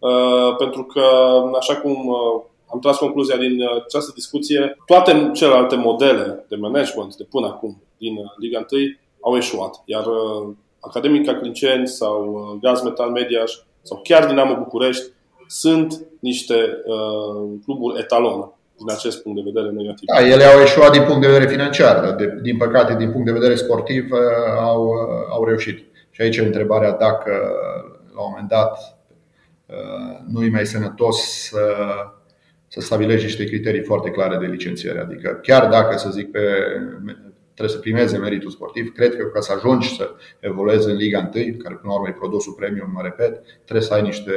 1, 0.00 0.54
pentru 0.54 0.84
că, 0.84 1.02
așa 1.58 1.76
cum 1.76 1.96
am 2.72 2.78
tras 2.80 2.98
concluzia 2.98 3.36
din 3.36 3.62
această 3.86 4.12
discuție, 4.14 4.76
toate 4.86 5.30
celelalte 5.34 5.76
modele 5.76 6.44
de 6.48 6.56
management 6.56 7.16
de 7.16 7.24
până 7.30 7.46
acum 7.46 7.82
din 7.96 8.14
Liga 8.36 8.66
1 8.72 8.80
au 9.20 9.36
eșuat. 9.36 9.82
Iar 9.84 10.04
Academica 10.88 11.34
Clinceni 11.34 11.88
sau 11.88 12.58
Gaz 12.62 12.82
Metal 12.82 13.10
Mediaș 13.10 13.52
sau 13.82 14.00
chiar 14.02 14.26
Dinamo 14.26 14.54
București 14.54 15.06
sunt 15.46 16.00
niște 16.20 16.54
uh, 16.84 17.58
cluburi 17.64 17.98
etalon 18.00 18.52
din 18.78 18.90
acest 18.90 19.22
punct 19.22 19.38
de 19.38 19.50
vedere 19.52 19.72
negativ. 19.74 20.08
Da, 20.14 20.26
ele 20.26 20.44
au 20.44 20.60
eșuat 20.60 20.92
din 20.92 21.02
punct 21.02 21.20
de 21.20 21.26
vedere 21.26 21.50
financiar, 21.50 22.14
de, 22.14 22.38
din 22.42 22.56
păcate, 22.56 22.94
din 22.94 23.10
punct 23.10 23.26
de 23.26 23.32
vedere 23.32 23.54
sportiv, 23.54 24.12
uh, 24.12 24.18
au, 24.60 24.84
uh, 24.84 25.26
au 25.30 25.44
reușit. 25.44 25.86
Și 26.10 26.22
aici 26.22 26.36
e 26.36 26.44
întrebarea 26.44 26.92
dacă, 26.92 27.32
la 28.14 28.22
un 28.22 28.28
moment 28.30 28.48
dat, 28.48 28.98
uh, 29.66 30.18
nu 30.32 30.44
e 30.44 30.50
mai 30.50 30.66
sănătos 30.66 31.16
să, 31.48 31.60
să 32.68 32.80
stabilești 32.80 33.24
niște 33.24 33.44
criterii 33.44 33.82
foarte 33.84 34.10
clare 34.10 34.36
de 34.36 34.46
licențiere. 34.46 35.00
Adică, 35.00 35.40
chiar 35.42 35.68
dacă, 35.68 35.96
să 35.96 36.10
zic, 36.10 36.30
pe 36.30 36.40
trebuie 37.58 37.76
să 37.76 37.82
primeze 37.82 38.16
meritul 38.18 38.50
sportiv. 38.50 38.92
Cred 38.92 39.16
că 39.16 39.24
ca 39.24 39.40
să 39.40 39.52
ajungi 39.52 39.94
să 39.96 40.10
evoluezi 40.40 40.88
în 40.88 40.96
Liga 40.96 41.30
1, 41.34 41.44
care 41.62 41.74
până 41.74 41.92
la 41.92 41.94
urmă 41.94 42.08
e 42.08 42.12
produsul 42.12 42.52
premium, 42.52 42.90
mă 42.94 43.02
repet, 43.02 43.32
trebuie 43.64 43.86
să 43.88 43.94
ai 43.94 44.02
niște 44.02 44.32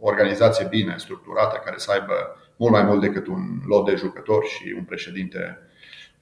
organizație 0.00 0.66
bine 0.70 0.94
structurată, 0.98 1.60
care 1.64 1.76
să 1.78 1.90
aibă 1.92 2.14
mult 2.56 2.72
mai 2.72 2.82
mult 2.82 3.00
decât 3.00 3.26
un 3.26 3.42
lot 3.66 3.84
de 3.84 3.94
jucători 3.94 4.46
și 4.46 4.74
un 4.76 4.84
președinte 4.84 5.58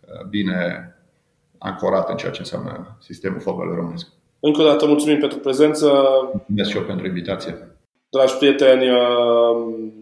uh, 0.00 0.26
bine 0.28 0.92
ancorat 1.58 2.10
în 2.10 2.16
ceea 2.16 2.32
ce 2.32 2.40
înseamnă 2.40 2.96
sistemul 3.00 3.40
fotbalului 3.40 3.76
românesc. 3.76 4.06
Încă 4.40 4.60
o 4.62 4.64
dată 4.64 4.86
mulțumim 4.86 5.18
pentru 5.18 5.38
prezență. 5.38 5.86
Mulțumesc 6.32 6.70
și 6.70 6.76
eu 6.76 6.82
pentru 6.82 7.06
invitație. 7.06 7.52
Dragi 8.10 8.36
prieteni, 8.36 8.90
uh, 8.90 9.56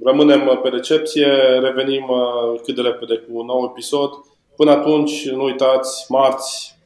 rămânem 0.05 0.61
pe 0.63 0.69
recepție, 0.69 1.27
revenim 1.61 2.07
uh, 2.09 2.61
cât 2.65 2.75
de 2.75 2.81
repede 2.81 3.15
cu 3.17 3.39
un 3.39 3.47
nou 3.47 3.71
episod. 3.71 4.11
Până 4.57 4.71
atunci, 4.71 5.29
nu 5.29 5.45
uitați, 5.45 6.07
marți, 6.09 6.79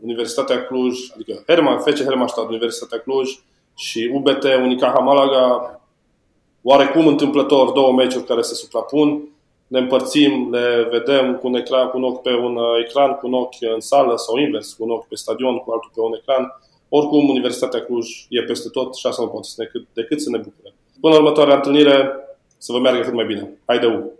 Universitatea 0.00 0.64
Cluj, 0.64 0.98
adică 1.14 1.42
Herman, 1.46 1.78
FC 1.78 2.02
Hermannstadt, 2.02 2.48
Universitatea 2.48 2.98
Cluj 2.98 3.30
și 3.76 4.10
UBT 4.14 4.44
Unicaja 4.44 4.98
Malaga, 4.98 5.80
oarecum 6.62 7.06
întâmplător 7.06 7.70
două 7.70 7.92
meciuri 7.92 8.24
care 8.24 8.40
se 8.40 8.54
suprapun, 8.54 9.28
ne 9.66 9.78
împărțim, 9.78 10.50
le 10.50 10.88
vedem 10.90 11.36
cu 11.36 11.46
un, 11.46 11.54
ecran, 11.54 11.88
cu 11.88 11.96
un 11.96 12.04
ochi 12.04 12.22
pe 12.22 12.34
un 12.34 12.58
ecran, 12.84 13.12
cu 13.12 13.26
un 13.26 13.34
ochi 13.34 13.62
în 13.74 13.80
sală 13.80 14.16
sau 14.16 14.36
invers, 14.36 14.72
cu 14.72 14.84
un 14.84 14.90
ochi 14.90 15.08
pe 15.08 15.14
stadion, 15.14 15.58
cu 15.58 15.72
altul 15.72 15.90
pe 15.94 16.00
un 16.00 16.14
ecran. 16.14 16.60
Oricum, 16.88 17.28
Universitatea 17.28 17.84
Cluj 17.84 18.26
e 18.28 18.42
peste 18.42 18.68
tot 18.68 18.94
și 18.94 19.06
asta 19.06 19.22
nu 19.22 19.28
poate 19.28 19.48
decât, 19.56 19.86
decât 19.92 20.20
să 20.20 20.30
ne 20.30 20.36
bucure. 20.36 20.74
Până 21.00 21.14
la 21.14 21.20
următoarea 21.20 21.54
întâlnire, 21.54 22.12
să 22.58 22.72
vă 22.72 22.78
meargă 22.78 23.00
cât 23.00 23.12
mai 23.12 23.24
bine. 23.24 23.58
Haide, 23.66 23.86
U! 23.86 24.12